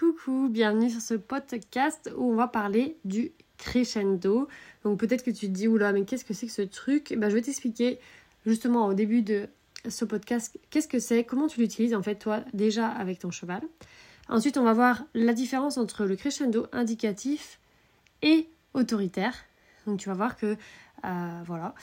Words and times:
Coucou, 0.00 0.48
bienvenue 0.48 0.88
sur 0.88 1.02
ce 1.02 1.12
podcast 1.12 2.10
où 2.16 2.32
on 2.32 2.34
va 2.34 2.48
parler 2.48 2.96
du 3.04 3.32
crescendo. 3.58 4.48
Donc 4.82 4.98
peut-être 4.98 5.22
que 5.22 5.30
tu 5.30 5.48
te 5.48 5.52
dis, 5.52 5.68
oula, 5.68 5.92
mais 5.92 6.06
qu'est-ce 6.06 6.24
que 6.24 6.32
c'est 6.32 6.46
que 6.46 6.52
ce 6.52 6.62
truc? 6.62 7.14
Ben, 7.18 7.28
Je 7.28 7.34
vais 7.34 7.42
t'expliquer 7.42 8.00
justement 8.46 8.86
au 8.86 8.94
début 8.94 9.20
de 9.20 9.46
ce 9.86 10.06
podcast 10.06 10.58
qu'est-ce 10.70 10.88
que 10.88 11.00
c'est, 11.00 11.24
comment 11.24 11.48
tu 11.48 11.60
l'utilises 11.60 11.94
en 11.94 12.02
fait 12.02 12.14
toi 12.14 12.40
déjà 12.54 12.88
avec 12.88 13.18
ton 13.18 13.30
cheval. 13.30 13.60
Ensuite, 14.30 14.56
on 14.56 14.62
va 14.62 14.72
voir 14.72 15.04
la 15.12 15.34
différence 15.34 15.76
entre 15.76 16.06
le 16.06 16.16
crescendo 16.16 16.66
indicatif 16.72 17.60
et 18.22 18.48
autoritaire. 18.72 19.34
Donc 19.86 19.98
tu 20.00 20.08
vas 20.08 20.14
voir 20.14 20.38
que, 20.38 20.56
euh, 21.04 21.42
voilà. 21.44 21.74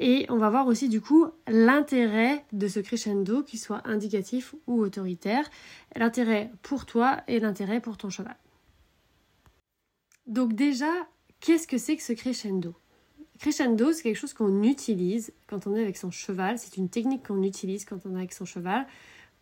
Et 0.00 0.26
on 0.28 0.38
va 0.38 0.50
voir 0.50 0.66
aussi 0.66 0.88
du 0.88 1.00
coup 1.00 1.26
l'intérêt 1.46 2.44
de 2.52 2.68
ce 2.68 2.80
crescendo, 2.80 3.42
qu'il 3.42 3.58
soit 3.58 3.82
indicatif 3.84 4.54
ou 4.66 4.80
autoritaire, 4.80 5.48
l'intérêt 5.94 6.50
pour 6.62 6.86
toi 6.86 7.22
et 7.28 7.40
l'intérêt 7.40 7.80
pour 7.80 7.96
ton 7.96 8.10
cheval. 8.10 8.36
Donc 10.26 10.54
déjà, 10.54 10.90
qu'est-ce 11.40 11.66
que 11.66 11.78
c'est 11.78 11.96
que 11.96 12.02
ce 12.02 12.12
crescendo? 12.12 12.74
Crescendo, 13.38 13.92
c'est 13.92 14.02
quelque 14.02 14.16
chose 14.16 14.32
qu'on 14.32 14.62
utilise 14.62 15.32
quand 15.46 15.66
on 15.66 15.74
est 15.74 15.82
avec 15.82 15.96
son 15.96 16.10
cheval, 16.10 16.58
c'est 16.58 16.76
une 16.76 16.88
technique 16.88 17.26
qu'on 17.26 17.42
utilise 17.42 17.84
quand 17.84 18.06
on 18.06 18.14
est 18.14 18.18
avec 18.18 18.32
son 18.32 18.44
cheval 18.44 18.86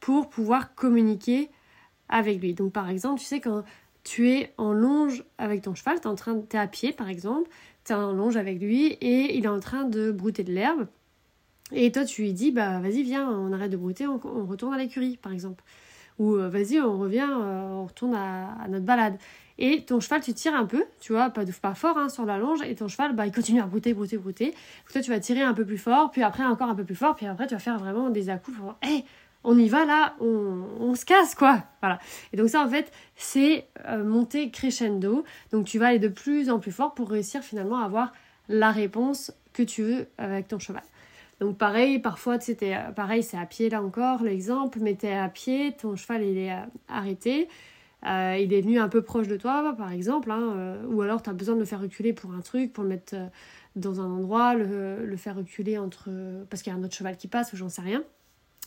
pour 0.00 0.28
pouvoir 0.28 0.74
communiquer 0.74 1.50
avec 2.08 2.40
lui. 2.40 2.54
Donc 2.54 2.72
par 2.72 2.88
exemple, 2.88 3.20
tu 3.20 3.26
sais 3.26 3.40
quand 3.40 3.64
tu 4.04 4.30
es 4.30 4.52
en 4.58 4.72
longe 4.72 5.24
avec 5.38 5.62
ton 5.62 5.74
cheval, 5.74 6.00
tu 6.00 6.08
es, 6.08 6.14
train, 6.14 6.42
es 6.52 6.56
à 6.56 6.66
pied 6.66 6.92
par 6.92 7.08
exemple, 7.08 7.48
tu 7.84 7.92
es 7.92 7.94
en 7.94 8.12
longe 8.12 8.36
avec 8.36 8.60
lui 8.60 8.86
et 8.86 9.36
il 9.36 9.44
est 9.44 9.48
en 9.48 9.60
train 9.60 9.84
de 9.84 10.10
brouter 10.10 10.44
de 10.44 10.52
l'herbe. 10.52 10.86
Et 11.74 11.90
toi, 11.90 12.04
tu 12.04 12.22
lui 12.22 12.32
dis, 12.32 12.50
bah 12.50 12.80
vas-y, 12.80 13.02
viens, 13.02 13.28
on 13.30 13.52
arrête 13.52 13.70
de 13.70 13.76
brouter, 13.76 14.06
on, 14.06 14.18
retourne 14.46 14.74
à 14.74 14.78
l'écurie, 14.78 15.16
par 15.16 15.32
exemple. 15.32 15.64
Ou 16.18 16.36
euh, 16.36 16.48
vas-y, 16.48 16.78
on 16.80 16.98
revient, 16.98 17.28
euh, 17.30 17.68
on 17.70 17.86
retourne 17.86 18.14
à, 18.14 18.66
notre 18.68 18.84
balade. 18.84 19.16
Et 19.58 19.84
ton 19.84 20.00
cheval, 20.00 20.20
tu 20.20 20.34
tires 20.34 20.54
un 20.54 20.66
peu, 20.66 20.84
tu 21.00 21.12
vois, 21.12 21.30
pas, 21.30 21.44
pas 21.62 21.74
fort 21.74 21.96
hein, 21.96 22.08
sur 22.08 22.26
la 22.26 22.36
longe, 22.36 22.60
et 22.62 22.74
ton 22.74 22.88
cheval, 22.88 23.14
bah, 23.14 23.26
il 23.26 23.32
continue 23.32 23.60
à 23.60 23.66
brouter, 23.66 23.94
brouter, 23.94 24.18
brouter. 24.18 24.46
Donc 24.46 24.92
toi, 24.92 25.00
tu 25.00 25.10
vas 25.10 25.20
tirer 25.20 25.42
un 25.42 25.54
peu 25.54 25.64
plus 25.64 25.78
fort, 25.78 26.10
puis 26.10 26.22
après 26.22 26.44
encore 26.44 26.68
un 26.68 26.74
peu 26.74 26.84
plus 26.84 26.94
fort, 26.94 27.14
puis 27.14 27.26
après, 27.26 27.46
tu 27.46 27.54
vas 27.54 27.60
faire 27.60 27.78
vraiment 27.78 28.10
des 28.10 28.28
à-coups 28.28 28.58
pour 28.58 28.76
on 29.44 29.58
y 29.58 29.68
va 29.68 29.84
là, 29.84 30.14
on, 30.20 30.94
se 30.94 31.04
casse 31.04 31.34
quoi. 31.34 31.64
Voilà. 31.80 31.98
Et 32.32 32.36
donc 32.36 32.48
ça 32.48 32.62
en 32.62 32.68
fait, 32.68 32.92
c'est 33.16 33.66
euh, 33.86 34.04
monter 34.04 34.50
crescendo. 34.50 35.24
Donc 35.50 35.66
tu 35.66 35.78
vas 35.78 35.88
aller 35.88 35.98
de 35.98 36.08
plus 36.08 36.50
en 36.50 36.58
plus 36.58 36.72
fort 36.72 36.94
pour 36.94 37.10
réussir 37.10 37.42
finalement 37.42 37.78
à 37.78 37.84
avoir 37.84 38.12
la 38.48 38.70
réponse 38.70 39.32
que 39.52 39.62
tu 39.62 39.82
veux 39.82 40.06
avec 40.18 40.48
ton 40.48 40.58
cheval. 40.58 40.82
Donc 41.40 41.58
pareil, 41.58 41.98
parfois 41.98 42.38
c'était 42.40 42.74
euh, 42.74 42.92
pareil, 42.92 43.22
c'est 43.22 43.38
à 43.38 43.46
pied 43.46 43.68
là 43.68 43.82
encore 43.82 44.22
l'exemple, 44.22 44.78
mais 44.80 44.94
tu 44.96 45.06
es 45.06 45.16
à 45.16 45.28
pied, 45.28 45.72
ton 45.72 45.96
cheval 45.96 46.22
il 46.22 46.38
est 46.38 46.52
euh, 46.52 46.60
arrêté. 46.88 47.48
il 48.04 48.52
est 48.52 48.60
venu 48.60 48.78
un 48.78 48.88
peu 48.88 49.02
proche 49.02 49.28
de 49.28 49.36
toi, 49.36 49.74
par 49.76 49.92
exemple, 49.92 50.30
hein, 50.30 50.76
ou 50.88 51.02
alors 51.02 51.22
tu 51.22 51.30
as 51.30 51.32
besoin 51.32 51.54
de 51.54 51.60
le 51.60 51.66
faire 51.66 51.80
reculer 51.80 52.12
pour 52.12 52.32
un 52.32 52.40
truc, 52.40 52.72
pour 52.72 52.84
le 52.84 52.90
mettre 52.90 53.14
dans 53.74 54.00
un 54.00 54.10
endroit, 54.10 54.54
le, 54.54 55.06
le 55.06 55.16
faire 55.16 55.36
reculer 55.36 55.78
entre. 55.78 56.10
parce 56.50 56.62
qu'il 56.62 56.72
y 56.72 56.76
a 56.76 56.78
un 56.78 56.84
autre 56.84 56.94
cheval 56.94 57.16
qui 57.16 57.28
passe, 57.28 57.52
ou 57.52 57.56
j'en 57.56 57.68
sais 57.68 57.82
rien. 57.82 58.02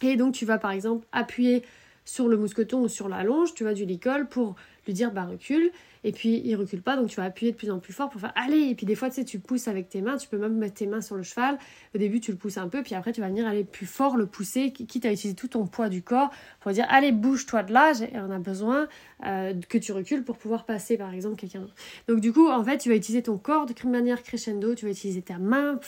Et 0.01 0.17
donc 0.17 0.33
tu 0.33 0.45
vas 0.45 0.57
par 0.57 0.71
exemple 0.71 1.05
appuyer 1.11 1.63
sur 2.03 2.27
le 2.27 2.37
mousqueton 2.37 2.81
ou 2.81 2.87
sur 2.87 3.09
la 3.09 3.23
longe, 3.23 3.53
tu 3.53 3.63
vas 3.63 3.73
du 3.73 3.85
licol 3.85 4.27
pour 4.27 4.55
lui 4.85 4.93
dire 4.93 5.11
bah 5.11 5.25
recule. 5.25 5.71
Et 6.03 6.11
puis 6.11 6.41
il 6.45 6.55
recule 6.55 6.83
pas 6.83 6.97
donc 6.97 7.07
tu 7.07 7.15
vas 7.15 7.23
appuyer 7.23 7.51
de 7.51 7.57
plus 7.57 7.71
en 7.71 7.79
plus 7.79 7.91
fort 7.91 8.09
pour 8.09 8.21
faire 8.21 8.31
allez 8.35 8.69
et 8.69 8.75
puis 8.75 8.85
des 8.85 8.93
fois 8.93 9.09
tu 9.09 9.15
sais 9.15 9.25
tu 9.25 9.39
pousses 9.39 9.67
avec 9.67 9.89
tes 9.89 10.01
mains 10.01 10.17
tu 10.17 10.27
peux 10.27 10.37
même 10.37 10.55
mettre 10.55 10.75
tes 10.75 10.85
mains 10.85 11.01
sur 11.01 11.15
le 11.15 11.23
cheval. 11.23 11.57
Au 11.95 11.97
début 11.97 12.19
tu 12.19 12.31
le 12.31 12.37
pousses 12.37 12.57
un 12.57 12.67
peu 12.67 12.83
puis 12.83 12.93
après 12.93 13.11
tu 13.11 13.21
vas 13.21 13.27
venir 13.27 13.47
aller 13.47 13.63
plus 13.63 13.87
fort 13.87 14.15
le 14.15 14.27
pousser 14.27 14.71
quitte 14.71 15.05
à 15.05 15.11
utiliser 15.11 15.35
tout 15.35 15.47
ton 15.47 15.65
poids 15.65 15.89
du 15.89 16.03
corps 16.03 16.29
pour 16.59 16.71
dire 16.71 16.85
allez 16.89 17.11
bouge-toi 17.11 17.63
de 17.63 17.73
là 17.73 17.93
on 18.13 18.29
a 18.29 18.37
besoin 18.37 18.87
euh, 19.25 19.53
que 19.67 19.79
tu 19.79 19.93
recules 19.93 20.23
pour 20.23 20.37
pouvoir 20.37 20.65
passer 20.65 20.95
par 20.95 21.11
exemple 21.11 21.37
quelqu'un 21.37 21.65
donc 22.07 22.19
du 22.19 22.31
coup 22.31 22.49
en 22.49 22.63
fait 22.63 22.77
tu 22.77 22.89
vas 22.89 22.95
utiliser 22.95 23.23
ton 23.23 23.39
corps 23.39 23.65
de 23.65 23.73
manière 23.89 24.21
crescendo 24.21 24.75
tu 24.75 24.85
vas 24.85 24.91
utiliser 24.91 25.23
ta 25.23 25.39
main 25.39 25.79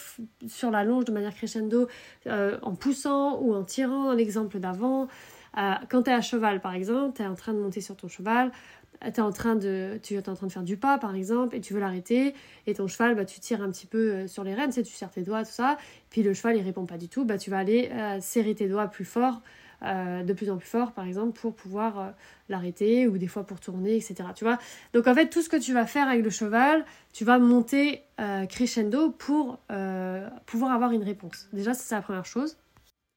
sur 0.47 0.72
la 0.72 0.84
longe 0.84 1.06
de 1.06 1.12
manière 1.12 1.35
crescendo 1.35 1.88
euh, 2.25 2.58
en 2.62 2.75
poussant 2.75 3.40
ou 3.40 3.53
en 3.53 3.64
tirant 3.64 4.14
l'exemple 4.14 4.59
d'avant. 4.59 5.08
Euh, 5.58 5.74
quand 5.90 6.03
tu 6.03 6.09
es 6.12 6.14
à 6.14 6.22
cheval, 6.22 6.62
par 6.62 6.74
exemple, 6.74 7.16
tu 7.16 7.24
es 7.24 7.25
en 7.25 7.35
train 7.35 7.53
de 7.53 7.59
monter 7.59 7.81
sur 7.81 7.96
ton 7.96 8.08
cheval, 8.08 8.52
en 9.20 9.31
train 9.31 9.56
de, 9.56 10.00
tu 10.02 10.16
es 10.16 10.30
en 10.30 10.36
train 10.36 10.48
de 10.48 10.52
faire 10.52 10.64
du 10.64 10.78
pas, 10.78 10.98
par 10.98 11.16
exemple, 11.16 11.56
et 11.56 11.62
tu 11.62 11.74
veux 11.74 11.80
l'arrêter, 11.80 12.34
et 12.66 12.74
ton 12.74 12.88
cheval, 12.88 13.16
bah, 13.16 13.25
tu 13.25 13.40
tires 13.40 13.62
un 13.62 13.70
petit 13.70 13.88
peu 13.88 14.12
euh, 14.12 14.28
sur 14.28 14.44
les 14.44 14.53
rênes, 14.53 14.72
tu, 14.72 14.84
tu 14.84 14.94
serres 14.94 15.12
tes 15.12 15.22
doigts, 15.22 15.44
tout 15.44 15.52
ça, 15.52 15.78
puis 16.09 16.24
le 16.24 16.34
cheval, 16.34 16.58
il 16.58 16.62
répond 16.62 16.86
pas 16.86 16.97
du 16.97 17.08
tout, 17.08 17.26
bah, 17.26 17.38
tu 17.38 17.50
vas 17.50 17.59
aller 17.59 17.90
euh, 17.94 18.20
serrer 18.22 18.56
tes 18.56 18.68
doigts 18.68 18.88
plus 18.88 19.06
fort, 19.06 19.42
de 19.84 20.34
plus 20.34 20.50
en 20.50 20.58
plus 20.58 20.68
fort, 20.68 20.92
par 20.92 21.06
exemple, 21.06 21.40
pour 21.40 21.53
pouvoir 21.53 22.16
l'arrêter, 22.50 23.08
ou 23.08 23.20
des 23.20 23.28
fois 23.28 23.44
pour 23.44 23.59
tourner, 23.59 23.96
etc. 23.96 24.16
Tu 24.36 24.44
vois 24.44 24.58
Donc 24.96 25.06
en 25.06 25.14
fait, 25.14 25.30
tout 25.30 25.44
ce 25.44 25.50
que 25.50 25.58
tu 25.58 25.72
vas 25.72 25.86
faire 25.86 26.08
avec 26.08 26.24
le 26.24 26.31
cheval, 26.31 26.84
tu 27.14 27.24
vas 27.26 27.38
monter 27.38 28.02
crescendo 28.50 29.12
pour 29.12 29.59
pouvoir 30.47 30.72
avoir 30.72 30.94
une 30.94 31.03
réponse. 31.03 31.47
Déjà, 31.53 31.76
c'est 31.76 31.94
la 31.94 32.02
première 32.02 32.26
chose. 32.26 32.58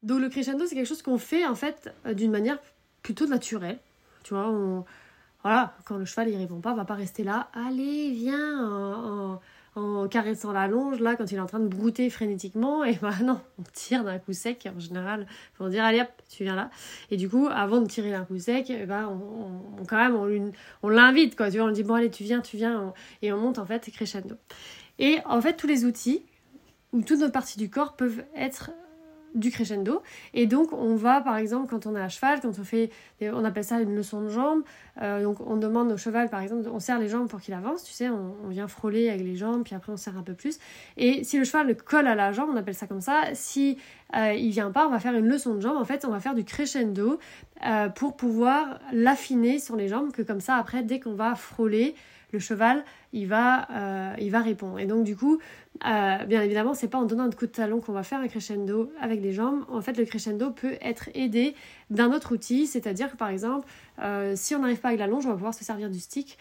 Donc 0.03 0.21
le 0.21 0.29
crescendo, 0.29 0.67
c'est 0.67 0.75
quelque 0.75 0.87
chose 0.87 1.03
qu'on 1.03 1.19
fait 1.19 1.47
en 1.47 1.55
fait 1.55 1.91
euh, 2.07 2.15
d'une 2.15 2.31
manière 2.31 2.59
plutôt 3.03 3.27
naturelle. 3.27 3.79
Tu 4.23 4.35
vois, 4.35 4.85
voilà, 5.43 5.75
quand 5.85 5.97
le 5.97 6.05
cheval 6.05 6.29
il 6.29 6.37
répond 6.37 6.61
pas, 6.61 6.73
on 6.73 6.77
va 6.77 6.85
pas 6.85 6.95
rester 6.95 7.25
là, 7.25 7.49
allez, 7.55 8.11
viens, 8.11 9.41
en, 9.75 10.09
caressant 10.09 10.53
la 10.53 10.69
longe, 10.69 11.01
là, 11.01 11.17
quand 11.17 11.31
il 11.33 11.37
est 11.37 11.41
en 11.41 11.47
train 11.47 11.61
de 11.61 11.69
brouter 11.69 12.11
frénétiquement. 12.11 12.85
Et 12.85 12.99
bah 13.01 13.15
non, 13.23 13.41
on 13.59 13.63
tire 13.73 14.05
d'un 14.05 14.19
coup 14.19 14.33
sec 14.33 14.69
en 14.75 14.79
général 14.79 15.27
pour 15.55 15.69
dire, 15.69 15.85
allez 15.85 16.01
hop, 16.01 16.09
tu 16.29 16.45
viens 16.45 16.57
là. 16.57 16.71
Et 17.11 17.17
du 17.17 17.29
coup, 17.29 17.49
avant 17.51 17.81
de 17.81 17.87
tirer 17.87 18.11
d'un 18.11 18.25
coup 18.25 18.39
sec, 18.39 18.73
bah, 18.87 19.09
on, 19.09 19.85
quand 19.87 19.97
même, 19.97 20.17
on, 20.17 20.53
on 20.83 20.89
l'invite, 20.89 21.37
quoi. 21.37 21.51
Tu 21.51 21.57
vois, 21.57 21.67
on 21.67 21.69
lui 21.69 21.75
dit, 21.75 21.85
bon, 21.85 21.95
allez, 21.95 22.11
tu 22.11 22.25
viens, 22.25 22.41
tu 22.41 22.57
viens. 22.57 22.93
et 23.23 23.33
on 23.33 23.39
monte 23.39 23.59
en 23.59 23.65
fait 23.65 23.91
crescendo. 23.91 24.37
Et 24.99 25.19
en 25.25 25.41
fait, 25.41 25.57
tous 25.57 25.67
les 25.67 25.85
outils, 25.85 26.23
ou 26.93 27.03
toutes 27.03 27.21
nos 27.21 27.31
parties 27.31 27.59
du 27.59 27.71
corps 27.71 27.95
peuvent 27.95 28.25
être 28.35 28.71
du 29.35 29.51
crescendo. 29.51 30.03
Et 30.35 30.47
donc, 30.47 30.73
on 30.73 30.97
va, 30.97 31.21
par 31.21 31.37
exemple, 31.37 31.69
quand 31.69 31.87
on 31.87 31.97
est 31.97 32.01
à 32.01 32.09
cheval, 32.09 32.41
quand 32.41 32.59
on 32.59 32.65
fait, 32.65 32.91
on 33.23 33.45
appelle 33.45 33.65
ça 33.65 33.81
une 33.81 33.95
leçon 33.95 34.23
de 34.23 34.29
jambes, 34.29 34.63
euh, 35.03 35.23
donc 35.23 35.41
on 35.41 35.57
demande 35.57 35.93
au 35.93 35.97
cheval, 35.97 36.29
par 36.29 36.41
exemple, 36.41 36.69
on 36.73 36.81
serre 36.81 36.99
les 36.99 37.09
jambes 37.09 37.29
pour 37.29 37.41
qu'il 37.41 37.55
avance, 37.55 37.85
tu 37.85 37.93
sais, 37.93 38.09
on, 38.09 38.49
vient 38.49 38.69
frôler 38.69 39.09
avec 39.09 39.23
les 39.23 39.37
jambes, 39.37 39.63
puis 39.63 39.75
après 39.75 39.93
on 39.93 39.97
serre 39.97 40.19
un 40.19 40.23
peu 40.23 40.35
plus. 40.35 40.59
Et 40.97 41.25
si 41.25 41.39
le 41.39 41.45
cheval 41.45 41.77
colle 41.77 42.07
à 42.07 42.15
la 42.15 42.33
jambe, 42.33 42.51
on 42.53 42.57
appelle 42.57 42.75
ça 42.75 42.87
comme 42.87 43.01
ça, 43.01 43.23
si 43.35 43.79
euh, 44.17 44.33
il 44.35 44.51
vient 44.51 44.73
pas, 44.73 44.87
on 44.87 44.91
va 44.91 44.99
faire 44.99 45.15
une 45.15 45.29
leçon 45.29 45.55
de 45.55 45.61
jambes, 45.61 45.77
en 45.77 45.85
fait, 45.85 46.05
on 46.05 46.11
va 46.11 46.21
faire 46.21 46.35
du 46.35 46.45
crescendo 46.45 47.19
euh, 47.67 47.89
pour 47.89 48.17
pouvoir 48.17 48.81
l'affiner 48.93 49.59
sur 49.59 49.77
les 49.77 49.89
jambes, 49.89 50.13
que 50.13 50.23
comme 50.23 50.41
ça, 50.41 50.57
après, 50.57 50.83
dès 50.83 51.01
qu'on 51.01 51.15
va 51.15 51.35
frôler, 51.35 51.95
le 52.33 52.39
cheval, 52.39 52.85
il 53.13 53.27
va, 53.27 53.69
euh, 53.71 54.15
il 54.19 54.31
va 54.31 54.41
répondre. 54.41 54.79
Et 54.79 54.87
donc, 54.87 55.05
du 55.05 55.17
coup, 55.17 55.39
euh, 55.87 56.25
bien 56.25 56.43
évidemment, 56.43 56.75
c'est 56.75 56.89
pas 56.89 56.99
en 56.99 57.05
donnant 57.05 57.25
un 57.25 57.31
coup 57.31 57.47
de 57.47 57.53
talon 57.53 57.81
qu'on 57.81 57.93
va 57.93 58.03
faire 58.03 58.21
un 58.21 58.29
crescendo 58.29 58.93
avec 59.01 59.21
les 59.21 59.33
jambes. 59.33 59.65
En 59.69 59.81
fait, 59.81 59.97
le 59.97 60.05
crescendo 60.05 60.51
peut 60.51 60.77
être 60.81 61.09
aidé 61.15 61.55
d'un 61.91 62.13
autre 62.13 62.35
outil, 62.35 62.67
c'est-à-dire 62.67 63.11
que 63.11 63.17
par 63.17 63.29
exemple, 63.29 63.67
euh, 64.01 64.35
si 64.37 64.55
on 64.55 64.61
n'arrive 64.61 64.81
pas 64.81 64.89
avec 64.89 65.01
la 65.01 65.07
longe, 65.07 65.27
on 65.27 65.31
va 65.31 65.35
pouvoir 65.35 65.55
se 65.55 65.65
servir 65.65 65.91
du 65.91 66.01
stick 66.01 66.39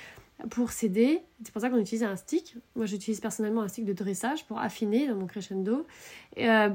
pour 0.49 0.71
s'aider. 0.71 1.21
C'est 1.43 1.51
pour 1.51 1.61
ça 1.61 1.69
qu'on 1.69 1.79
utilise 1.79 2.03
un 2.03 2.15
stick. 2.15 2.55
Moi, 2.75 2.85
j'utilise 2.85 3.19
personnellement 3.19 3.61
un 3.61 3.67
stick 3.67 3.83
de 3.83 3.93
dressage 3.93 4.45
pour 4.45 4.59
affiner 4.59 5.07
dans 5.07 5.15
mon 5.15 5.27
crescendo. 5.27 5.85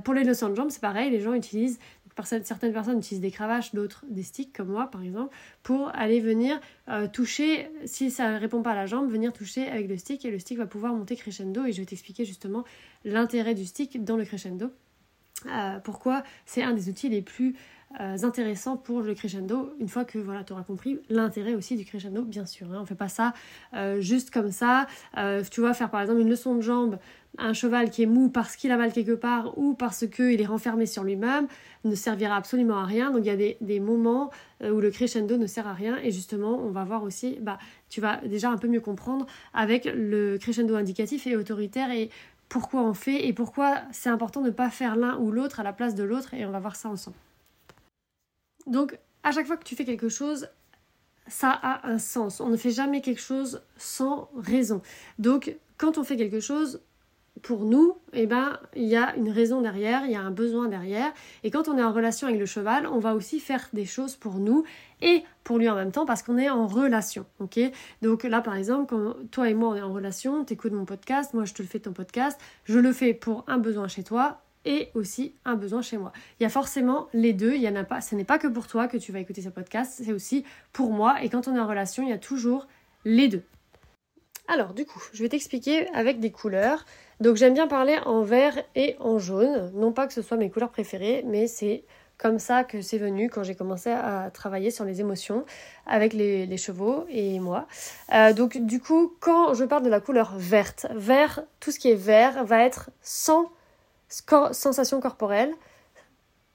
pour 0.05 0.15
les 0.15 0.25
leçons 0.25 0.51
de 0.51 0.55
jambes, 0.55 0.71
c'est 0.71 0.83
pareil. 0.83 1.11
Les 1.11 1.21
gens 1.21 1.33
utilisent 1.33 1.79
certaines 2.23 2.73
personnes 2.73 2.99
utilisent 2.99 3.21
des 3.21 3.31
cravaches, 3.31 3.75
d'autres 3.75 4.05
des 4.09 4.23
sticks, 4.23 4.53
comme 4.53 4.69
moi 4.69 4.91
par 4.91 5.03
exemple, 5.03 5.35
pour 5.63 5.89
aller 5.95 6.21
venir 6.21 6.61
euh, 6.89 7.09
toucher, 7.09 7.71
si 7.85 8.11
ça 8.11 8.33
ne 8.33 8.39
répond 8.39 8.63
pas 8.63 8.73
à 8.73 8.75
la 8.75 8.87
jambe, 8.87 9.11
venir 9.11 9.33
toucher 9.33 9.69
avec 9.69 9.89
le 9.89 9.97
stick 9.97 10.25
et 10.25 10.31
le 10.31 10.39
stick 10.39 10.59
va 10.59 10.67
pouvoir 10.67 10.93
monter 10.93 11.17
crescendo 11.17 11.65
et 11.65 11.73
je 11.73 11.81
vais 11.81 11.87
t'expliquer 11.87 12.25
justement 12.25 12.65
l'intérêt 13.05 13.55
du 13.55 13.65
stick 13.65 14.05
dans 14.05 14.17
le 14.17 14.25
crescendo. 14.25 14.71
Euh, 15.47 15.79
pourquoi 15.81 16.23
c'est 16.47 16.63
un 16.63 16.73
des 16.73 16.89
outils 16.89 17.09
les 17.09 17.21
plus 17.21 17.57
euh, 18.01 18.17
intéressants 18.23 18.77
pour 18.77 19.03
le 19.03 19.15
crescendo, 19.15 19.75
une 19.79 19.89
fois 19.89 20.05
que 20.05 20.19
voilà, 20.19 20.43
tu 20.43 20.53
auras 20.53 20.63
compris 20.63 20.99
l'intérêt 21.11 21.55
aussi 21.55 21.77
du 21.77 21.85
crescendo, 21.85 22.23
bien 22.23 22.47
sûr. 22.47 22.73
Hein, 22.73 22.79
on 22.81 22.87
fait 22.87 22.95
pas 22.95 23.09
ça 23.09 23.35
juste 23.99 24.31
comme 24.31 24.51
ça. 24.51 24.87
tu 25.51 25.61
vois, 25.61 25.75
faire 25.75 25.91
par 25.91 26.01
exemple 26.01 26.21
une 26.21 26.31
leçon 26.31 26.55
de 26.55 26.61
jambe 26.61 26.99
un 27.39 27.53
cheval 27.53 27.91
qui 27.91 28.03
est 28.03 28.07
mou 28.07 28.29
parce 28.29 28.57
qu'il 28.57 28.71
a 28.71 28.77
mal 28.77 28.93
quelque 28.93 29.13
part 29.13 29.59
ou 29.59 29.75
parce 29.75 30.07
qu'il 30.07 30.41
est 30.41 30.47
renfermé 30.47 30.87
sur 30.87 31.05
lui-même 31.05 31.47
ne 31.85 31.95
servira 31.95 32.37
absolument 32.37 32.79
à 32.79 32.85
rien. 32.85 33.11
Donc 33.11 33.21
il 33.25 33.27
y 33.27 33.31
a 33.31 33.55
des, 33.61 33.81
moments 33.81 34.31
euh, 34.63 34.71
où 34.71 34.81
le 34.81 34.91
crescendo 34.91 35.37
ne 35.37 35.47
sert 35.47 35.67
à 35.67 35.75
rien 35.75 35.99
et 35.99 36.11
justement 36.11 36.59
on 36.59 36.71
va 36.71 36.85
voir 36.85 37.03
aussi, 37.03 37.39
bah, 37.41 37.59
tu 37.89 38.01
vas 38.01 38.19
déjà 38.19 38.51
un 38.51 38.57
peu 38.57 38.69
mieux 38.69 38.81
comprendre 38.81 39.27
avec 39.53 39.85
le 39.93 40.39
crescendo 40.39 40.75
indicatif 40.77 41.27
et 41.27 41.37
autoritaire 41.37 41.91
et 41.91 42.11
pourquoi 42.49 42.83
on 42.83 42.95
fait 42.95 43.27
et 43.27 43.33
pourquoi 43.33 43.83
c'est 43.91 44.11
important 44.11 44.41
de 44.41 44.47
ne 44.47 44.53
pas 44.53 44.71
faire 44.71 44.97
l'un 44.97 45.19
ou 45.19 45.31
l'autre 45.31 45.61
à 45.61 45.63
la 45.63 45.73
place 45.73 45.95
de 45.95 46.05
l'autre 46.05 46.35
et 46.35 46.47
on 46.47 46.51
va 46.51 46.61
voir 46.61 46.77
ça 46.77 46.89
ensemble. 46.89 47.17
Donc 48.67 48.99
à 49.23 49.33
chaque 49.33 49.47
fois 49.47 49.57
que 49.57 49.65
tu 49.65 49.75
fais 49.75 49.85
quelque 49.85 50.09
chose, 50.09 50.49
ça 51.27 51.51
a 51.51 51.89
un 51.89 51.99
sens. 51.99 52.41
On 52.41 52.49
ne 52.49 52.57
fait 52.57 52.71
jamais 52.71 53.01
quelque 53.01 53.21
chose 53.21 53.63
sans 53.77 54.31
raison. 54.37 54.83
Donc 55.19 55.57
quand 55.79 55.99
on 55.99 56.05
fait 56.05 56.17
quelque 56.17 56.41
chose, 56.41 56.81
pour 57.43 57.65
nous, 57.65 57.97
eh 58.13 58.27
ben, 58.27 58.59
il 58.75 58.85
y 58.85 58.97
a 58.97 59.15
une 59.17 59.29
raison 59.29 59.61
derrière, 59.61 60.05
il 60.05 60.13
y 60.13 60.17
a 60.17 60.21
un 60.21 60.31
besoin 60.31 60.69
derrière. 60.69 61.13
Et 61.43 61.51
quand 61.51 61.69
on 61.69 61.77
est 61.77 61.83
en 61.83 61.93
relation 61.93 62.27
avec 62.27 62.39
le 62.39 62.47
cheval, 62.47 62.87
on 62.87 62.99
va 62.99 63.15
aussi 63.15 63.41
faire 63.41 63.69
des 63.73 63.85
choses 63.85 64.17
pour 64.17 64.37
nous 64.37 64.65
et 65.03 65.25
pour 65.43 65.59
lui 65.59 65.69
en 65.69 65.75
même 65.75 65.93
temps 65.93 66.07
parce 66.07 66.23
qu'on 66.23 66.39
est 66.39 66.49
en 66.49 66.67
relation. 66.67 67.27
ok? 67.41 67.61
Donc 68.03 68.23
là, 68.23 68.41
par 68.41 68.57
exemple, 68.57 68.87
quand 68.89 69.15
toi 69.31 69.51
et 69.51 69.55
moi, 69.55 69.71
on 69.71 69.75
est 69.75 69.83
en 69.83 69.93
relation, 69.93 70.45
tu 70.45 70.55
écoutes 70.55 70.73
mon 70.73 70.85
podcast, 70.85 71.35
moi 71.35 71.45
je 71.45 71.55
te 71.55 71.63
le 71.63 71.69
fais 71.69 71.81
ton 71.81 71.93
podcast, 71.93 72.41
je 72.65 72.79
le 72.79 72.93
fais 72.93 73.13
pour 73.15 73.45
un 73.47 73.59
besoin 73.59 73.89
chez 73.89 74.05
toi 74.05 74.41
et 74.65 74.89
aussi 74.95 75.35
un 75.45 75.57
besoin 75.57 75.83
chez 75.83 75.99
moi. 75.99 76.13
Il 76.41 76.45
y 76.45 76.47
a 76.47 76.51
forcément 76.51 77.09
les 77.13 77.33
deux, 77.33 77.55
il 77.55 77.63
y 77.63 77.69
en 77.69 77.77
a 77.77 77.85
pas, 77.85 78.01
ce 78.01 78.15
n'est 78.15 78.25
pas 78.25 78.39
que 78.39 78.47
pour 78.47 78.67
toi 78.67 78.89
que 78.89 78.97
tu 78.97 79.13
vas 79.13 79.19
écouter 79.19 79.43
ce 79.43 79.51
podcast, 79.51 80.01
c'est 80.03 80.13
aussi 80.13 80.45
pour 80.73 80.93
moi. 80.93 81.23
Et 81.23 81.29
quand 81.29 81.49
on 81.49 81.57
est 81.57 81.61
en 81.61 81.69
relation, 81.69 82.03
il 82.03 82.09
y 82.09 82.13
a 82.13 82.19
toujours 82.19 82.67
les 83.05 83.29
deux. 83.29 83.43
Alors, 84.47 84.75
du 84.75 84.85
coup, 84.85 85.03
je 85.13 85.23
vais 85.23 85.29
t'expliquer 85.29 85.89
avec 85.95 86.21
des 86.21 86.31
couleurs. 86.31 86.85
Donc 87.21 87.37
j'aime 87.37 87.55
bien 87.55 87.67
parler 87.67 87.99
en 88.05 88.23
vert 88.23 88.55
et 88.75 88.97
en 89.01 89.19
jaune. 89.19 89.71
Non 89.75 89.93
pas 89.93 90.07
que 90.07 90.13
ce 90.13 90.23
soit 90.23 90.37
mes 90.37 90.51
couleurs 90.51 90.71
préférées, 90.71 91.23
mais 91.27 91.47
c'est 91.47 91.85
comme 92.19 92.39
ça 92.39 92.65
que 92.65 92.81
c'est 92.83 92.99
venu 92.99 93.29
quand 93.29 93.43
j'ai 93.43 93.55
commencé 93.55 93.91
à 93.91 94.31
travailler 94.33 94.71
sur 94.71 94.85
les 94.85 95.01
émotions 95.01 95.45
avec 95.87 96.13
les, 96.13 96.57
chevaux 96.57 97.07
et 97.09 97.41
moi. 97.41 97.67
Euh, 98.13 98.33
donc 98.33 98.59
du 98.59 98.81
coup, 98.81 99.13
quand 99.21 99.55
je 99.55 99.65
parle 99.65 99.83
de 99.83 99.89
la 99.89 100.01
couleur 100.01 100.35
verte, 100.37 100.87
vert, 100.95 101.43
tout 101.61 101.71
ce 101.71 101.79
qui 101.79 101.91
est 101.91 101.97
vert 101.97 102.45
va 102.45 102.65
être 102.65 102.91
sans 103.01 103.51
sensation 104.09 105.01
corporelle, 105.01 105.53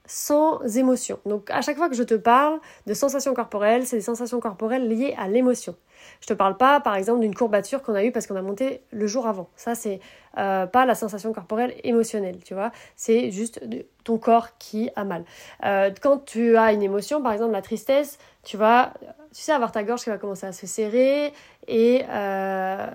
sans 0.05 0.61
émotion. 0.77 1.19
Donc 1.25 1.49
à 1.51 1.61
chaque 1.61 1.77
fois 1.77 1.89
que 1.89 1.95
je 1.95 2.03
te 2.03 2.15
parle 2.15 2.59
de 2.87 2.93
sensations 2.93 3.33
corporelles, 3.33 3.85
c'est 3.85 3.97
des 3.97 4.01
sensations 4.01 4.39
corporelles 4.39 4.87
liées 4.87 5.15
à 5.17 5.27
l'émotion. 5.27 5.75
Je 6.21 6.27
te 6.27 6.33
parle 6.33 6.57
pas, 6.57 6.79
par 6.79 6.95
exemple, 6.95 7.21
d'une 7.21 7.35
courbature 7.35 7.81
qu'on 7.81 7.95
a 7.95 8.03
eue 8.03 8.11
parce 8.11 8.27
qu'on 8.27 8.35
a 8.35 8.41
monté 8.41 8.81
le 8.91 9.07
jour 9.07 9.27
avant. 9.27 9.49
Ça, 9.55 9.75
c'est 9.75 9.99
euh, 10.37 10.67
pas 10.67 10.85
la 10.85 10.95
sensation 10.95 11.33
corporelle 11.33 11.73
émotionnelle, 11.83 12.37
tu 12.43 12.53
vois. 12.53 12.71
C'est 12.95 13.31
juste 13.31 13.61
ton 14.03 14.17
corps 14.17 14.57
qui 14.57 14.89
a 14.95 15.03
mal. 15.03 15.25
Euh, 15.65 15.91
quand 16.01 16.25
tu 16.25 16.55
as 16.55 16.71
une 16.73 16.83
émotion, 16.83 17.21
par 17.21 17.33
exemple 17.33 17.51
la 17.51 17.61
tristesse, 17.61 18.19
tu 18.43 18.57
vas, 18.57 18.93
tu 19.33 19.41
sais, 19.41 19.51
avoir 19.51 19.71
ta 19.71 19.83
gorge 19.83 20.03
qui 20.03 20.09
va 20.09 20.17
commencer 20.17 20.45
à 20.45 20.51
se 20.51 20.67
serrer 20.67 21.33
et 21.67 22.03
euh, 22.09 22.87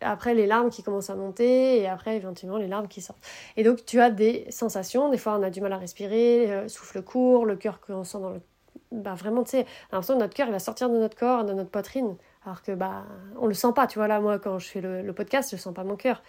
après 0.00 0.34
les 0.34 0.46
larmes 0.46 0.70
qui 0.70 0.82
commencent 0.82 1.10
à 1.10 1.14
monter 1.14 1.80
et 1.80 1.86
après 1.86 2.16
éventuellement 2.16 2.58
les 2.58 2.68
larmes 2.68 2.88
qui 2.88 3.00
sortent. 3.00 3.24
Et 3.56 3.62
donc 3.62 3.84
tu 3.84 4.00
as 4.00 4.10
des 4.10 4.46
sensations. 4.50 5.10
Des 5.10 5.18
fois, 5.18 5.36
on 5.38 5.42
a 5.42 5.50
du 5.50 5.60
mal 5.60 5.72
à 5.72 5.78
respirer, 5.78 6.68
souffle 6.68 7.02
court, 7.02 7.46
le 7.46 7.56
cœur 7.56 7.80
qu'on 7.80 8.04
sent 8.04 8.18
dans 8.18 8.30
le 8.30 8.40
bah 8.92 9.14
vraiment 9.14 9.44
tu 9.44 9.50
sais 9.50 9.66
l'impression 9.92 10.14
que 10.14 10.20
notre 10.20 10.34
cœur 10.34 10.48
il 10.48 10.52
va 10.52 10.58
sortir 10.58 10.90
de 10.90 10.98
notre 10.98 11.16
corps 11.16 11.44
de 11.44 11.52
notre 11.52 11.70
poitrine 11.70 12.16
alors 12.44 12.62
que 12.62 12.72
bah 12.72 13.04
on 13.38 13.46
le 13.46 13.54
sent 13.54 13.72
pas, 13.74 13.86
tu 13.86 13.98
vois 13.98 14.08
là 14.08 14.20
moi 14.20 14.38
quand 14.38 14.58
je 14.58 14.68
fais 14.68 14.80
le, 14.80 15.12
podcast, 15.12 15.50
je 15.52 15.56
sens 15.56 15.74
pas 15.74 15.84
mon 15.84 15.96
cœur. 15.96 16.22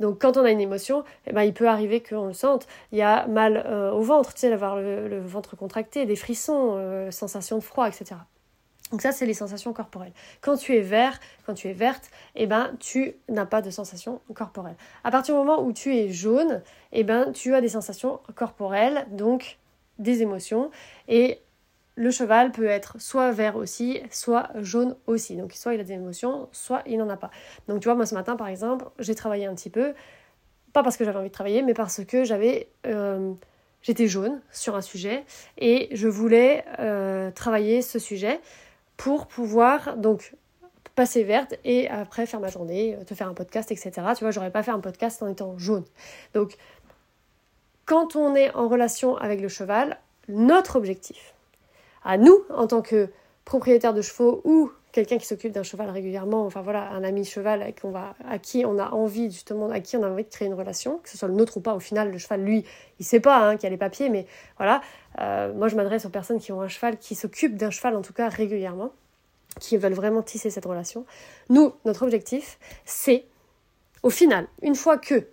Donc 0.00 0.20
quand 0.20 0.36
on 0.36 0.44
a 0.44 0.50
une 0.50 0.60
émotion, 0.60 1.04
eh 1.26 1.32
ben, 1.32 1.42
il 1.42 1.52
peut 1.52 1.68
arriver 1.68 2.00
qu'on 2.02 2.26
le 2.26 2.32
sente. 2.32 2.68
Il 2.92 2.98
y 2.98 3.02
a 3.02 3.26
mal 3.26 3.64
euh, 3.66 3.90
au 3.90 4.02
ventre, 4.02 4.32
tu 4.32 4.40
sais, 4.40 4.50
d'avoir 4.50 4.76
le, 4.76 5.20
ventre 5.20 5.56
contracté, 5.56 6.06
des 6.06 6.14
frissons, 6.14 6.74
euh, 6.76 7.10
sensation 7.10 7.58
de 7.58 7.64
froid, 7.64 7.88
etc. 7.88 8.14
Donc 8.90 9.02
ça, 9.02 9.12
c'est 9.12 9.26
les 9.26 9.34
sensations 9.34 9.72
corporelles. 9.72 10.12
Quand 10.40 10.56
tu 10.56 10.74
es 10.74 10.80
vert, 10.80 11.18
quand 11.44 11.54
tu 11.54 11.68
es 11.68 11.72
verte, 11.72 12.10
eh 12.36 12.46
ben, 12.46 12.74
tu 12.78 13.16
n'as 13.28 13.44
pas 13.44 13.60
de 13.60 13.70
sensations 13.70 14.20
corporelles. 14.34 14.76
À 15.04 15.10
partir 15.10 15.34
du 15.34 15.38
moment 15.40 15.62
où 15.62 15.72
tu 15.72 15.94
es 15.94 16.10
jaune, 16.10 16.62
eh 16.92 17.04
ben, 17.04 17.32
tu 17.32 17.54
as 17.54 17.60
des 17.60 17.68
sensations 17.68 18.20
corporelles, 18.34 19.06
donc 19.10 19.58
des 19.98 20.22
émotions. 20.22 20.70
Et 21.08 21.42
le 21.98 22.10
cheval 22.12 22.52
peut 22.52 22.66
être 22.66 23.00
soit 23.00 23.32
vert 23.32 23.56
aussi, 23.56 24.00
soit 24.10 24.50
jaune 24.60 24.96
aussi. 25.06 25.36
Donc 25.36 25.52
soit 25.52 25.74
il 25.74 25.80
a 25.80 25.84
des 25.84 25.94
émotions, 25.94 26.48
soit 26.52 26.82
il 26.86 26.98
n'en 26.98 27.08
a 27.08 27.16
pas. 27.16 27.30
Donc 27.66 27.80
tu 27.80 27.88
vois, 27.88 27.96
moi 27.96 28.06
ce 28.06 28.14
matin 28.14 28.36
par 28.36 28.46
exemple, 28.46 28.86
j'ai 29.00 29.16
travaillé 29.16 29.46
un 29.46 29.54
petit 29.54 29.68
peu, 29.68 29.94
pas 30.72 30.82
parce 30.82 30.96
que 30.96 31.04
j'avais 31.04 31.18
envie 31.18 31.28
de 31.28 31.34
travailler, 31.34 31.62
mais 31.62 31.74
parce 31.74 32.04
que 32.04 32.24
j'avais... 32.24 32.68
Euh, 32.86 33.32
j'étais 33.80 34.08
jaune 34.08 34.40
sur 34.50 34.74
un 34.74 34.80
sujet 34.80 35.24
et 35.56 35.88
je 35.92 36.08
voulais 36.08 36.64
euh, 36.80 37.30
travailler 37.30 37.80
ce 37.80 38.00
sujet 38.00 38.40
pour 38.96 39.28
pouvoir 39.28 39.96
donc 39.96 40.34
passer 40.96 41.22
verte 41.22 41.54
et 41.64 41.88
après 41.88 42.26
faire 42.26 42.40
ma 42.40 42.48
journée, 42.48 42.98
te 43.06 43.14
faire 43.14 43.28
un 43.28 43.34
podcast, 43.34 43.70
etc. 43.70 43.92
Tu 44.16 44.24
vois, 44.24 44.32
j'aurais 44.32 44.50
pas 44.50 44.64
fait 44.64 44.72
un 44.72 44.80
podcast 44.80 45.22
en 45.22 45.28
étant 45.28 45.56
jaune. 45.56 45.84
Donc, 46.34 46.56
quand 47.86 48.16
on 48.16 48.34
est 48.34 48.52
en 48.56 48.66
relation 48.68 49.16
avec 49.16 49.40
le 49.40 49.48
cheval, 49.48 49.98
notre 50.28 50.74
objectif, 50.74 51.34
à 52.08 52.16
nous 52.16 52.42
en 52.48 52.66
tant 52.66 52.80
que 52.80 53.10
propriétaire 53.44 53.92
de 53.92 54.00
chevaux 54.00 54.40
ou 54.44 54.72
quelqu'un 54.92 55.18
qui 55.18 55.26
s'occupe 55.26 55.52
d'un 55.52 55.62
cheval 55.62 55.90
régulièrement, 55.90 56.46
enfin 56.46 56.62
voilà, 56.62 56.88
un 56.88 57.04
ami 57.04 57.24
cheval 57.26 57.62
à 57.62 58.38
qui 58.38 58.64
on 58.64 58.78
a 58.78 58.90
envie 58.90 59.30
justement, 59.30 59.70
à 59.70 59.80
qui 59.80 59.98
on 59.98 60.02
a 60.02 60.08
envie 60.08 60.24
de 60.24 60.28
créer 60.30 60.48
une 60.48 60.54
relation, 60.54 60.98
que 61.02 61.10
ce 61.10 61.18
soit 61.18 61.28
le 61.28 61.34
nôtre 61.34 61.58
ou 61.58 61.60
pas, 61.60 61.74
au 61.74 61.80
final, 61.80 62.10
le 62.10 62.16
cheval, 62.16 62.42
lui, 62.42 62.64
il 62.98 63.04
sait 63.04 63.20
pas 63.20 63.36
hein, 63.36 63.56
qu'il 63.56 63.64
y 63.64 63.66
a 63.66 63.70
les 63.70 63.76
papiers, 63.76 64.08
mais 64.08 64.26
voilà, 64.56 64.80
euh, 65.20 65.52
moi 65.52 65.68
je 65.68 65.76
m'adresse 65.76 66.06
aux 66.06 66.08
personnes 66.08 66.40
qui 66.40 66.50
ont 66.50 66.62
un 66.62 66.68
cheval, 66.68 66.96
qui 66.96 67.14
s'occupent 67.14 67.56
d'un 67.56 67.70
cheval 67.70 67.94
en 67.94 68.00
tout 68.00 68.14
cas 68.14 68.30
régulièrement, 68.30 68.90
qui 69.60 69.76
veulent 69.76 69.92
vraiment 69.92 70.22
tisser 70.22 70.48
cette 70.48 70.64
relation. 70.64 71.04
Nous, 71.50 71.74
notre 71.84 72.04
objectif, 72.04 72.58
c'est, 72.86 73.26
au 74.02 74.10
final, 74.10 74.46
une 74.62 74.74
fois 74.74 74.96
que 74.96 75.26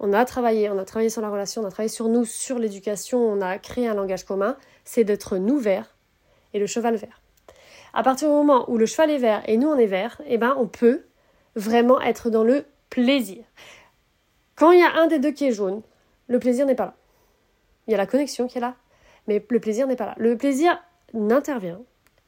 on 0.00 0.12
a 0.12 0.24
travaillé, 0.24 0.68
on 0.68 0.78
a 0.78 0.84
travaillé 0.84 1.10
sur 1.10 1.22
la 1.22 1.30
relation, 1.30 1.62
on 1.62 1.66
a 1.66 1.70
travaillé 1.70 1.88
sur 1.88 2.08
nous, 2.08 2.24
sur 2.24 2.58
l'éducation, 2.58 3.18
on 3.18 3.40
a 3.40 3.58
créé 3.58 3.86
un 3.86 3.94
langage 3.94 4.24
commun, 4.24 4.56
c'est 4.84 5.04
d'être 5.04 5.38
nous 5.38 5.58
verts 5.58 5.94
et 6.54 6.58
le 6.58 6.66
cheval 6.66 6.96
vert. 6.96 7.20
À 7.94 8.02
partir 8.02 8.28
du 8.28 8.34
moment 8.34 8.70
où 8.70 8.76
le 8.76 8.86
cheval 8.86 9.10
est 9.10 9.18
vert 9.18 9.42
et 9.46 9.56
nous 9.56 9.68
on 9.68 9.76
est 9.76 9.86
vert, 9.86 10.20
eh 10.26 10.38
ben 10.38 10.54
on 10.58 10.66
peut 10.66 11.04
vraiment 11.56 12.00
être 12.00 12.30
dans 12.30 12.44
le 12.44 12.64
plaisir. 12.90 13.44
Quand 14.56 14.72
il 14.72 14.80
y 14.80 14.82
a 14.82 14.96
un 14.96 15.06
des 15.06 15.18
deux 15.18 15.32
qui 15.32 15.46
est 15.46 15.52
jaune, 15.52 15.82
le 16.26 16.38
plaisir 16.38 16.66
n'est 16.66 16.74
pas 16.74 16.86
là. 16.86 16.94
Il 17.86 17.92
y 17.92 17.94
a 17.94 17.96
la 17.96 18.06
connexion 18.06 18.46
qui 18.46 18.58
est 18.58 18.60
là, 18.60 18.74
mais 19.26 19.44
le 19.48 19.60
plaisir 19.60 19.86
n'est 19.86 19.96
pas 19.96 20.06
là. 20.06 20.14
Le 20.18 20.36
plaisir 20.36 20.82
n'intervient 21.14 21.80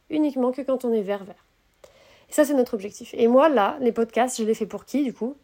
uniquement 0.08 0.52
que 0.52 0.62
quand 0.62 0.84
on 0.84 0.92
est 0.92 1.02
vert-vert. 1.02 1.44
Et 2.28 2.32
ça, 2.32 2.44
c'est 2.44 2.54
notre 2.54 2.74
objectif. 2.74 3.12
Et 3.14 3.26
moi, 3.26 3.48
là, 3.48 3.76
les 3.80 3.92
podcasts, 3.92 4.38
je 4.38 4.44
les 4.44 4.54
fais 4.54 4.66
pour 4.66 4.84
qui, 4.84 5.02
du 5.02 5.12
coup? 5.12 5.36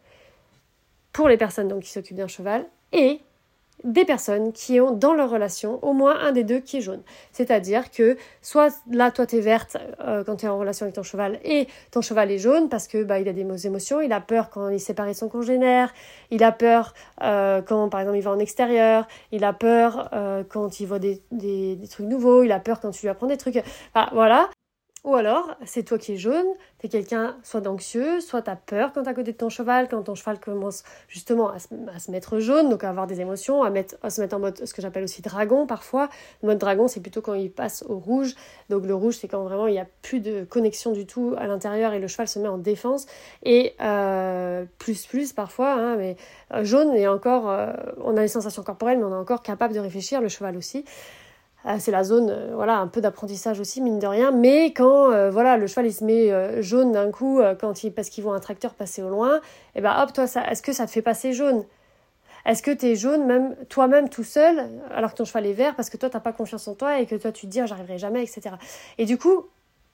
Pour 1.11 1.27
les 1.27 1.37
personnes 1.37 1.67
donc, 1.67 1.83
qui 1.83 1.89
s'occupent 1.89 2.17
d'un 2.17 2.27
cheval 2.27 2.65
et 2.93 3.19
des 3.83 4.05
personnes 4.05 4.51
qui 4.53 4.79
ont 4.81 4.91
dans 4.91 5.13
leur 5.13 5.29
relation 5.29 5.79
au 5.83 5.93
moins 5.93 6.19
un 6.19 6.31
des 6.31 6.43
deux 6.43 6.59
qui 6.59 6.77
est 6.77 6.81
jaune. 6.81 7.01
C'est-à-dire 7.31 7.91
que 7.91 8.17
soit 8.41 8.73
là, 8.91 9.11
toi, 9.11 9.25
tu 9.25 9.37
es 9.37 9.39
verte 9.39 9.77
euh, 9.99 10.23
quand 10.23 10.37
tu 10.37 10.45
es 10.45 10.49
en 10.49 10.57
relation 10.57 10.85
avec 10.85 10.95
ton 10.95 11.03
cheval 11.03 11.39
et 11.43 11.67
ton 11.91 12.01
cheval 12.01 12.31
est 12.31 12.39
jaune 12.39 12.69
parce 12.69 12.87
que 12.87 13.03
bah, 13.03 13.19
il 13.19 13.27
a 13.27 13.33
des 13.33 13.67
émotions, 13.67 14.01
il 14.01 14.11
a 14.13 14.21
peur 14.21 14.49
quand 14.49 14.69
il 14.69 14.77
de 14.77 15.13
son 15.13 15.29
congénère, 15.29 15.93
il 16.31 16.43
a 16.43 16.51
peur 16.51 16.93
euh, 17.21 17.61
quand, 17.61 17.89
par 17.89 18.01
exemple, 18.01 18.17
il 18.17 18.23
va 18.23 18.31
en 18.31 18.39
extérieur, 18.39 19.07
il 19.31 19.43
a 19.43 19.53
peur 19.53 20.09
euh, 20.13 20.43
quand 20.47 20.79
il 20.79 20.87
voit 20.87 20.99
des, 20.99 21.21
des, 21.31 21.77
trucs 21.89 22.07
nouveaux, 22.07 22.43
il 22.43 22.51
a 22.51 22.59
peur 22.59 22.79
quand 22.79 22.91
tu 22.91 23.03
lui 23.03 23.09
apprends 23.09 23.27
des 23.27 23.37
trucs. 23.37 23.61
voilà. 24.11 24.49
Ou 25.03 25.15
alors, 25.15 25.55
c'est 25.63 25.83
toi 25.83 25.97
qui 25.97 26.13
es 26.13 26.17
jaune, 26.17 26.47
tu 26.79 26.87
es 26.87 26.89
quelqu'un 26.89 27.37
soit 27.43 27.61
d'anxieux, 27.61 28.19
soit 28.19 28.41
tu 28.41 28.49
as 28.49 28.55
peur 28.55 28.91
quand 28.93 29.03
tu 29.03 29.09
à 29.09 29.13
côté 29.13 29.31
de 29.31 29.37
ton 29.37 29.47
cheval, 29.47 29.87
quand 29.87 30.01
ton 30.01 30.15
cheval 30.15 30.39
commence 30.39 30.83
justement 31.07 31.49
à 31.49 31.59
se, 31.59 32.11
mettre 32.11 32.39
jaune, 32.39 32.69
donc 32.69 32.83
à 32.83 32.89
avoir 32.89 33.07
des 33.07 33.21
émotions, 33.21 33.63
à 33.63 34.09
se 34.09 34.21
mettre 34.21 34.35
en 34.35 34.39
mode 34.39 34.65
ce 34.65 34.73
que 34.73 34.81
j'appelle 34.81 35.03
aussi 35.03 35.21
dragon 35.21 35.65
parfois. 35.65 36.09
Le 36.41 36.47
mode 36.47 36.57
dragon, 36.57 36.87
c'est 36.87 36.99
plutôt 36.99 37.21
quand 37.21 37.35
il 37.35 37.51
passe 37.51 37.83
au 37.87 37.99
rouge. 37.99 38.35
Donc 38.69 38.85
le 38.85 38.95
rouge, 38.95 39.17
c'est 39.17 39.27
quand 39.27 39.43
vraiment 39.43 39.67
il 39.67 39.73
n'y 39.73 39.79
a 39.79 39.87
plus 40.01 40.19
de 40.19 40.43
connexion 40.43 40.91
du 40.91 41.05
tout 41.05 41.35
à 41.37 41.47
l'intérieur 41.47 41.93
et 41.93 41.99
le 41.99 42.07
cheval 42.07 42.27
se 42.27 42.39
met 42.39 42.49
en 42.49 42.57
défense. 42.57 43.05
Et 43.43 43.75
euh, 43.79 44.65
plus 44.77 45.05
plus 45.05 45.31
parfois, 45.31 45.73
hein, 45.73 45.95
mais 45.95 46.17
euh, 46.53 46.63
jaune, 46.63 46.93
et 46.95 47.07
encore, 47.07 47.49
euh, 47.49 47.71
on 48.03 48.17
a 48.17 48.21
les 48.21 48.27
sensations 48.27 48.63
corporelles, 48.63 48.97
mais 48.97 49.05
on 49.05 49.13
est 49.13 49.15
encore 49.15 49.43
capable 49.43 49.73
de 49.73 49.79
réfléchir, 49.79 50.21
le 50.21 50.27
cheval 50.27 50.57
aussi. 50.57 50.83
Ah, 51.69 51.81
c'est 51.81 51.91
la 51.91 52.05
zone 52.05 52.29
euh, 52.29 52.51
voilà 52.55 52.77
un 52.77 52.87
peu 52.87 53.01
d'apprentissage 53.01 53.59
aussi 53.59 53.81
mine 53.81 53.99
de 53.99 54.07
rien. 54.07 54.31
Mais 54.31 54.71
quand 54.71 55.11
euh, 55.11 55.29
voilà 55.29 55.57
le 55.57 55.67
cheval 55.67 55.87
il 55.87 55.93
se 55.93 56.01
met 56.01 56.31
euh, 56.31 56.61
jaune 56.61 56.93
d'un 56.93 57.11
coup 57.11 57.41
quand 57.59 57.83
il 57.83 57.91
parce 57.91 58.09
qu'il 58.09 58.23
voit 58.23 58.33
un 58.33 58.39
tracteur 58.39 58.73
passer 58.73 59.03
au 59.03 59.09
loin 59.09 59.35
et 59.35 59.39
eh 59.75 59.81
ben 59.81 59.93
hop 60.01 60.13
toi 60.13 60.27
ça 60.27 60.49
est-ce 60.49 60.61
que 60.61 60.71
ça 60.71 60.85
te 60.85 60.91
fait 60.91 61.01
passer 61.01 61.33
jaune? 61.33 61.65
Est-ce 62.45 62.63
que 62.63 62.71
tu 62.71 62.85
es 62.85 62.95
jaune 62.95 63.25
même 63.25 63.57
toi-même 63.67 64.07
tout 64.07 64.23
seul 64.23 64.69
alors 64.95 65.11
que 65.11 65.17
ton 65.17 65.25
cheval 65.25 65.45
est 65.45 65.51
vert 65.51 65.75
parce 65.75 65.89
que 65.89 65.97
toi 65.97 66.09
t'as 66.09 66.21
pas 66.21 66.31
confiance 66.31 66.69
en 66.69 66.73
toi 66.73 67.01
et 67.01 67.05
que 67.05 67.15
toi 67.15 67.33
tu 67.33 67.47
te 67.47 67.51
dis 67.51 67.59
ah, 67.59 67.65
j'arriverai 67.65 67.97
jamais 67.97 68.23
etc 68.23 68.55
et 68.97 69.03
du 69.03 69.17
coup 69.17 69.47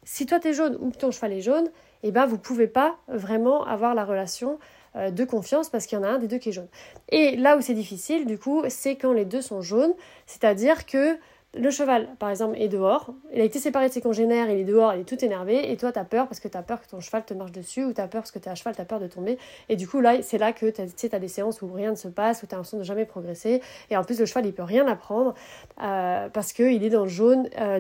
si 0.04 0.28
toi 0.28 0.40
tu 0.40 0.50
es 0.50 0.54
jaune 0.54 0.78
ou 0.80 0.92
que 0.92 0.98
ton 0.98 1.10
cheval 1.10 1.34
est 1.34 1.42
jaune 1.42 1.66
et 2.04 2.10
eh 2.10 2.12
ben 2.12 2.28
vous 2.28 2.38
pouvez 2.38 2.68
pas 2.68 2.98
vraiment 3.08 3.66
avoir 3.66 3.96
la 3.96 4.06
relation 4.06 4.60
de 4.96 5.26
confiance 5.26 5.70
parce 5.70 5.88
qu'il 5.88 5.98
y 5.98 6.02
en 6.02 6.04
a 6.04 6.10
un 6.10 6.20
des 6.20 6.28
deux 6.28 6.38
qui 6.38 6.50
est 6.50 6.52
jaune. 6.52 6.68
Et 7.10 7.36
là 7.36 7.58
où 7.58 7.62
c'est 7.62 7.74
difficile, 7.74 8.28
du 8.28 8.38
coup, 8.38 8.62
c'est 8.70 8.96
quand 8.96 9.12
les 9.12 9.26
deux 9.26 9.42
sont 9.42 9.64
jaunes, 9.64 9.96
c'est-à-dire 10.28 10.86
que 10.86 11.18
le 11.56 11.70
cheval, 11.70 12.10
par 12.18 12.32
exemple, 12.32 12.58
est 12.58 12.68
dehors, 12.68 13.14
il 13.32 13.40
a 13.40 13.44
été 13.44 13.60
séparé 13.60 13.88
de 13.88 13.94
ses 13.94 14.02
congénères, 14.02 14.50
il 14.50 14.58
est 14.58 14.64
dehors, 14.64 14.96
il 14.96 15.02
est 15.02 15.04
tout 15.04 15.24
énervé, 15.24 15.72
et 15.72 15.78
toi, 15.78 15.92
t'as 15.92 16.04
peur 16.04 16.28
parce 16.28 16.40
que 16.40 16.48
t'as 16.48 16.64
peur 16.64 16.82
que 16.82 16.88
ton 16.88 17.00
cheval 17.00 17.24
te 17.26 17.34
marche 17.36 17.52
dessus, 17.52 17.84
ou 17.84 17.94
t'as 17.94 18.08
peur 18.08 18.22
parce 18.22 18.32
que 18.32 18.40
t'es 18.40 18.50
à 18.50 18.56
cheval, 18.56 18.76
t'as 18.76 18.86
peur 18.86 19.00
de 19.00 19.08
tomber, 19.08 19.38
et 19.70 19.76
du 19.76 19.88
coup, 19.88 20.00
là, 20.00 20.22
c'est 20.24 20.40
là 20.40 20.52
que 20.52 20.66
t'as 20.70 21.20
des 21.20 21.28
séances 21.28 21.62
où 21.62 21.72
rien 21.72 21.92
ne 21.92 21.96
se 21.96 22.08
passe, 22.08 22.42
où 22.42 22.48
t'as 22.48 22.56
l'impression 22.56 22.80
de 22.80 22.84
jamais 22.84 23.06
progresser, 23.06 23.62
et 23.92 23.98
en 23.98 24.04
plus, 24.04 24.20
le 24.20 24.26
cheval, 24.26 24.48
il 24.48 24.54
peut 24.54 24.64
rien 24.64 24.88
apprendre, 24.88 25.36
euh, 25.84 26.28
parce 26.30 26.54
qu'il 26.54 26.84
est 26.84 26.90
dans 26.90 27.04
le 27.04 27.10
jaune, 27.10 27.48
euh, 27.60 27.80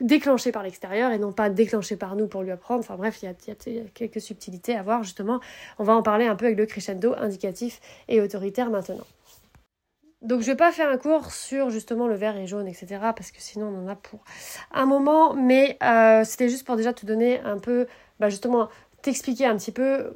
déclenché 0.00 0.52
par 0.52 0.62
l'extérieur 0.62 1.10
et 1.12 1.18
non 1.18 1.32
pas 1.32 1.48
déclenché 1.48 1.96
par 1.96 2.16
nous 2.16 2.26
pour 2.26 2.42
lui 2.42 2.50
apprendre. 2.50 2.80
Enfin 2.80 2.96
bref, 2.96 3.22
il 3.22 3.26
y, 3.26 3.50
a, 3.50 3.54
quelques 3.94 4.20
subtilités 4.20 4.76
à 4.76 4.82
voir 4.82 5.02
justement. 5.02 5.40
On 5.78 5.84
va 5.84 5.94
en 5.94 6.02
parler 6.02 6.26
un 6.26 6.36
peu 6.36 6.44
avec 6.44 6.58
le 6.58 6.66
crescendo 6.66 7.14
indicatif 7.16 7.80
et 8.08 8.20
autoritaire 8.20 8.68
maintenant. 8.68 9.06
Donc 10.26 10.40
je 10.40 10.46
vais 10.46 10.56
pas 10.56 10.72
faire 10.72 10.90
un 10.90 10.98
cours 10.98 11.30
sur 11.30 11.70
justement 11.70 12.08
le 12.08 12.16
vert 12.16 12.36
et 12.36 12.48
jaune, 12.48 12.66
etc. 12.66 12.98
parce 13.00 13.30
que 13.30 13.40
sinon 13.40 13.68
on 13.68 13.84
en 13.84 13.88
a 13.88 13.94
pour 13.94 14.24
un 14.72 14.84
moment. 14.84 15.34
Mais 15.34 15.78
euh, 15.84 16.24
c'était 16.24 16.48
juste 16.48 16.66
pour 16.66 16.74
déjà 16.74 16.92
te 16.92 17.06
donner 17.06 17.38
un 17.40 17.58
peu, 17.58 17.86
bah, 18.18 18.28
justement, 18.28 18.68
t'expliquer 19.02 19.46
un 19.46 19.56
petit 19.56 19.70
peu 19.70 20.12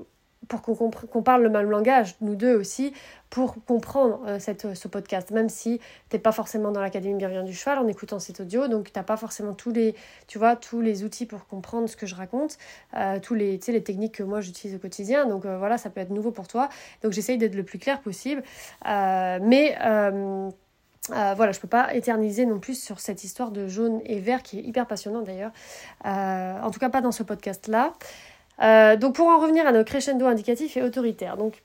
pour 0.50 0.62
qu'on 0.62 1.22
parle 1.22 1.42
le 1.42 1.48
même 1.48 1.70
langage, 1.70 2.16
nous 2.20 2.34
deux 2.34 2.56
aussi, 2.56 2.92
pour 3.30 3.54
comprendre 3.64 4.20
euh, 4.26 4.38
ce 4.40 4.88
podcast, 4.88 5.30
même 5.30 5.48
si 5.48 5.78
tu 6.08 6.16
n'es 6.16 6.20
pas 6.20 6.32
forcément 6.32 6.72
dans 6.72 6.80
l'Académie 6.80 7.14
Bienvenue 7.16 7.44
du 7.44 7.54
Cheval 7.54 7.78
en 7.78 7.86
écoutant 7.86 8.18
cet 8.18 8.40
audio, 8.40 8.66
donc 8.66 8.92
tu 8.92 8.98
n'as 8.98 9.04
pas 9.04 9.16
forcément 9.16 9.54
tous 9.54 9.70
les, 9.70 9.94
tu 10.26 10.38
vois, 10.38 10.56
tous 10.56 10.80
les 10.80 11.04
outils 11.04 11.26
pour 11.26 11.46
comprendre 11.46 11.88
ce 11.88 11.96
que 11.96 12.06
je 12.06 12.16
raconte, 12.16 12.58
euh, 12.96 13.20
tous 13.20 13.34
les, 13.34 13.60
les 13.68 13.82
techniques 13.84 14.16
que 14.16 14.24
moi 14.24 14.40
j'utilise 14.40 14.74
au 14.74 14.80
quotidien, 14.80 15.26
donc 15.26 15.46
euh, 15.46 15.56
voilà, 15.56 15.78
ça 15.78 15.88
peut 15.88 16.00
être 16.00 16.10
nouveau 16.10 16.32
pour 16.32 16.48
toi, 16.48 16.68
donc 17.04 17.12
j'essaye 17.12 17.38
d'être 17.38 17.54
le 17.54 17.62
plus 17.62 17.78
clair 17.78 18.00
possible, 18.00 18.42
mais... 18.84 19.76
voilà, 21.08 21.52
je 21.52 21.60
peux 21.60 21.68
pas 21.68 21.94
éterniser 21.94 22.44
non 22.46 22.58
plus 22.58 22.80
sur 22.80 23.00
cette 23.00 23.24
histoire 23.24 23.50
de 23.52 23.68
jaune 23.68 24.00
et 24.04 24.20
vert 24.20 24.42
qui 24.42 24.58
est 24.58 24.62
hyper 24.62 24.86
passionnante 24.86 25.24
d'ailleurs. 25.24 25.52
en 26.04 26.70
tout 26.70 26.80
cas, 26.80 26.90
pas 26.90 27.00
dans 27.00 27.12
ce 27.12 27.22
podcast-là. 27.22 27.94
Euh, 28.62 28.96
donc 28.96 29.14
pour 29.14 29.28
en 29.28 29.38
revenir 29.38 29.66
à 29.66 29.72
nos 29.72 29.84
crescendo 29.84 30.26
indicatifs 30.26 30.76
et 30.76 30.82
autoritaires. 30.82 31.36
Donc 31.36 31.62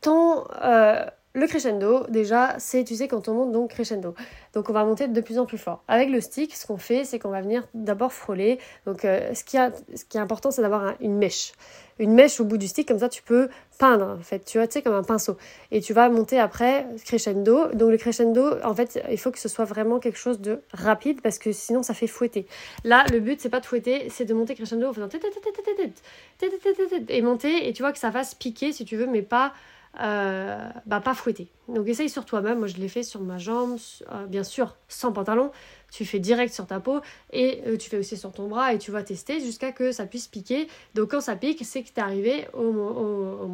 ton, 0.00 0.44
euh, 0.62 1.04
le 1.34 1.46
crescendo, 1.46 2.06
déjà, 2.08 2.54
c'est, 2.58 2.84
tu 2.84 2.94
sais, 2.94 3.08
quand 3.08 3.26
on 3.28 3.34
monte 3.34 3.52
donc 3.52 3.70
crescendo. 3.70 4.14
Donc 4.52 4.68
on 4.68 4.72
va 4.74 4.84
monter 4.84 5.08
de 5.08 5.20
plus 5.22 5.38
en 5.38 5.46
plus 5.46 5.56
fort. 5.56 5.82
Avec 5.88 6.10
le 6.10 6.20
stick, 6.20 6.54
ce 6.54 6.66
qu'on 6.66 6.76
fait, 6.76 7.04
c'est 7.04 7.18
qu'on 7.18 7.30
va 7.30 7.40
venir 7.40 7.66
d'abord 7.72 8.12
frôler. 8.12 8.58
Donc 8.84 9.04
euh, 9.04 9.32
ce, 9.32 9.42
qui 9.42 9.56
a, 9.56 9.72
ce 9.94 10.04
qui 10.04 10.18
est 10.18 10.20
important, 10.20 10.50
c'est 10.50 10.60
d'avoir 10.60 10.94
une 11.00 11.16
mèche. 11.16 11.52
Une 11.98 12.12
mèche 12.12 12.38
au 12.40 12.44
bout 12.44 12.58
du 12.58 12.68
stick, 12.68 12.88
comme 12.88 12.98
ça 12.98 13.08
tu 13.08 13.22
peux 13.22 13.48
peindre, 13.78 14.16
en 14.18 14.22
fait, 14.22 14.44
tu 14.44 14.58
vois, 14.58 14.66
tu 14.66 14.74
sais, 14.74 14.82
comme 14.82 14.94
un 14.94 15.02
pinceau. 15.02 15.38
Et 15.70 15.80
tu 15.80 15.94
vas 15.94 16.10
monter 16.10 16.38
après 16.38 16.86
crescendo. 17.04 17.68
Donc 17.68 17.90
le 17.90 17.96
crescendo, 17.96 18.56
en 18.62 18.74
fait, 18.74 19.02
il 19.10 19.18
faut 19.18 19.30
que 19.30 19.38
ce 19.38 19.48
soit 19.48 19.64
vraiment 19.64 20.00
quelque 20.00 20.18
chose 20.18 20.38
de 20.40 20.60
rapide, 20.72 21.22
parce 21.22 21.38
que 21.38 21.52
sinon 21.52 21.82
ça 21.82 21.94
fait 21.94 22.06
fouetter. 22.06 22.46
Là, 22.84 23.04
le 23.10 23.20
but, 23.20 23.40
c'est 23.40 23.48
pas 23.48 23.60
de 23.60 23.66
fouetter, 23.66 24.08
c'est 24.10 24.26
de 24.26 24.34
monter 24.34 24.54
crescendo 24.54 24.86
en 24.86 24.92
faisant 24.92 25.08
et 27.08 27.22
monter, 27.22 27.68
et 27.68 27.72
tu 27.72 27.82
vois 27.82 27.92
que 27.92 27.98
ça 27.98 28.12
fasse 28.12 28.34
piquer, 28.34 28.72
si 28.72 28.84
tu 28.84 28.96
veux, 28.96 29.06
mais 29.06 29.22
pas 29.22 29.52
euh, 30.00 30.70
bah, 30.86 31.00
pas 31.00 31.14
fouetter. 31.14 31.48
Donc 31.68 31.86
essaye 31.86 32.08
sur 32.08 32.24
toi-même, 32.24 32.58
moi 32.58 32.66
je 32.66 32.76
l'ai 32.76 32.88
fait 32.88 33.02
sur 33.02 33.20
ma 33.20 33.36
jambe, 33.36 33.78
euh, 34.10 34.26
bien 34.26 34.42
sûr 34.42 34.76
sans 34.88 35.12
pantalon, 35.12 35.50
tu 35.92 36.06
fais 36.06 36.18
direct 36.18 36.52
sur 36.52 36.66
ta 36.66 36.80
peau 36.80 37.00
et 37.30 37.62
euh, 37.66 37.76
tu 37.76 37.90
fais 37.90 37.98
aussi 37.98 38.16
sur 38.16 38.32
ton 38.32 38.48
bras 38.48 38.72
et 38.72 38.78
tu 38.78 38.90
vas 38.90 39.02
tester 39.02 39.40
jusqu'à 39.40 39.70
que 39.70 39.92
ça 39.92 40.06
puisse 40.06 40.28
piquer. 40.28 40.66
Donc 40.94 41.10
quand 41.10 41.20
ça 41.20 41.36
pique, 41.36 41.62
c'est 41.64 41.82
que 41.82 41.88
tu 41.88 42.00
es 42.00 42.00
arrivé 42.00 42.48
au, 42.54 42.72
moment 42.72 43.48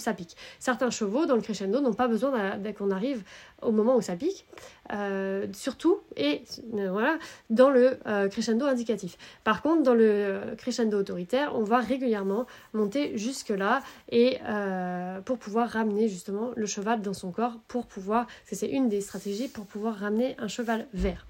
ça 0.00 0.14
pique. 0.14 0.36
Certains 0.58 0.90
chevaux 0.90 1.26
dans 1.26 1.34
le 1.34 1.42
crescendo 1.42 1.80
n'ont 1.80 1.94
pas 1.94 2.08
besoin 2.08 2.58
qu'on 2.76 2.90
arrive 2.90 3.22
au 3.62 3.72
moment 3.72 3.96
où 3.96 4.00
ça 4.00 4.14
pique, 4.14 4.46
euh, 4.92 5.46
surtout 5.52 5.98
et 6.16 6.42
euh, 6.74 6.90
voilà 6.90 7.18
dans 7.50 7.70
le 7.70 7.98
crescendo 8.28 8.66
indicatif. 8.66 9.16
Par 9.44 9.62
contre, 9.62 9.82
dans 9.82 9.94
le 9.94 10.54
crescendo 10.56 10.98
autoritaire, 10.98 11.52
on 11.54 11.64
va 11.64 11.78
régulièrement 11.78 12.46
monter 12.72 13.16
jusque 13.18 13.50
là 13.50 13.82
et 14.10 14.38
pour 15.24 15.38
pouvoir 15.38 15.68
ramener 15.68 16.08
justement 16.08 16.50
le 16.54 16.66
cheval 16.66 17.02
dans 17.02 17.12
son 17.12 17.30
corps, 17.30 17.58
pour 17.68 17.86
pouvoir, 17.86 18.26
c'est 18.44 18.68
une 18.68 18.88
des 18.88 19.00
stratégies 19.00 19.48
pour 19.48 19.66
pouvoir 19.66 19.96
ramener 19.96 20.36
un 20.38 20.48
cheval 20.48 20.86
vert. 20.92 21.26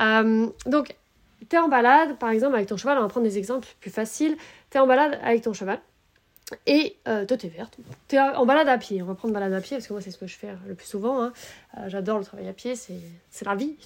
Euh, 0.00 0.46
donc, 0.66 0.96
tu 1.48 1.56
es 1.56 1.58
en 1.58 1.68
balade, 1.68 2.18
par 2.18 2.30
exemple, 2.30 2.54
avec 2.54 2.68
ton 2.68 2.76
cheval, 2.76 2.98
on 2.98 3.02
va 3.02 3.08
prendre 3.08 3.26
des 3.26 3.38
exemples 3.38 3.68
plus 3.80 3.90
faciles. 3.90 4.36
Tu 4.70 4.78
es 4.78 4.80
en 4.80 4.86
balade 4.86 5.18
avec 5.22 5.42
ton 5.42 5.52
cheval 5.52 5.80
et 6.66 6.96
euh, 7.06 7.26
toi, 7.26 7.36
t'es 7.36 7.48
verte. 7.48 7.76
T'es 8.08 8.18
en 8.18 8.46
balade 8.46 8.68
à 8.68 8.78
pied. 8.78 9.02
On 9.02 9.06
va 9.06 9.14
prendre 9.14 9.34
balade 9.34 9.52
à 9.52 9.60
pied 9.60 9.76
parce 9.76 9.86
que 9.86 9.92
moi, 9.92 10.00
c'est 10.00 10.10
ce 10.10 10.18
que 10.18 10.26
je 10.26 10.36
fais 10.36 10.48
le 10.66 10.74
plus 10.74 10.86
souvent. 10.86 11.22
Hein. 11.22 11.32
Euh, 11.76 11.88
j'adore 11.88 12.18
le 12.18 12.24
travail 12.24 12.48
à 12.48 12.52
pied, 12.52 12.74
c'est 12.74 13.44
la 13.44 13.54
vie. 13.54 13.76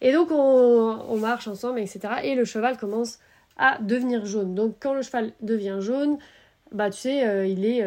Et 0.00 0.12
donc, 0.12 0.30
on, 0.30 1.16
marche 1.16 1.48
ensemble, 1.48 1.80
etc. 1.80 2.00
Et 2.24 2.34
le 2.34 2.44
cheval 2.44 2.76
commence 2.76 3.18
à 3.56 3.78
devenir 3.80 4.26
jaune. 4.26 4.54
Donc, 4.54 4.76
quand 4.80 4.94
le 4.94 5.02
cheval 5.02 5.32
devient 5.40 5.78
jaune, 5.80 6.18
bah, 6.72 6.90
tu 6.90 6.98
sais, 6.98 7.26
euh, 7.26 7.46
il 7.46 7.64
est 7.64 7.82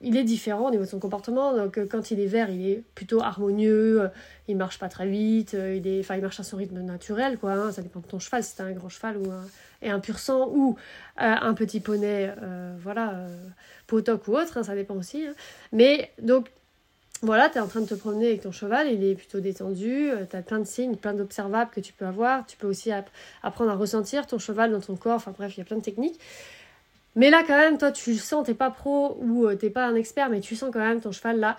il 0.00 0.16
est 0.16 0.24
différent 0.24 0.68
au 0.68 0.70
niveau 0.70 0.84
de 0.84 0.88
son 0.88 0.98
comportement. 0.98 1.54
Donc 1.54 1.78
euh, 1.78 1.86
quand 1.86 2.10
il 2.10 2.20
est 2.20 2.26
vert, 2.26 2.50
il 2.50 2.66
est 2.66 2.82
plutôt 2.94 3.20
harmonieux, 3.20 4.02
euh, 4.02 4.08
il 4.48 4.56
marche 4.56 4.78
pas 4.78 4.88
très 4.88 5.06
vite, 5.06 5.54
euh, 5.54 5.74
il, 5.74 5.86
est, 5.86 6.00
il 6.00 6.22
marche 6.22 6.40
à 6.40 6.42
son 6.42 6.56
rythme 6.56 6.80
naturel, 6.80 7.38
quoi. 7.38 7.52
Hein. 7.52 7.72
ça 7.72 7.82
dépend 7.82 8.00
de 8.00 8.06
ton 8.06 8.18
cheval, 8.18 8.42
si 8.42 8.54
c'est 8.56 8.62
un 8.62 8.72
grand 8.72 8.88
cheval 8.88 9.18
ou 9.18 9.30
un, 9.30 9.44
un 9.88 10.00
pur 10.00 10.18
sang 10.18 10.48
ou 10.48 10.76
un 11.16 11.54
petit 11.54 11.80
poney, 11.80 12.32
voilà, 12.82 13.26
potoc 13.86 14.28
ou 14.28 14.36
autre, 14.36 14.58
hein, 14.58 14.62
ça 14.62 14.74
dépend 14.74 14.94
aussi. 14.94 15.26
Hein. 15.26 15.34
Mais 15.72 16.10
donc 16.20 16.48
voilà, 17.22 17.48
tu 17.50 17.58
es 17.58 17.60
en 17.60 17.66
train 17.66 17.80
de 17.80 17.86
te 17.86 17.94
promener 17.94 18.28
avec 18.28 18.42
ton 18.42 18.52
cheval, 18.52 18.90
il 18.90 19.04
est 19.04 19.14
plutôt 19.14 19.40
détendu, 19.40 20.10
tu 20.30 20.36
as 20.36 20.42
plein 20.42 20.58
de 20.58 20.64
signes, 20.64 20.96
plein 20.96 21.12
d'observables 21.12 21.70
que 21.70 21.80
tu 21.80 21.92
peux 21.92 22.06
avoir. 22.06 22.46
Tu 22.46 22.56
peux 22.56 22.66
aussi 22.66 22.90
apprendre 23.42 23.70
à 23.70 23.74
ressentir 23.74 24.26
ton 24.26 24.38
cheval 24.38 24.72
dans 24.72 24.80
ton 24.80 24.96
corps, 24.96 25.16
enfin 25.16 25.32
bref, 25.36 25.54
il 25.56 25.58
y 25.58 25.62
a 25.62 25.66
plein 25.66 25.76
de 25.76 25.82
techniques. 25.82 26.18
Mais 27.16 27.30
là, 27.30 27.42
quand 27.46 27.56
même, 27.56 27.76
toi, 27.76 27.90
tu 27.90 28.16
sens, 28.16 28.46
t'es 28.46 28.54
pas 28.54 28.70
pro 28.70 29.18
ou 29.20 29.46
euh, 29.46 29.56
t'es 29.56 29.70
pas 29.70 29.86
un 29.86 29.94
expert, 29.94 30.30
mais 30.30 30.40
tu 30.40 30.54
sens 30.56 30.70
quand 30.72 30.78
même 30.78 31.00
ton 31.00 31.12
cheval 31.12 31.40
là, 31.40 31.56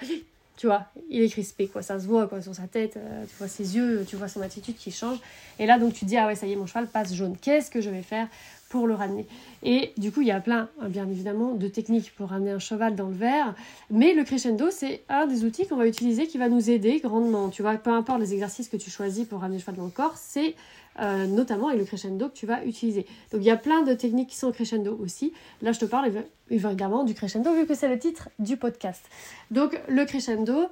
tu 0.62 0.68
vois, 0.68 0.86
il 1.10 1.24
est 1.24 1.30
crispé, 1.30 1.66
quoi. 1.66 1.82
Ça 1.82 2.00
se 2.00 2.06
voit, 2.06 2.28
quoi, 2.28 2.40
sur 2.40 2.54
sa 2.54 2.68
tête, 2.68 2.96
euh, 2.96 3.26
tu 3.28 3.36
vois 3.40 3.48
ses 3.48 3.76
yeux, 3.76 4.06
tu 4.08 4.16
vois 4.16 4.28
son 4.28 4.44
attitude 4.44 4.76
qui 4.76 4.92
change. 4.92 5.18
Et 5.58 5.66
là, 5.66 5.80
donc, 5.80 5.94
tu 5.94 6.02
te 6.02 6.06
dis, 6.06 6.18
ah 6.18 6.28
ouais, 6.28 6.36
ça 6.36 6.46
y 6.46 6.52
est, 6.52 6.56
mon 6.56 6.68
cheval 6.68 6.86
passe 6.86 7.16
jaune. 7.16 7.36
Qu'est-ce 7.42 7.72
que 7.72 7.82
je 7.82 7.90
vais 7.90 8.04
faire 8.04 8.28
pour 8.70 8.86
le 8.86 8.94
ramener? 8.94 9.26
Et 9.64 9.92
du 9.98 10.12
coup, 10.12 10.22
il 10.22 10.28
y 10.28 10.32
a 10.32 10.40
plein, 10.40 10.70
hein, 10.80 10.88
bien 10.88 11.10
évidemment, 11.10 11.56
de 11.56 11.68
techniques 11.68 12.14
pour 12.16 12.30
ramener 12.30 12.52
un 12.52 12.60
cheval 12.60 12.96
dans 12.96 13.08
le 13.08 13.16
verre. 13.16 13.56
Mais 13.90 14.14
le 14.14 14.24
crescendo, 14.24 14.70
c'est 14.70 15.02
un 15.10 15.26
des 15.26 15.46
outils 15.46 15.66
qu'on 15.66 15.78
va 15.78 15.88
utiliser 15.88 16.28
qui 16.28 16.38
va 16.38 16.48
nous 16.48 16.70
aider 16.70 17.00
grandement. 17.00 17.50
Tu 17.50 17.64
vois, 17.64 17.74
peu 17.78 17.90
importe 17.90 18.20
les 18.20 18.34
exercices 18.34 18.70
que 18.70 18.78
tu 18.78 18.92
choisis 18.92 19.26
pour 19.26 19.40
ramener 19.40 19.58
le 19.58 19.62
cheval 19.62 19.78
dans 19.78 19.86
le 19.86 19.90
corps, 19.90 20.16
c'est 20.16 20.54
euh, 21.00 21.26
notamment 21.26 21.68
avec 21.68 21.80
le 21.80 21.86
crescendo 21.86 22.30
que 22.30 22.34
tu 22.34 22.46
vas 22.46 22.64
utiliser. 22.66 23.06
Donc 23.32 23.42
il 23.42 23.46
y 23.46 23.52
a 23.52 23.58
plein 23.58 23.82
de 23.84 23.94
techniques 23.94 24.30
qui 24.30 24.38
sont 24.38 24.52
crescendo 24.52 24.98
aussi. 25.02 25.34
Là, 25.62 25.72
je 25.72 25.80
te 25.80 25.86
parle 25.86 26.12
évidemment 26.50 27.04
du 27.04 27.14
crescendo 27.14 27.54
vu 27.54 27.66
que 27.66 27.74
c'est 27.74 27.88
le 27.88 27.98
titre 27.98 28.30
du 28.40 28.58
podcast. 28.58 29.04
Donc 29.52 29.80
le 29.88 30.06
crescendo 30.06 30.68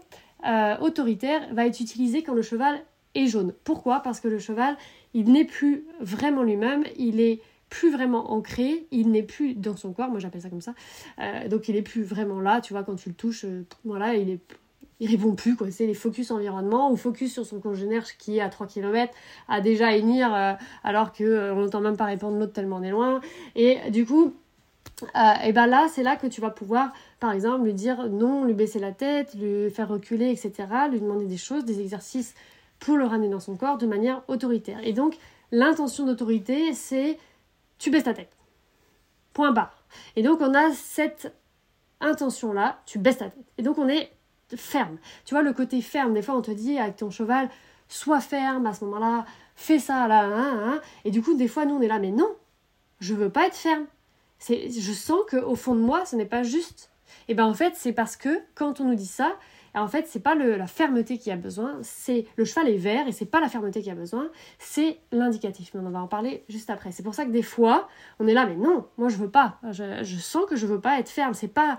euh, 0.46 0.78
autoritaire 0.80 1.42
va 1.54 1.66
être 1.66 1.80
utilisé 1.80 2.24
quand 2.24 2.34
le 2.34 2.42
cheval 2.42 2.80
est 3.16 3.28
jaune. 3.28 3.54
Pourquoi? 3.64 4.02
Parce 4.02 4.20
que 4.20 4.28
le 4.28 4.40
cheval, 4.40 4.78
il 5.14 5.32
n'est 5.32 5.46
plus 5.46 5.86
vraiment 6.00 6.44
lui-même, 6.44 6.84
il 6.98 7.20
est 7.20 7.42
plus 7.70 7.92
vraiment 7.92 8.32
ancré, 8.32 8.88
il 8.92 9.12
n'est 9.12 9.24
plus 9.24 9.54
dans 9.54 9.76
son 9.76 9.94
corps, 9.94 10.10
moi 10.10 10.20
j'appelle 10.20 10.42
ça 10.42 10.50
comme 10.50 10.62
ça, 10.62 10.74
euh, 11.20 11.48
donc 11.48 11.70
il 11.70 11.76
est 11.76 11.84
plus 11.84 12.02
vraiment 12.02 12.42
là, 12.42 12.62
tu 12.62 12.74
vois, 12.74 12.84
quand 12.84 12.96
tu 12.96 13.10
le 13.10 13.16
touches, 13.16 13.46
voilà, 13.86 14.16
il 14.16 14.30
est 14.30 14.40
il 15.00 15.10
répond 15.10 15.34
plus 15.34 15.56
quoi, 15.56 15.72
c'est 15.72 15.88
les 15.88 15.94
focus 15.94 16.32
environnement 16.32 16.92
ou 16.92 16.98
focus 16.98 17.34
sur 17.34 17.46
son 17.46 17.60
congénère 17.60 18.06
qui 18.18 18.38
est 18.38 18.42
à 18.42 18.50
3 18.50 18.68
km 18.68 19.14
à 19.48 19.62
déjà 19.62 19.96
émir 19.96 20.34
euh, 20.34 20.54
alors 20.84 21.14
que 21.14 21.52
on 21.52 21.62
n'entend 21.62 21.82
même 21.82 21.98
pas 21.98 22.06
répondre 22.06 22.38
l'autre 22.38 22.54
tellement 22.54 22.78
on 22.78 22.84
est 22.84 22.92
loin 22.92 23.22
et 23.56 23.90
du 23.92 24.06
coup 24.06 24.34
et 25.44 25.54
ben 25.54 25.66
là 25.66 25.88
c'est 25.90 26.04
là 26.04 26.18
que 26.18 26.28
tu 26.28 26.42
vas 26.42 26.50
pouvoir 26.50 26.92
par 27.22 27.32
exemple 27.32 27.64
lui 27.64 27.74
dire 27.74 28.10
non, 28.10 28.44
lui 28.44 28.54
baisser 28.54 28.80
la 28.80 28.92
tête, 28.92 29.34
lui 29.36 29.70
faire 29.70 29.88
reculer 29.88 30.30
etc, 30.30 30.68
lui 30.92 31.00
demander 31.00 31.26
des 31.26 31.38
choses, 31.38 31.64
des 31.64 31.80
exercices 31.80 32.36
pour 32.80 32.98
le 32.98 33.06
ramener 33.06 33.30
dans 33.30 33.40
son 33.40 33.56
corps 33.56 33.78
de 33.78 33.86
manière 33.86 34.22
autoritaire 34.28 34.80
et 34.84 34.92
donc 34.92 35.18
l'intention 35.52 36.06
d'autorité 36.06 36.74
c'est 36.74 37.18
tu 37.78 37.90
baisses 37.90 38.04
ta 38.04 38.14
tête. 38.14 38.36
Point 39.34 39.52
barre. 39.52 39.84
Et 40.16 40.22
donc 40.22 40.42
on 40.42 40.54
a 40.54 40.72
cette 40.74 41.34
intention-là, 42.02 42.82
tu 42.86 43.00
baisses 43.00 43.18
ta 43.18 43.30
tête. 43.30 43.46
Et 43.58 43.64
donc 43.64 43.78
on 43.78 43.88
est 43.88 44.12
ferme. 44.56 44.98
Tu 45.26 45.34
vois, 45.34 45.44
le 45.44 45.54
côté 45.54 45.82
ferme, 45.82 46.14
des 46.14 46.22
fois 46.22 46.36
on 46.36 46.42
te 46.42 46.52
dit 46.52 46.78
avec 46.78 46.98
ton 46.98 47.10
cheval, 47.10 47.50
sois 47.88 48.20
ferme 48.20 48.66
à 48.66 48.74
ce 48.74 48.86
moment-là, 48.86 49.26
fais 49.56 49.80
ça 49.80 50.08
là, 50.08 50.24
hein, 50.24 50.34
hein, 50.34 50.62
hein. 50.66 50.82
et 51.06 51.12
du 51.12 51.22
coup 51.22 51.34
des 51.34 51.48
fois 51.48 51.66
nous 51.66 51.76
on 51.76 51.82
est 51.82 51.88
là, 51.88 52.00
mais 52.00 52.12
non, 52.12 52.30
je 53.00 53.14
veux 53.14 53.30
pas 53.30 53.48
être 53.48 53.56
ferme. 53.56 53.86
C'est, 54.38 54.70
je 54.70 54.94
sens 54.94 55.20
que 55.28 55.38
au 55.38 55.56
fond 55.56 55.76
de 55.76 55.82
moi, 55.82 56.06
ce 56.06 56.16
n'est 56.16 56.26
pas 56.26 56.44
juste. 56.44 56.92
Et 57.28 57.34
ben 57.34 57.46
en 57.46 57.54
fait, 57.54 57.74
c'est 57.76 57.92
parce 57.92 58.16
que 58.16 58.40
quand 58.56 58.80
on 58.80 58.86
nous 58.86 58.96
dit 58.96 59.06
ça, 59.06 59.36
en 59.76 59.88
fait, 59.88 60.08
c'est 60.08 60.20
pas 60.20 60.36
la 60.36 60.68
fermeté 60.68 61.18
qui 61.18 61.32
a 61.32 61.36
besoin, 61.36 61.78
c'est 61.82 62.26
le 62.36 62.46
cheval 62.46 62.70
est 62.70 62.78
vert 62.78 63.08
et 63.08 63.12
c'est 63.12 63.26
pas 63.26 63.40
la 63.40 63.50
fermeté 63.50 63.82
qui 63.82 63.90
a 63.90 63.96
besoin, 63.96 64.30
c'est 64.58 64.98
l'indicatif. 65.12 65.72
Mais 65.74 65.82
on 65.82 65.90
va 65.90 66.00
en 66.00 66.08
parler 66.08 66.44
juste 66.50 66.70
après. 66.70 66.92
C'est 66.92 67.04
pour 67.04 67.14
ça 67.14 67.26
que 67.26 67.32
des 67.32 67.44
fois, 67.44 67.88
on 68.20 68.28
est 68.28 68.34
là, 68.34 68.46
mais 68.46 68.56
non, 68.56 68.88
moi 68.98 69.10
je 69.10 69.18
veux 69.18 69.30
pas. 69.30 69.60
Je, 69.72 70.18
sens 70.18 70.46
que 70.48 70.56
je 70.56 70.66
veux 70.66 70.82
pas 70.82 71.00
être 71.00 71.10
ferme. 71.10 71.34
C'est 71.34 71.48
pas 71.48 71.78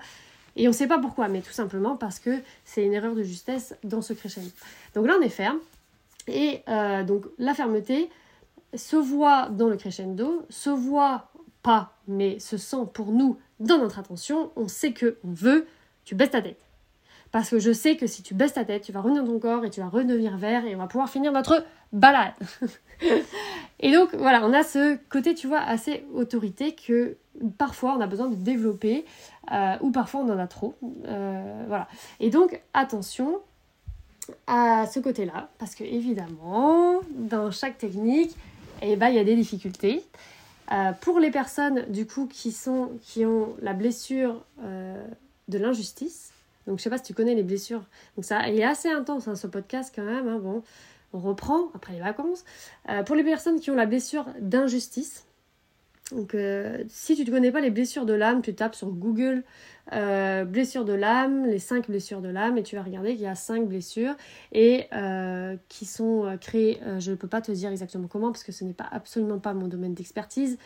et 0.55 0.67
on 0.67 0.73
sait 0.73 0.87
pas 0.87 0.99
pourquoi, 0.99 1.27
mais 1.27 1.41
tout 1.41 1.51
simplement 1.51 1.95
parce 1.95 2.19
que 2.19 2.41
c'est 2.65 2.83
une 2.83 2.93
erreur 2.93 3.15
de 3.15 3.23
justesse 3.23 3.75
dans 3.83 4.01
ce 4.01 4.13
crescendo. 4.13 4.49
Donc 4.95 5.07
là, 5.07 5.15
on 5.19 5.21
est 5.21 5.29
ferme 5.29 5.59
et 6.27 6.61
euh, 6.67 7.03
donc 7.03 7.25
la 7.37 7.53
fermeté 7.53 8.09
se 8.73 8.95
voit 8.95 9.49
dans 9.49 9.69
le 9.69 9.77
crescendo, 9.77 10.45
se 10.49 10.69
voit 10.69 11.31
pas, 11.63 11.93
mais 12.07 12.39
se 12.39 12.57
sent 12.57 12.87
pour 12.93 13.11
nous 13.11 13.37
dans 13.59 13.77
notre 13.77 13.99
attention. 13.99 14.51
On 14.55 14.67
sait 14.67 14.93
que 14.93 15.17
on 15.23 15.31
veut. 15.31 15.67
Tu 16.03 16.15
baisses 16.15 16.31
ta 16.31 16.41
tête 16.41 16.59
Parce 17.31 17.49
que 17.49 17.59
je 17.59 17.71
sais 17.71 17.95
que 17.95 18.07
si 18.07 18.23
tu 18.23 18.33
baisses 18.33 18.53
ta 18.53 18.65
tête, 18.65 18.83
tu 18.83 18.91
vas 18.91 19.01
revenir 19.01 19.23
dans 19.23 19.33
ton 19.33 19.39
corps 19.39 19.65
et 19.65 19.69
tu 19.69 19.79
vas 19.79 19.87
redevenir 19.87 20.37
vert 20.37 20.65
et 20.65 20.75
on 20.75 20.79
va 20.79 20.87
pouvoir 20.87 21.09
finir 21.09 21.31
notre 21.31 21.63
balade. 21.93 22.33
et 23.79 23.91
donc 23.91 24.15
voilà, 24.15 24.45
on 24.45 24.53
a 24.53 24.63
ce 24.63 24.97
côté, 25.09 25.35
tu 25.35 25.47
vois, 25.47 25.59
assez 25.59 26.05
autorité 26.13 26.75
que 26.75 27.17
parfois 27.57 27.95
on 27.97 28.01
a 28.01 28.07
besoin 28.07 28.27
de 28.27 28.35
développer 28.35 29.05
euh, 29.51 29.75
ou 29.81 29.91
parfois 29.91 30.21
on 30.21 30.29
en 30.29 30.39
a 30.39 30.47
trop. 30.47 30.75
Euh, 31.05 31.63
voilà. 31.67 31.87
Et 32.19 32.29
donc 32.29 32.61
attention 32.73 33.39
à 34.47 34.85
ce 34.87 34.99
côté-là, 34.99 35.49
parce 35.57 35.75
que 35.75 35.83
évidemment, 35.83 36.99
dans 37.15 37.51
chaque 37.51 37.77
technique, 37.77 38.35
eh 38.81 38.95
ben, 38.95 39.09
il 39.09 39.15
y 39.15 39.19
a 39.19 39.23
des 39.23 39.35
difficultés. 39.35 40.03
Euh, 40.71 40.93
pour 40.93 41.19
les 41.19 41.31
personnes 41.31 41.85
du 41.89 42.07
coup 42.07 42.27
qui, 42.27 42.53
sont, 42.53 42.91
qui 43.01 43.25
ont 43.25 43.55
la 43.61 43.73
blessure 43.73 44.41
de 44.61 45.57
l'injustice, 45.57 46.31
donc 46.65 46.77
je 46.77 46.83
sais 46.83 46.89
pas 46.89 46.97
si 46.97 47.03
tu 47.03 47.13
connais 47.13 47.35
les 47.35 47.43
blessures, 47.43 47.83
donc 48.15 48.23
ça 48.23 48.47
il 48.47 48.57
est 48.57 48.63
assez 48.63 48.89
intense 48.89 49.27
hein, 49.27 49.35
ce 49.35 49.47
podcast 49.47 49.91
quand 49.93 50.03
même, 50.03 50.29
hein. 50.29 50.39
bon, 50.41 50.63
on 51.11 51.19
reprend 51.19 51.71
après 51.73 51.91
les 51.91 51.99
vacances. 51.99 52.45
pour 53.05 53.17
les 53.17 53.23
personnes 53.23 53.59
qui 53.59 53.69
ont 53.69 53.75
la 53.75 53.85
blessure 53.85 54.25
d'injustice, 54.39 55.25
donc, 56.11 56.35
euh, 56.35 56.83
si 56.87 57.15
tu 57.15 57.23
ne 57.23 57.31
connais 57.31 57.51
pas 57.51 57.61
les 57.61 57.69
blessures 57.69 58.05
de 58.05 58.13
l'âme, 58.13 58.41
tu 58.41 58.53
tapes 58.53 58.75
sur 58.75 58.89
Google 58.89 59.43
euh, 59.93 60.45
blessures 60.45 60.85
de 60.85 60.93
l'âme, 60.93 61.45
les 61.45 61.59
5 61.59 61.87
blessures 61.87 62.21
de 62.21 62.29
l'âme, 62.29 62.57
et 62.57 62.63
tu 62.63 62.75
vas 62.75 62.83
regarder 62.83 63.13
qu'il 63.13 63.23
y 63.23 63.27
a 63.27 63.35
5 63.35 63.67
blessures 63.67 64.15
et 64.51 64.87
euh, 64.93 65.55
qui 65.69 65.85
sont 65.85 66.37
créées. 66.39 66.79
je 66.99 67.11
ne 67.11 67.15
peux 67.15 67.27
pas 67.27 67.41
te 67.41 67.51
dire 67.51 67.71
exactement 67.71 68.07
comment 68.07 68.31
parce 68.31 68.43
que 68.43 68.51
ce 68.51 68.63
n'est 68.63 68.73
pas 68.73 68.87
absolument 68.91 69.39
pas 69.39 69.53
mon 69.53 69.67
domaine 69.67 69.93
d'expertise. 69.93 70.57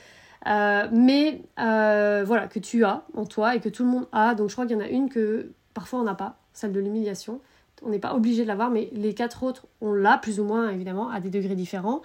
mais 0.46 1.42
voilà, 1.58 2.48
que 2.48 2.60
tu 2.60 2.84
as 2.84 3.04
en 3.14 3.26
toi 3.26 3.56
et 3.56 3.60
que 3.60 3.70
tout 3.70 3.84
le 3.84 3.90
monde 3.90 4.08
a. 4.12 4.36
Donc, 4.36 4.50
je 4.50 4.56
crois 4.56 4.66
qu'il 4.66 4.76
y 4.76 4.80
en 4.80 4.84
a 4.84 4.90
une 4.90 5.10
que 5.10 5.52
parfois 5.74 6.00
on 6.00 6.04
n'a 6.04 6.16
pas, 6.16 6.38
celle 6.54 6.72
de 6.72 6.80
l'humiliation. 6.80 7.40
On 7.84 7.90
n'est 7.90 8.00
pas 8.00 8.16
obligé 8.16 8.44
de 8.44 8.48
l'avoir, 8.48 8.72
mais 8.72 8.90
les 8.94 9.14
quatre 9.14 9.44
autres, 9.44 9.68
on 9.82 9.94
l'a 9.94 10.18
plus 10.18 10.40
ou 10.40 10.44
moins, 10.44 10.70
évidemment, 10.70 11.10
à 11.10 11.20
des 11.20 11.30
degrés 11.30 11.56
différents. 11.56 12.02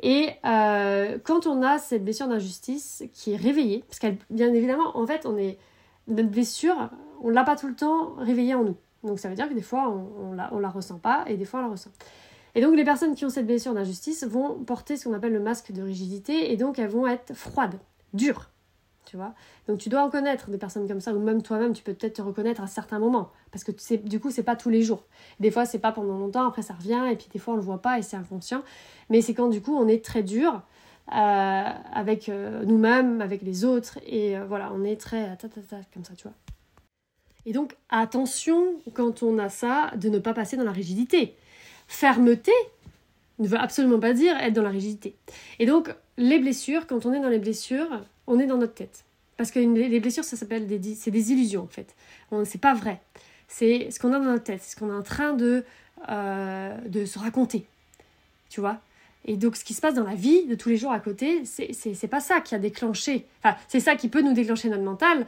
Et 0.00 0.30
euh, 0.44 1.18
quand 1.22 1.46
on 1.46 1.62
a 1.62 1.78
cette 1.78 2.04
blessure 2.04 2.28
d'injustice 2.28 3.04
qui 3.12 3.32
est 3.32 3.36
réveillée, 3.36 3.84
parce 3.88 3.98
qu'elle, 3.98 4.18
bien 4.30 4.52
évidemment, 4.52 4.96
en 4.96 5.06
fait, 5.06 5.26
on 5.26 5.36
est 5.36 5.58
notre 6.08 6.28
blessure, 6.28 6.90
on 7.22 7.30
l'a 7.30 7.44
pas 7.44 7.56
tout 7.56 7.68
le 7.68 7.74
temps 7.74 8.14
réveillée 8.18 8.54
en 8.54 8.64
nous. 8.64 8.76
Donc 9.02 9.18
ça 9.18 9.28
veut 9.28 9.34
dire 9.34 9.48
que 9.48 9.54
des 9.54 9.62
fois, 9.62 9.88
on, 9.88 10.30
on, 10.30 10.32
la, 10.32 10.52
on 10.52 10.58
la 10.58 10.68
ressent 10.68 10.98
pas 10.98 11.24
et 11.26 11.36
des 11.36 11.44
fois, 11.44 11.60
on 11.60 11.62
la 11.64 11.68
ressent. 11.70 11.90
Et 12.54 12.60
donc 12.60 12.76
les 12.76 12.84
personnes 12.84 13.14
qui 13.14 13.24
ont 13.24 13.30
cette 13.30 13.46
blessure 13.46 13.74
d'injustice 13.74 14.24
vont 14.24 14.54
porter 14.64 14.96
ce 14.96 15.04
qu'on 15.08 15.14
appelle 15.14 15.32
le 15.32 15.40
masque 15.40 15.72
de 15.72 15.82
rigidité 15.82 16.52
et 16.52 16.56
donc 16.56 16.78
elles 16.78 16.88
vont 16.88 17.06
être 17.06 17.34
froides, 17.34 17.78
dures 18.12 18.50
tu 19.04 19.16
vois. 19.16 19.34
Donc 19.68 19.78
tu 19.78 19.88
dois 19.88 20.02
en 20.02 20.10
connaître 20.10 20.50
des 20.50 20.58
personnes 20.58 20.88
comme 20.88 21.00
ça, 21.00 21.12
ou 21.14 21.18
même 21.18 21.42
toi-même, 21.42 21.72
tu 21.72 21.82
peux 21.82 21.94
peut-être 21.94 22.14
te 22.14 22.22
reconnaître 22.22 22.62
à 22.62 22.66
certains 22.66 22.98
moments, 22.98 23.30
parce 23.50 23.64
que 23.64 23.72
du 23.96 24.20
coup, 24.20 24.30
c'est 24.30 24.42
pas 24.42 24.56
tous 24.56 24.70
les 24.70 24.82
jours. 24.82 25.04
Des 25.40 25.50
fois, 25.50 25.64
c'est 25.66 25.78
pas 25.78 25.92
pendant 25.92 26.18
longtemps, 26.18 26.46
après 26.46 26.62
ça 26.62 26.74
revient, 26.74 27.04
et 27.10 27.16
puis 27.16 27.28
des 27.32 27.38
fois, 27.38 27.54
on 27.54 27.56
le 27.56 27.62
voit 27.62 27.82
pas 27.82 27.98
et 27.98 28.02
c'est 28.02 28.16
inconscient. 28.16 28.62
Mais 29.10 29.20
c'est 29.20 29.34
quand 29.34 29.48
du 29.48 29.60
coup, 29.60 29.76
on 29.76 29.88
est 29.88 30.04
très 30.04 30.22
dur 30.22 30.62
euh, 31.12 31.64
avec 31.92 32.28
euh, 32.28 32.64
nous-mêmes, 32.64 33.20
avec 33.20 33.42
les 33.42 33.64
autres, 33.64 33.98
et 34.06 34.36
euh, 34.36 34.44
voilà, 34.46 34.72
on 34.74 34.84
est 34.84 35.00
très 35.00 35.36
ta, 35.36 35.48
ta, 35.48 35.60
ta, 35.60 35.76
comme 35.92 36.04
ça, 36.04 36.14
tu 36.14 36.24
vois. 36.24 36.36
Et 37.46 37.52
donc, 37.52 37.76
attention 37.90 38.76
quand 38.94 39.22
on 39.22 39.38
a 39.38 39.48
ça, 39.48 39.90
de 39.96 40.08
ne 40.08 40.18
pas 40.18 40.32
passer 40.32 40.56
dans 40.56 40.64
la 40.64 40.72
rigidité. 40.72 41.36
Fermeté 41.86 42.52
ne 43.38 43.46
veut 43.46 43.58
absolument 43.58 43.98
pas 43.98 44.12
dire 44.12 44.36
être 44.38 44.54
dans 44.54 44.62
la 44.62 44.70
rigidité. 44.70 45.16
Et 45.58 45.66
donc, 45.66 45.94
les 46.16 46.38
blessures, 46.38 46.86
quand 46.86 47.06
on 47.06 47.12
est 47.12 47.20
dans 47.20 47.28
les 47.28 47.38
blessures, 47.38 48.04
on 48.26 48.38
est 48.38 48.46
dans 48.46 48.58
notre 48.58 48.74
tête. 48.74 49.04
Parce 49.36 49.50
que 49.50 49.58
les 49.58 50.00
blessures, 50.00 50.24
ça 50.24 50.36
s'appelle 50.36 50.66
des, 50.66 50.94
c'est 50.94 51.10
des 51.10 51.32
illusions 51.32 51.62
en 51.62 51.68
fait. 51.68 51.94
C'est 52.44 52.60
pas 52.60 52.74
vrai. 52.74 53.00
C'est 53.48 53.90
ce 53.90 53.98
qu'on 53.98 54.12
a 54.12 54.18
dans 54.18 54.24
notre 54.24 54.44
tête, 54.44 54.60
c'est 54.62 54.72
ce 54.72 54.76
qu'on 54.76 54.90
est 54.90 54.96
en 54.96 55.02
train 55.02 55.32
de, 55.32 55.64
euh, 56.08 56.76
de 56.86 57.04
se 57.04 57.18
raconter. 57.18 57.66
Tu 58.48 58.60
vois? 58.60 58.78
Et 59.24 59.36
donc, 59.36 59.56
ce 59.56 59.64
qui 59.64 59.74
se 59.74 59.80
passe 59.80 59.94
dans 59.94 60.04
la 60.04 60.14
vie 60.14 60.44
de 60.46 60.54
tous 60.54 60.68
les 60.68 60.76
jours 60.76 60.92
à 60.92 61.00
côté, 61.00 61.44
c'est 61.44 62.08
pas 62.08 62.20
ça 62.20 62.40
qui 62.40 62.54
a 62.54 62.58
déclenché. 62.58 63.26
Enfin, 63.42 63.56
c'est 63.68 63.80
ça 63.80 63.96
qui 63.96 64.08
peut 64.08 64.20
nous 64.20 64.34
déclencher 64.34 64.68
notre 64.68 64.82
mental 64.82 65.26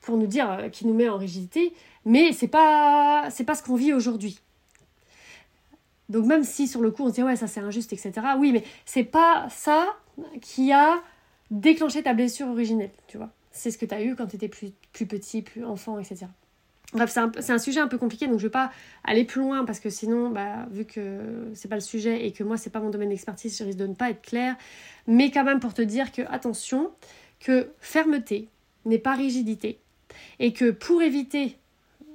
pour 0.00 0.16
nous 0.16 0.26
dire, 0.26 0.50
euh, 0.50 0.68
qui 0.68 0.86
nous 0.86 0.94
met 0.94 1.08
en 1.08 1.16
rigidité, 1.16 1.72
mais 2.04 2.32
c'est 2.32 2.48
pas, 2.48 3.28
c'est 3.30 3.44
pas 3.44 3.54
ce 3.54 3.62
qu'on 3.62 3.76
vit 3.76 3.92
aujourd'hui. 3.92 4.38
Donc, 6.08 6.26
même 6.26 6.44
si 6.44 6.68
sur 6.68 6.80
le 6.80 6.90
coup 6.90 7.04
on 7.04 7.08
se 7.08 7.14
dit, 7.14 7.22
ouais, 7.22 7.36
ça 7.36 7.46
c'est 7.46 7.60
injuste, 7.60 7.92
etc. 7.92 8.12
Oui, 8.38 8.52
mais 8.52 8.62
c'est 8.84 9.04
pas 9.04 9.46
ça 9.50 9.96
qui 10.40 10.72
a 10.72 11.02
déclencher 11.60 12.02
ta 12.02 12.14
blessure 12.14 12.48
originelle, 12.48 12.90
tu 13.06 13.16
vois. 13.16 13.30
C'est 13.50 13.70
ce 13.70 13.78
que 13.78 13.86
tu 13.86 13.94
as 13.94 14.02
eu 14.02 14.16
quand 14.16 14.26
tu 14.26 14.36
étais 14.36 14.48
plus, 14.48 14.72
plus 14.92 15.06
petit, 15.06 15.42
plus 15.42 15.64
enfant, 15.64 15.98
etc. 15.98 16.26
Bref, 16.92 17.10
c'est 17.10 17.20
un, 17.20 17.32
un, 17.48 17.58
sujet 17.58 17.80
un 17.80 17.88
peu 17.88 17.98
compliqué, 17.98 18.26
donc 18.26 18.38
je 18.38 18.46
vais 18.46 18.50
pas 18.50 18.70
aller 19.04 19.24
plus 19.24 19.40
loin 19.40 19.64
parce 19.64 19.80
que 19.80 19.90
sinon, 19.90 20.30
bah, 20.30 20.66
vu 20.70 20.84
que 20.84 21.50
c'est 21.54 21.68
pas 21.68 21.76
le 21.76 21.80
sujet 21.80 22.26
et 22.26 22.32
que 22.32 22.44
moi 22.44 22.56
c'est 22.56 22.70
pas 22.70 22.80
mon 22.80 22.90
domaine 22.90 23.08
d'expertise, 23.08 23.56
je 23.56 23.64
risque 23.64 23.78
de 23.78 23.86
ne 23.86 23.94
pas 23.94 24.10
être 24.10 24.22
clair. 24.22 24.56
Mais 25.06 25.30
quand 25.30 25.44
même 25.44 25.60
pour 25.60 25.74
te 25.74 25.82
dire 25.82 26.12
que 26.12 26.22
attention, 26.28 26.90
que 27.40 27.70
fermeté 27.80 28.48
n'est 28.84 28.98
pas 28.98 29.14
rigidité 29.14 29.78
et 30.38 30.52
que 30.52 30.70
pour 30.70 31.02
éviter 31.02 31.56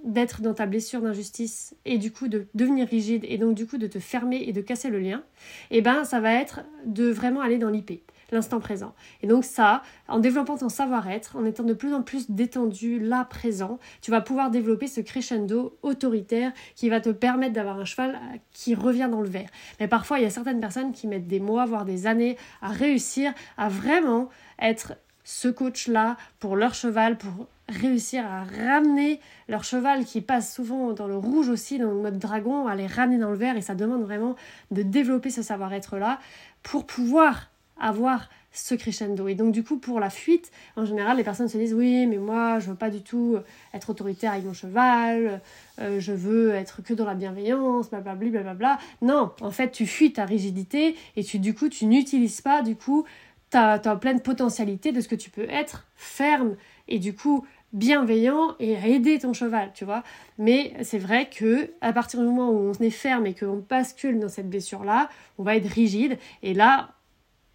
d'être 0.05 0.41
dans 0.41 0.53
ta 0.53 0.65
blessure 0.65 1.01
d'injustice 1.01 1.75
et 1.83 1.97
du 1.97 2.11
coup 2.11 2.29
de 2.29 2.47
devenir 2.53 2.87
rigide 2.87 3.25
et 3.27 3.37
donc 3.37 3.55
du 3.55 3.67
coup 3.67 3.77
de 3.77 3.87
te 3.87 3.99
fermer 3.99 4.43
et 4.47 4.53
de 4.53 4.61
casser 4.61 4.89
le 4.89 4.99
lien, 4.99 5.23
eh 5.71 5.81
ben 5.81 6.05
ça 6.05 6.21
va 6.21 6.33
être 6.33 6.61
de 6.85 7.09
vraiment 7.09 7.41
aller 7.41 7.57
dans 7.57 7.69
l'IP 7.69 8.01
l'instant 8.31 8.59
présent. 8.59 8.93
Et 9.21 9.27
donc 9.27 9.43
ça, 9.43 9.83
en 10.07 10.19
développant 10.19 10.57
ton 10.57 10.69
savoir-être, 10.69 11.35
en 11.35 11.45
étant 11.45 11.63
de 11.63 11.73
plus 11.73 11.93
en 11.93 12.01
plus 12.01 12.29
détendu 12.29 12.99
là 12.99 13.25
présent, 13.25 13.79
tu 14.01 14.11
vas 14.11 14.21
pouvoir 14.21 14.51
développer 14.51 14.87
ce 14.87 15.01
crescendo 15.01 15.77
autoritaire 15.81 16.51
qui 16.75 16.89
va 16.89 17.01
te 17.01 17.09
permettre 17.09 17.53
d'avoir 17.53 17.79
un 17.79 17.85
cheval 17.85 18.15
euh, 18.15 18.37
qui 18.51 18.75
revient 18.75 19.09
dans 19.11 19.21
le 19.21 19.29
vert. 19.29 19.49
Mais 19.79 19.87
parfois, 19.87 20.19
il 20.19 20.23
y 20.23 20.27
a 20.27 20.29
certaines 20.29 20.59
personnes 20.59 20.91
qui 20.91 21.07
mettent 21.07 21.27
des 21.27 21.39
mois, 21.39 21.65
voire 21.65 21.85
des 21.85 22.07
années 22.07 22.37
à 22.61 22.69
réussir 22.69 23.33
à 23.57 23.69
vraiment 23.69 24.29
être 24.61 24.93
ce 25.23 25.47
coach-là 25.47 26.17
pour 26.39 26.55
leur 26.55 26.73
cheval, 26.73 27.17
pour 27.17 27.47
réussir 27.67 28.25
à 28.25 28.43
ramener 28.43 29.19
leur 29.47 29.63
cheval 29.63 30.05
qui 30.05 30.21
passe 30.21 30.53
souvent 30.53 30.91
dans 30.93 31.07
le 31.07 31.17
rouge 31.17 31.49
aussi, 31.49 31.77
dans 31.77 31.91
le 31.91 32.01
mode 32.01 32.17
dragon, 32.17 32.67
à 32.67 32.75
les 32.75 32.87
ramener 32.87 33.19
dans 33.19 33.29
le 33.29 33.37
vert 33.37 33.55
et 33.55 33.61
ça 33.61 33.75
demande 33.75 34.01
vraiment 34.01 34.35
de 34.71 34.81
développer 34.81 35.29
ce 35.29 35.43
savoir-être-là 35.43 36.19
pour 36.63 36.87
pouvoir 36.87 37.51
avoir 37.79 38.29
ce 38.51 38.75
crescendo. 38.75 39.27
Et 39.27 39.35
donc 39.35 39.51
du 39.51 39.63
coup, 39.63 39.77
pour 39.77 39.99
la 39.99 40.09
fuite, 40.09 40.51
en 40.75 40.85
général, 40.85 41.17
les 41.17 41.23
personnes 41.23 41.47
se 41.47 41.57
disent 41.57 41.73
oui, 41.73 42.07
mais 42.07 42.17
moi, 42.17 42.59
je 42.59 42.69
veux 42.69 42.75
pas 42.75 42.89
du 42.89 43.01
tout 43.01 43.37
être 43.73 43.89
autoritaire 43.89 44.33
avec 44.33 44.45
mon 44.45 44.53
cheval, 44.53 45.41
euh, 45.79 45.99
je 45.99 46.11
veux 46.11 46.51
être 46.51 46.81
que 46.81 46.93
dans 46.93 47.05
la 47.05 47.13
bienveillance, 47.13 47.89
blablabla, 47.89 48.29
blablabla. 48.29 48.79
Non, 49.01 49.31
en 49.41 49.51
fait, 49.51 49.71
tu 49.71 49.85
fuis 49.85 50.13
ta 50.13 50.25
rigidité 50.25 50.95
et 51.15 51.23
tu 51.23 51.39
du 51.39 51.53
coup, 51.53 51.69
tu 51.69 51.85
n'utilises 51.85 52.41
pas 52.41 52.61
du 52.63 52.75
coup 52.75 53.05
ta, 53.49 53.79
ta 53.79 53.95
pleine 53.95 54.21
potentialité 54.21 54.91
de 54.91 55.01
ce 55.01 55.07
que 55.07 55.15
tu 55.15 55.29
peux 55.29 55.49
être 55.49 55.85
ferme 55.95 56.55
et 56.87 56.99
du 56.99 57.13
coup 57.15 57.45
bienveillant 57.73 58.55
et 58.59 58.73
aider 58.73 59.19
ton 59.19 59.33
cheval, 59.33 59.71
tu 59.73 59.85
vois. 59.85 60.03
Mais 60.37 60.73
c'est 60.81 60.97
vrai 60.97 61.29
que 61.29 61.71
à 61.81 61.93
partir 61.93 62.19
du 62.19 62.25
moment 62.25 62.49
où 62.49 62.71
on 62.71 62.83
est 62.83 62.89
ferme 62.89 63.27
et 63.27 63.35
qu'on 63.35 63.63
bascule 63.67 64.19
dans 64.19 64.29
cette 64.29 64.49
blessure 64.49 64.83
là, 64.83 65.09
on 65.37 65.43
va 65.43 65.55
être 65.55 65.69
rigide 65.69 66.17
et 66.41 66.53
là 66.53 66.89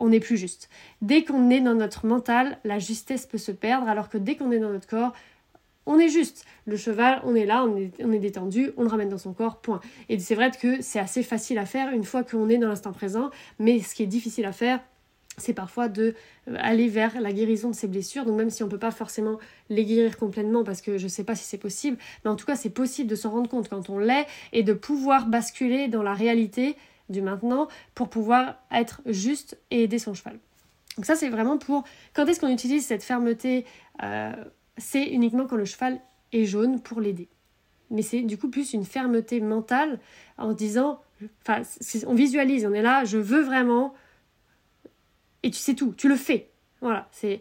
on 0.00 0.08
n'est 0.08 0.20
plus 0.20 0.36
juste. 0.36 0.68
Dès 1.02 1.24
qu'on 1.24 1.50
est 1.50 1.60
dans 1.60 1.74
notre 1.74 2.06
mental, 2.06 2.58
la 2.64 2.78
justesse 2.78 3.26
peut 3.26 3.38
se 3.38 3.52
perdre, 3.52 3.88
alors 3.88 4.08
que 4.08 4.18
dès 4.18 4.36
qu'on 4.36 4.50
est 4.52 4.58
dans 4.58 4.70
notre 4.70 4.88
corps, 4.88 5.12
on 5.86 5.98
est 5.98 6.08
juste. 6.08 6.44
Le 6.66 6.76
cheval, 6.76 7.20
on 7.24 7.34
est 7.34 7.44
là, 7.44 7.64
on 7.64 7.76
est, 7.76 7.92
on 8.02 8.12
est 8.12 8.18
détendu, 8.18 8.72
on 8.76 8.82
le 8.82 8.88
ramène 8.88 9.08
dans 9.08 9.18
son 9.18 9.32
corps, 9.32 9.60
point. 9.60 9.80
Et 10.08 10.18
c'est 10.18 10.34
vrai 10.34 10.50
que 10.50 10.80
c'est 10.80 10.98
assez 10.98 11.22
facile 11.22 11.58
à 11.58 11.66
faire 11.66 11.92
une 11.92 12.04
fois 12.04 12.24
qu'on 12.24 12.48
est 12.48 12.58
dans 12.58 12.68
l'instant 12.68 12.92
présent, 12.92 13.30
mais 13.58 13.80
ce 13.80 13.94
qui 13.94 14.02
est 14.02 14.06
difficile 14.06 14.46
à 14.46 14.52
faire, 14.52 14.80
c'est 15.36 15.52
parfois 15.52 15.88
de 15.88 16.14
euh, 16.48 16.56
aller 16.58 16.88
vers 16.88 17.20
la 17.20 17.32
guérison 17.32 17.70
de 17.70 17.74
ces 17.74 17.88
blessures. 17.88 18.24
Donc 18.24 18.36
même 18.36 18.50
si 18.50 18.62
on 18.62 18.66
ne 18.66 18.70
peut 18.70 18.78
pas 18.78 18.90
forcément 18.90 19.38
les 19.68 19.84
guérir 19.84 20.16
complètement 20.16 20.64
parce 20.64 20.80
que 20.80 20.98
je 20.98 21.04
ne 21.04 21.08
sais 21.08 21.24
pas 21.24 21.34
si 21.34 21.44
c'est 21.44 21.58
possible, 21.58 21.98
mais 22.24 22.30
en 22.30 22.36
tout 22.36 22.46
cas 22.46 22.56
c'est 22.56 22.70
possible 22.70 23.10
de 23.10 23.16
s'en 23.16 23.30
rendre 23.30 23.48
compte 23.48 23.68
quand 23.68 23.90
on 23.90 23.98
l'est 23.98 24.26
et 24.52 24.62
de 24.62 24.72
pouvoir 24.72 25.26
basculer 25.26 25.88
dans 25.88 26.02
la 26.02 26.14
réalité 26.14 26.76
du 27.08 27.22
maintenant 27.22 27.68
pour 27.94 28.08
pouvoir 28.08 28.56
être 28.70 29.02
juste 29.06 29.58
et 29.70 29.84
aider 29.84 29.98
son 29.98 30.14
cheval. 30.14 30.38
Donc 30.96 31.06
ça 31.06 31.16
c'est 31.16 31.28
vraiment 31.28 31.58
pour 31.58 31.84
quand 32.14 32.26
est-ce 32.26 32.40
qu'on 32.40 32.52
utilise 32.52 32.86
cette 32.86 33.02
fermeté 33.02 33.66
euh, 34.02 34.32
c'est 34.76 35.04
uniquement 35.04 35.46
quand 35.46 35.56
le 35.56 35.64
cheval 35.64 36.00
est 36.32 36.44
jaune 36.44 36.80
pour 36.80 37.00
l'aider. 37.00 37.28
Mais 37.90 38.02
c'est 38.02 38.22
du 38.22 38.38
coup 38.38 38.50
plus 38.50 38.72
une 38.72 38.84
fermeté 38.84 39.40
mentale 39.40 40.00
en 40.38 40.52
disant, 40.52 41.00
enfin 41.42 41.62
on 42.06 42.14
visualise, 42.14 42.66
on 42.66 42.72
est 42.72 42.82
là, 42.82 43.04
je 43.04 43.18
veux 43.18 43.42
vraiment 43.42 43.94
et 45.42 45.50
tu 45.50 45.58
sais 45.58 45.74
tout, 45.74 45.94
tu 45.96 46.08
le 46.08 46.16
fais. 46.16 46.50
Voilà, 46.80 47.08
c'est 47.12 47.40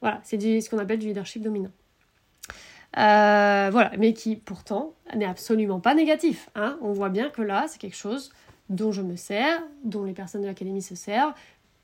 voilà, 0.00 0.20
ce 0.24 0.68
qu'on 0.68 0.78
appelle 0.78 0.98
du 0.98 1.06
leadership 1.06 1.42
dominant. 1.42 1.70
Euh, 2.98 3.70
voilà, 3.70 3.92
mais 3.98 4.12
qui 4.12 4.36
pourtant 4.36 4.94
n'est 5.14 5.24
absolument 5.24 5.80
pas 5.80 5.94
négatif. 5.94 6.50
Hein. 6.54 6.76
On 6.82 6.92
voit 6.92 7.08
bien 7.08 7.30
que 7.30 7.40
là, 7.40 7.66
c'est 7.68 7.78
quelque 7.78 7.96
chose 7.96 8.32
dont 8.72 8.92
je 8.92 9.02
me 9.02 9.16
sers, 9.16 9.62
dont 9.84 10.04
les 10.04 10.12
personnes 10.12 10.42
de 10.42 10.46
l'académie 10.46 10.82
se 10.82 10.94
servent, 10.94 11.34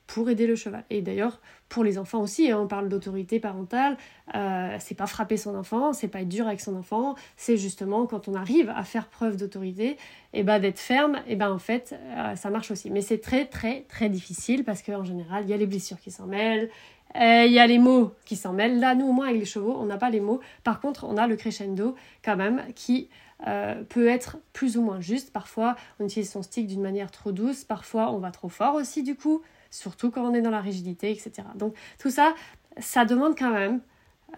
pour 0.09 0.31
aider 0.31 0.47
le 0.47 0.57
cheval. 0.57 0.85
Et 0.89 1.03
d'ailleurs, 1.03 1.39
pour 1.69 1.85
les 1.85 1.99
enfants 1.99 2.23
aussi, 2.23 2.51
hein, 2.51 2.59
on 2.59 2.67
parle 2.67 2.89
d'autorité 2.89 3.41
parentale, 3.41 3.99
euh, 4.35 4.75
c'est 4.81 4.95
pas 4.95 5.07
frapper 5.07 5.37
son 5.37 5.55
enfant, 5.55 5.93
c'est 5.93 6.09
pas 6.09 6.23
être 6.23 6.29
dur 6.29 6.47
avec 6.47 6.63
son 6.63 6.75
enfant, 6.77 7.15
c'est 7.37 7.59
justement 7.59 8.07
quand 8.07 8.27
on 8.27 8.35
arrive 8.35 8.73
à 8.75 8.85
faire 8.85 9.09
preuve 9.09 9.37
d'autorité, 9.37 9.99
et 10.33 10.43
ben 10.43 10.59
d'être 10.61 10.79
ferme, 10.79 11.19
et 11.27 11.37
ben 11.37 11.53
en 11.53 11.59
fait, 11.59 11.95
euh, 12.17 12.35
ça 12.37 12.49
marche 12.49 12.71
aussi. 12.71 12.91
Mais 12.91 13.03
c'est 13.03 13.19
très 13.19 13.45
très 13.45 13.83
très 13.83 14.09
difficile 14.09 14.65
parce 14.65 14.83
qu'en 14.83 15.05
général, 15.05 15.45
il 15.45 15.51
y 15.51 15.53
a 15.53 15.59
les 15.59 15.67
blessures 15.67 16.01
qui 16.01 16.11
s'en 16.11 16.27
mêlent, 16.27 16.71
euh, 17.17 17.45
il 17.47 17.53
y 17.53 17.59
a 17.59 17.67
les 17.67 17.79
mots 17.79 18.13
qui 18.25 18.37
s'en 18.37 18.53
mêlent. 18.53 18.79
Là, 18.81 18.95
nous, 18.95 19.07
au 19.07 19.13
moins, 19.13 19.29
avec 19.29 19.41
les 19.41 19.47
chevaux, 19.47 19.77
on 19.79 19.87
n'a 19.87 19.97
pas 19.97 20.11
les 20.11 20.21
mots. 20.21 20.41
Par 20.65 20.81
contre, 20.81 21.05
on 21.05 21.17
a 21.17 21.27
le 21.27 21.37
crescendo, 21.37 21.95
quand 22.25 22.37
même, 22.37 22.63
qui 22.75 23.09
euh, 23.47 23.83
peut 23.89 24.09
être 24.09 24.39
plus 24.53 24.77
ou 24.77 24.83
moins 24.83 25.01
juste. 25.01 25.33
Parfois, 25.33 25.77
on 25.99 26.05
utilise 26.05 26.31
son 26.31 26.43
stick 26.43 26.67
d'une 26.67 26.83
manière 26.83 27.11
trop 27.11 27.33
douce. 27.33 27.65
Parfois, 27.65 28.13
on 28.13 28.19
va 28.19 28.31
trop 28.31 28.49
fort 28.49 28.75
aussi, 28.75 29.03
du 29.03 29.17
coup. 29.17 29.43
Surtout 29.71 30.11
quand 30.11 30.23
on 30.23 30.35
est 30.35 30.43
dans 30.43 30.51
la 30.51 30.61
rigidité, 30.61 31.11
etc. 31.11 31.33
Donc, 31.55 31.75
tout 31.99 32.11
ça, 32.11 32.35
ça 32.79 33.05
demande 33.05 33.37
quand 33.39 33.51
même 33.51 33.81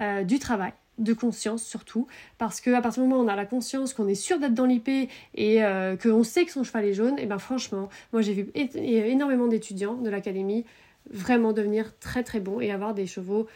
euh, 0.00 0.24
du 0.24 0.38
travail 0.38 0.72
de 0.98 1.14
conscience 1.14 1.64
surtout, 1.64 2.06
parce 2.36 2.60
qu'à 2.60 2.82
partir 2.82 3.02
du 3.02 3.08
moment 3.08 3.22
où 3.22 3.24
on 3.24 3.28
a 3.28 3.34
la 3.34 3.46
conscience 3.46 3.94
qu'on 3.94 4.06
est 4.06 4.14
sûr 4.14 4.38
d'être 4.38 4.52
dans 4.52 4.66
l'IP 4.66 5.08
et 5.34 5.62
qu'on 6.02 6.22
sait 6.24 6.44
que 6.44 6.52
son 6.52 6.62
cheval 6.62 6.84
est 6.84 6.92
jaune, 6.92 7.18
et 7.18 7.24
ben 7.24 7.38
franchement, 7.38 7.88
moi 8.12 8.20
j'ai 8.20 8.34
vu 8.34 8.50
énormément 8.54 9.46
d'étudiants 9.46 9.94
de 9.94 10.10
l'académie 10.10 10.66
vraiment 11.10 11.52
devenir 11.52 11.96
très 11.98 12.22
très 12.22 12.40
bon 12.40 12.60
et 12.60 12.70
avoir 12.70 12.94
des 12.94 13.06
chevaux. 13.06 13.46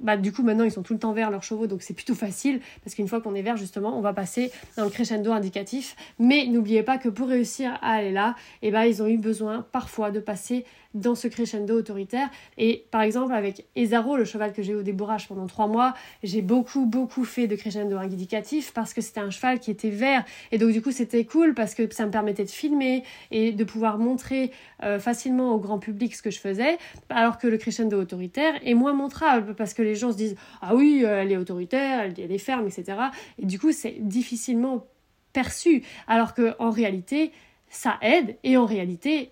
Bah, 0.00 0.16
du 0.16 0.32
coup, 0.32 0.44
maintenant, 0.44 0.64
ils 0.64 0.70
sont 0.70 0.82
tout 0.82 0.92
le 0.92 0.98
temps 1.00 1.12
verts, 1.12 1.30
leurs 1.30 1.42
chevaux, 1.42 1.66
donc 1.66 1.82
c'est 1.82 1.94
plutôt 1.94 2.14
facile, 2.14 2.60
parce 2.84 2.94
qu'une 2.94 3.08
fois 3.08 3.20
qu'on 3.20 3.34
est 3.34 3.42
vert, 3.42 3.56
justement, 3.56 3.98
on 3.98 4.00
va 4.00 4.12
passer 4.12 4.52
dans 4.76 4.84
le 4.84 4.90
crescendo 4.90 5.32
indicatif. 5.32 5.96
Mais 6.20 6.46
n'oubliez 6.46 6.84
pas 6.84 6.98
que 6.98 7.08
pour 7.08 7.28
réussir 7.28 7.72
à 7.82 7.94
aller 7.94 8.12
là, 8.12 8.36
eh 8.62 8.70
ben, 8.70 8.84
ils 8.84 9.02
ont 9.02 9.08
eu 9.08 9.18
besoin 9.18 9.66
parfois 9.72 10.12
de 10.12 10.20
passer 10.20 10.64
dans 10.94 11.14
ce 11.14 11.28
crescendo 11.28 11.78
autoritaire. 11.78 12.28
Et 12.56 12.86
par 12.90 13.02
exemple, 13.02 13.34
avec 13.34 13.66
Ezaro, 13.76 14.16
le 14.16 14.24
cheval 14.24 14.52
que 14.52 14.62
j'ai 14.62 14.74
au 14.74 14.82
débourrage 14.82 15.28
pendant 15.28 15.46
trois 15.46 15.66
mois, 15.66 15.94
j'ai 16.22 16.42
beaucoup, 16.42 16.86
beaucoup 16.86 17.24
fait 17.24 17.46
de 17.46 17.56
crescendo 17.56 17.96
indicatif 17.96 18.72
parce 18.72 18.94
que 18.94 19.00
c'était 19.00 19.20
un 19.20 19.30
cheval 19.30 19.60
qui 19.60 19.70
était 19.70 19.90
vert. 19.90 20.24
Et 20.50 20.58
donc, 20.58 20.72
du 20.72 20.82
coup, 20.82 20.90
c'était 20.90 21.24
cool 21.24 21.54
parce 21.54 21.74
que 21.74 21.92
ça 21.92 22.06
me 22.06 22.10
permettait 22.10 22.44
de 22.44 22.50
filmer 22.50 23.04
et 23.30 23.52
de 23.52 23.64
pouvoir 23.64 23.98
montrer 23.98 24.50
euh, 24.82 24.98
facilement 24.98 25.52
au 25.54 25.58
grand 25.58 25.78
public 25.78 26.14
ce 26.14 26.22
que 26.22 26.30
je 26.30 26.40
faisais. 26.40 26.78
Alors 27.10 27.38
que 27.38 27.46
le 27.46 27.58
crescendo 27.58 28.00
autoritaire 28.00 28.54
est 28.64 28.74
moins 28.74 28.94
montrable 28.94 29.54
parce 29.54 29.74
que 29.74 29.82
les 29.82 29.94
gens 29.94 30.12
se 30.12 30.16
disent 30.16 30.36
Ah 30.62 30.74
oui, 30.74 31.04
elle 31.06 31.32
est 31.32 31.36
autoritaire, 31.36 32.00
elle 32.16 32.32
est 32.32 32.38
ferme, 32.38 32.66
etc. 32.66 32.98
Et 33.38 33.46
du 33.46 33.58
coup, 33.58 33.72
c'est 33.72 33.96
difficilement 34.00 34.86
perçu. 35.32 35.82
Alors 36.06 36.34
qu'en 36.34 36.70
réalité, 36.70 37.32
ça 37.70 37.98
aide 38.02 38.36
et 38.42 38.56
en 38.56 38.64
réalité, 38.64 39.30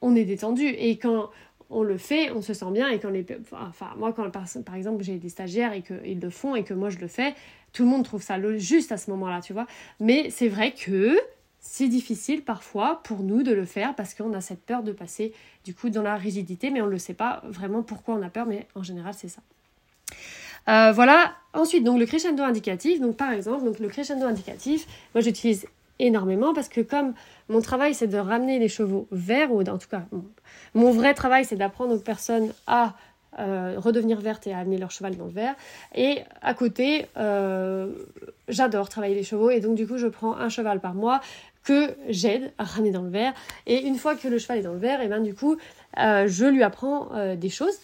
on 0.00 0.14
est 0.14 0.24
détendu. 0.24 0.66
Et 0.66 0.96
quand 0.98 1.30
on 1.70 1.82
le 1.82 1.98
fait, 1.98 2.30
on 2.32 2.42
se 2.42 2.52
sent 2.52 2.70
bien. 2.72 2.88
Et 2.88 2.98
quand 2.98 3.10
les. 3.10 3.24
Enfin, 3.52 3.90
moi, 3.96 4.12
quand 4.12 4.30
par 4.30 4.74
exemple 4.74 5.02
j'ai 5.02 5.18
des 5.18 5.28
stagiaires 5.28 5.72
et 5.72 5.82
qu'ils 5.82 6.20
le 6.20 6.30
font 6.30 6.56
et 6.56 6.64
que 6.64 6.74
moi 6.74 6.90
je 6.90 6.98
le 6.98 7.08
fais, 7.08 7.34
tout 7.72 7.84
le 7.84 7.88
monde 7.88 8.04
trouve 8.04 8.22
ça 8.22 8.38
juste 8.58 8.92
à 8.92 8.96
ce 8.96 9.10
moment-là, 9.10 9.40
tu 9.40 9.52
vois. 9.52 9.66
Mais 10.00 10.30
c'est 10.30 10.48
vrai 10.48 10.72
que 10.72 11.18
c'est 11.60 11.88
difficile 11.88 12.42
parfois 12.42 13.00
pour 13.04 13.20
nous 13.20 13.42
de 13.42 13.52
le 13.52 13.64
faire 13.64 13.94
parce 13.94 14.14
qu'on 14.14 14.32
a 14.32 14.40
cette 14.40 14.62
peur 14.62 14.82
de 14.82 14.92
passer 14.92 15.32
du 15.64 15.74
coup 15.74 15.90
dans 15.90 16.02
la 16.02 16.16
rigidité, 16.16 16.70
mais 16.70 16.80
on 16.80 16.86
ne 16.86 16.96
sait 16.96 17.14
pas 17.14 17.42
vraiment 17.44 17.82
pourquoi 17.82 18.14
on 18.14 18.22
a 18.22 18.30
peur, 18.30 18.46
mais 18.46 18.66
en 18.74 18.82
général 18.82 19.14
c'est 19.14 19.28
ça. 19.28 19.42
Euh, 20.68 20.92
voilà. 20.92 21.34
Ensuite, 21.52 21.84
donc 21.84 21.98
le 21.98 22.06
crescendo 22.06 22.42
indicatif. 22.42 23.00
Donc 23.00 23.16
par 23.16 23.32
exemple, 23.32 23.70
le 23.80 23.88
crescendo 23.88 24.24
indicatif, 24.24 24.86
moi 25.14 25.20
j'utilise 25.20 25.66
énormément 26.00 26.54
parce 26.54 26.68
que 26.68 26.80
comme 26.80 27.14
mon 27.48 27.60
travail 27.60 27.94
c'est 27.94 28.06
de 28.06 28.18
ramener 28.18 28.58
les 28.58 28.68
chevaux 28.68 29.06
vers, 29.10 29.52
ou 29.52 29.60
en 29.60 29.78
tout 29.78 29.88
cas 29.88 30.02
mon 30.74 30.90
vrai 30.90 31.14
travail 31.14 31.44
c'est 31.44 31.56
d'apprendre 31.56 31.94
aux 31.94 31.98
personnes 31.98 32.52
à 32.66 32.94
euh, 33.38 33.74
redevenir 33.78 34.20
vertes 34.20 34.48
et 34.48 34.52
à 34.52 34.58
amener 34.58 34.76
leur 34.76 34.90
cheval 34.90 35.16
dans 35.16 35.26
le 35.26 35.30
vert. 35.30 35.54
Et 35.94 36.18
à 36.42 36.52
côté, 36.52 37.06
euh, 37.16 37.92
j'adore 38.48 38.88
travailler 38.88 39.14
les 39.14 39.22
chevaux 39.22 39.50
et 39.50 39.60
donc 39.60 39.76
du 39.76 39.86
coup 39.86 39.98
je 39.98 40.08
prends 40.08 40.36
un 40.36 40.48
cheval 40.48 40.80
par 40.80 40.94
mois 40.94 41.20
que 41.62 41.94
j'aide 42.08 42.52
à 42.58 42.64
ramener 42.64 42.90
dans 42.90 43.02
le 43.02 43.10
vert. 43.10 43.32
Et 43.66 43.86
une 43.86 43.96
fois 43.96 44.16
que 44.16 44.26
le 44.26 44.38
cheval 44.38 44.58
est 44.58 44.62
dans 44.62 44.72
le 44.72 44.80
vert, 44.80 45.00
et 45.00 45.06
ben 45.06 45.20
du 45.20 45.34
coup 45.34 45.56
euh, 45.98 46.26
je 46.26 46.44
lui 46.44 46.64
apprends 46.64 47.10
des 47.36 47.50
choses. 47.50 47.78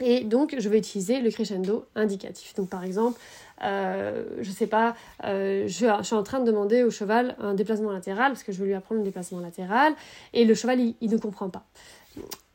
Et 0.00 0.24
donc 0.24 0.54
je 0.58 0.68
vais 0.70 0.78
utiliser 0.78 1.20
le 1.20 1.30
crescendo 1.30 1.84
indicatif. 1.94 2.54
Donc 2.54 2.70
par 2.70 2.82
exemple, 2.82 3.20
euh, 3.62 4.24
je 4.40 4.50
sais 4.50 4.66
pas, 4.66 4.94
euh, 5.24 5.66
je, 5.66 6.02
suis 6.02 6.14
en 6.14 6.22
train 6.22 6.40
de 6.40 6.44
demander 6.44 6.82
au 6.82 6.90
cheval 6.90 7.36
un 7.38 7.54
déplacement 7.54 7.92
latéral 7.92 8.32
parce 8.32 8.42
que 8.42 8.52
je 8.52 8.58
veux 8.58 8.66
lui 8.66 8.74
apprendre 8.74 9.00
le 9.00 9.04
déplacement 9.04 9.40
latéral 9.40 9.94
et 10.32 10.44
le 10.44 10.54
cheval 10.54 10.80
il, 10.80 11.10
ne 11.10 11.16
comprend 11.16 11.48
pas. 11.48 11.64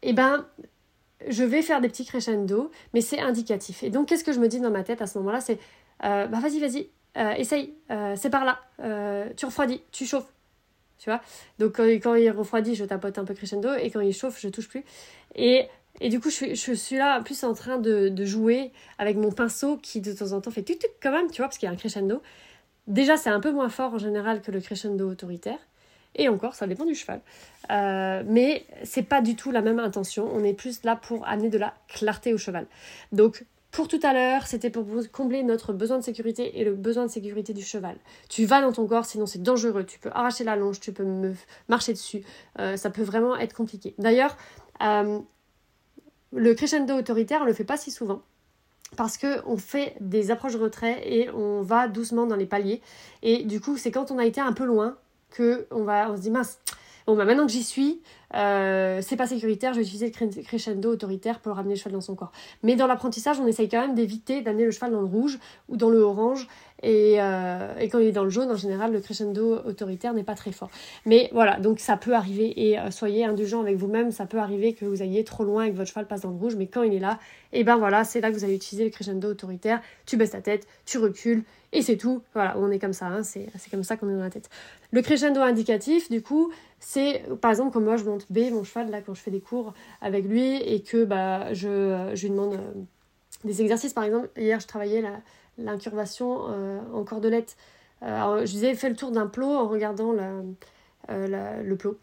Et 0.01 0.09
eh 0.09 0.13
ben, 0.13 0.45
je 1.27 1.43
vais 1.43 1.61
faire 1.61 1.81
des 1.81 1.87
petits 1.87 2.05
crescendo, 2.05 2.71
mais 2.93 3.01
c'est 3.01 3.19
indicatif. 3.19 3.83
Et 3.83 3.89
donc, 3.89 4.07
qu'est-ce 4.07 4.23
que 4.23 4.33
je 4.33 4.39
me 4.39 4.47
dis 4.47 4.59
dans 4.59 4.69
ma 4.69 4.83
tête 4.83 5.01
à 5.01 5.07
ce 5.07 5.17
moment-là 5.19 5.41
C'est 5.41 5.59
euh, 6.03 6.27
bah 6.27 6.39
vas-y, 6.39 6.59
vas-y, 6.59 6.89
essaye, 7.39 7.73
c'est 8.15 8.29
par 8.29 8.45
là, 8.45 8.59
tu 9.35 9.45
refroidis, 9.45 9.81
tu 9.91 10.05
chauffes. 10.05 10.31
Tu 10.99 11.11
vois? 11.11 11.21
Donc, 11.59 11.77
quand, 11.77 12.15
il 12.15 12.29
refroidit, 12.31 12.75
je 12.75 12.83
tapote 12.83 13.17
un 13.19 13.23
peu 13.23 13.35
crescendo 13.35 13.73
et 13.73 13.91
quand 13.91 13.99
il 14.01 14.13
chauffe, 14.13 14.39
je 14.39 14.49
touche 14.49 14.67
plus. 14.67 14.83
Et 15.35 15.67
et 15.99 16.09
du 16.09 16.19
coup, 16.19 16.29
je, 16.29 16.73
suis 16.73 16.95
là 16.95 17.21
plus 17.21 17.43
en 17.43 17.53
train 17.53 17.77
de, 17.77 18.13
jouer 18.25 18.71
avec 18.97 19.17
mon 19.17 19.31
pinceau 19.31 19.77
qui 19.77 20.01
de 20.01 20.13
temps 20.13 20.31
en 20.33 20.41
temps 20.41 20.51
fait 20.51 20.63
tuc 20.63 20.79
tuc 20.79 20.91
quand 21.01 21.11
même, 21.11 21.29
tu 21.31 21.37
vois, 21.37 21.47
parce 21.47 21.57
qu'il 21.57 21.67
y 21.67 21.69
a 21.69 21.73
un 21.73 21.77
crescendo. 21.77 22.21
Déjà, 22.87 23.17
c'est 23.17 23.29
un 23.29 23.39
peu 23.39 23.51
moins 23.51 23.69
fort 23.69 23.93
en 23.93 23.97
général 23.97 24.41
que 24.41 24.51
le 24.51 24.61
crescendo 24.61 25.09
autoritaire. 25.09 25.59
Et 26.15 26.29
encore, 26.29 26.55
ça 26.55 26.67
dépend 26.67 26.85
du 26.85 26.95
cheval. 26.95 27.21
Euh, 27.69 28.23
mais 28.25 28.65
c'est 28.83 29.03
pas 29.03 29.21
du 29.21 29.35
tout 29.35 29.51
la 29.51 29.61
même 29.61 29.79
intention. 29.79 30.29
On 30.33 30.43
est 30.43 30.53
plus 30.53 30.83
là 30.83 30.95
pour 30.95 31.27
amener 31.27 31.49
de 31.49 31.57
la 31.57 31.73
clarté 31.87 32.33
au 32.33 32.37
cheval. 32.37 32.65
Donc, 33.11 33.45
pour 33.71 33.87
tout 33.87 33.99
à 34.01 34.13
l'heure, 34.13 34.47
c'était 34.47 34.69
pour 34.69 34.85
combler 35.11 35.43
notre 35.43 35.73
besoin 35.73 35.99
de 35.99 36.03
sécurité 36.03 36.59
et 36.59 36.63
le 36.63 36.73
besoin 36.73 37.05
de 37.05 37.11
sécurité 37.11 37.53
du 37.53 37.63
cheval. 37.63 37.97
Tu 38.29 38.45
vas 38.45 38.61
dans 38.61 38.71
ton 38.71 38.87
corps, 38.87 39.05
sinon 39.05 39.25
c'est 39.25 39.43
dangereux. 39.43 39.83
Tu 39.83 39.99
peux 39.99 40.09
arracher 40.13 40.43
la 40.43 40.55
longe, 40.55 40.79
tu 40.79 40.93
peux 40.93 41.03
me 41.03 41.33
marcher 41.67 41.93
dessus. 41.93 42.23
Euh, 42.59 42.77
ça 42.77 42.89
peut 42.89 43.03
vraiment 43.03 43.37
être 43.37 43.53
compliqué. 43.53 43.93
D'ailleurs, 43.99 44.35
euh, 44.81 45.19
le 46.37 46.53
crescendo 46.53 46.93
autoritaire, 46.95 47.41
on 47.41 47.45
le 47.45 47.53
fait 47.53 47.63
pas 47.63 47.77
si 47.77 47.91
souvent. 47.91 48.21
Parce 48.95 49.17
que 49.17 49.45
on 49.45 49.57
fait 49.57 49.95
des 49.99 50.31
approches 50.31 50.53
de 50.53 50.59
retrait 50.59 51.01
et 51.03 51.29
on 51.31 51.61
va 51.61 51.87
doucement 51.87 52.25
dans 52.25 52.37
les 52.37 52.45
paliers. 52.45 52.81
Et 53.21 53.43
du 53.43 53.59
coup 53.59 53.75
c'est 53.77 53.91
quand 53.91 54.11
on 54.11 54.17
a 54.17 54.25
été 54.25 54.39
un 54.39 54.53
peu 54.53 54.63
loin 54.63 54.95
que 55.29 55.67
on 55.71 55.85
on 55.87 56.15
se 56.15 56.21
dit 56.21 56.31
mince 56.31 56.59
bon 57.05 57.15
bah 57.15 57.25
maintenant 57.25 57.45
que 57.45 57.51
j'y 57.51 57.63
suis 57.63 58.01
euh, 58.33 59.01
c'est 59.01 59.17
pas 59.17 59.27
sécuritaire 59.27 59.73
je 59.73 59.79
vais 59.79 59.85
utiliser 59.85 60.13
le 60.19 60.43
crescendo 60.43 60.91
autoritaire 60.91 61.39
pour 61.39 61.55
ramener 61.55 61.73
le 61.73 61.79
cheval 61.79 61.93
dans 61.93 62.01
son 62.01 62.15
corps. 62.15 62.31
Mais 62.63 62.77
dans 62.77 62.87
l'apprentissage 62.87 63.39
on 63.41 63.47
essaye 63.47 63.67
quand 63.67 63.81
même 63.81 63.95
d'éviter 63.95 64.41
d'amener 64.41 64.63
le 64.63 64.71
cheval 64.71 64.91
dans 64.91 65.01
le 65.01 65.07
rouge 65.07 65.37
ou 65.67 65.75
dans 65.75 65.89
le 65.89 65.99
orange 65.99 66.47
euh, 66.83 67.79
et, 67.79 67.89
quand 67.89 67.99
il 67.99 68.07
est 68.07 68.11
dans 68.11 68.23
le 68.23 68.29
jaune, 68.29 68.51
en 68.51 68.55
général, 68.55 68.91
le 68.91 68.99
crescendo 68.99 69.57
autoritaire 69.65 70.13
n'est 70.13 70.23
pas 70.23 70.35
très 70.35 70.51
fort. 70.51 70.69
Mais 71.05 71.29
voilà, 71.33 71.59
donc 71.59 71.79
ça 71.79 71.97
peut 71.97 72.13
arriver 72.13 72.69
et 72.69 72.79
euh, 72.79 72.91
soyez 72.91 73.25
indulgents 73.25 73.61
avec 73.61 73.77
vous-même. 73.77 74.11
Ça 74.11 74.25
peut 74.25 74.37
arriver 74.37 74.73
que 74.73 74.85
vous 74.85 75.01
ayez 75.01 75.23
trop 75.23 75.43
loin 75.43 75.63
et 75.63 75.71
que 75.71 75.75
votre 75.75 75.89
cheval 75.89 76.07
passe 76.07 76.21
dans 76.21 76.29
le 76.29 76.37
rouge, 76.37 76.55
mais 76.55 76.67
quand 76.67 76.83
il 76.83 76.93
est 76.93 76.99
là, 76.99 77.19
et 77.53 77.61
eh 77.61 77.63
ben 77.63 77.77
voilà, 77.77 78.03
c'est 78.03 78.21
là 78.21 78.29
que 78.29 78.35
vous 78.35 78.43
allez 78.43 78.55
utiliser 78.55 78.83
le 78.83 78.91
crescendo 78.91 79.29
autoritaire. 79.29 79.81
Tu 80.05 80.17
baisses 80.17 80.31
ta 80.31 80.41
tête, 80.41 80.67
tu 80.85 80.97
recules 80.97 81.43
et 81.71 81.81
c'est 81.81 81.97
tout. 81.97 82.21
Voilà, 82.33 82.55
on 82.57 82.69
est 82.69 82.79
comme 82.79 82.93
ça, 82.93 83.07
hein, 83.07 83.23
c'est 83.23 83.49
comme 83.71 83.83
ça 83.83 83.97
qu'on 83.97 84.09
est 84.09 84.15
dans 84.15 84.19
la 84.19 84.29
tête. 84.29 84.49
Le 84.91 85.01
crescendo 85.01 85.41
indicatif, 85.41 86.09
du 86.09 86.21
coup, 86.21 86.51
c'est 86.79 87.23
par 87.41 87.51
exemple 87.51 87.71
comme 87.71 87.85
moi 87.85 87.97
je 87.97 88.03
monte 88.03 88.31
B, 88.31 88.51
mon 88.51 88.63
cheval, 88.63 88.91
là, 88.91 89.01
quand 89.01 89.13
je 89.13 89.21
fais 89.21 89.31
des 89.31 89.41
cours 89.41 89.73
avec 90.01 90.25
lui 90.25 90.57
et 90.57 90.81
que 90.81 91.05
bah, 91.05 91.53
je, 91.53 92.11
je 92.13 92.21
lui 92.23 92.29
demande 92.29 92.53
euh, 92.53 92.71
des 93.43 93.61
exercices. 93.61 93.93
Par 93.93 94.03
exemple, 94.03 94.29
hier, 94.37 94.59
je 94.59 94.67
travaillais 94.67 95.01
là 95.01 95.21
l'incurvation 95.57 96.49
euh, 96.49 96.79
en 96.93 97.03
cordelette. 97.03 97.57
Euh, 98.03 98.05
alors, 98.05 98.39
je 98.39 98.51
disais, 98.51 98.73
fais 98.75 98.89
le 98.89 98.95
tour 98.95 99.11
d'un 99.11 99.27
plot 99.27 99.47
en 99.47 99.67
regardant 99.67 100.13
euh, 101.09 101.63
le 101.63 101.75
plot. 101.75 101.97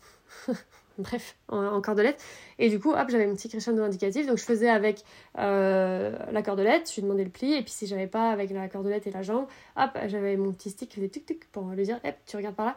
Bref, 0.98 1.36
en, 1.48 1.80
cordelette. 1.80 2.22
Et 2.60 2.70
du 2.70 2.78
coup, 2.78 2.92
hop, 2.92 3.08
j'avais 3.08 3.26
mon 3.26 3.34
petit 3.34 3.48
crescendo 3.48 3.82
indicatif. 3.82 4.28
Donc, 4.28 4.38
je 4.38 4.44
faisais 4.44 4.68
avec 4.68 5.02
la 5.34 6.42
cordelette, 6.44 6.88
je 6.88 6.94
lui 6.96 7.02
demandais 7.02 7.24
le 7.24 7.30
pli. 7.30 7.52
Et 7.52 7.62
puis, 7.62 7.72
si 7.72 7.88
j'avais 7.88 8.06
pas 8.06 8.30
avec 8.30 8.50
la 8.50 8.68
cordelette 8.68 9.06
et 9.08 9.10
la 9.10 9.22
jambe, 9.22 9.46
hop, 9.76 9.90
j'avais 10.06 10.36
mon 10.36 10.52
petit 10.52 10.70
stick 10.70 10.90
qui 10.90 10.96
faisait 10.96 11.08
tuk-tuk 11.08 11.48
pour 11.50 11.64
lui 11.70 11.82
dire, 11.82 11.98
hop, 12.04 12.14
tu 12.26 12.36
regardes 12.36 12.54
par 12.54 12.66
là. 12.66 12.76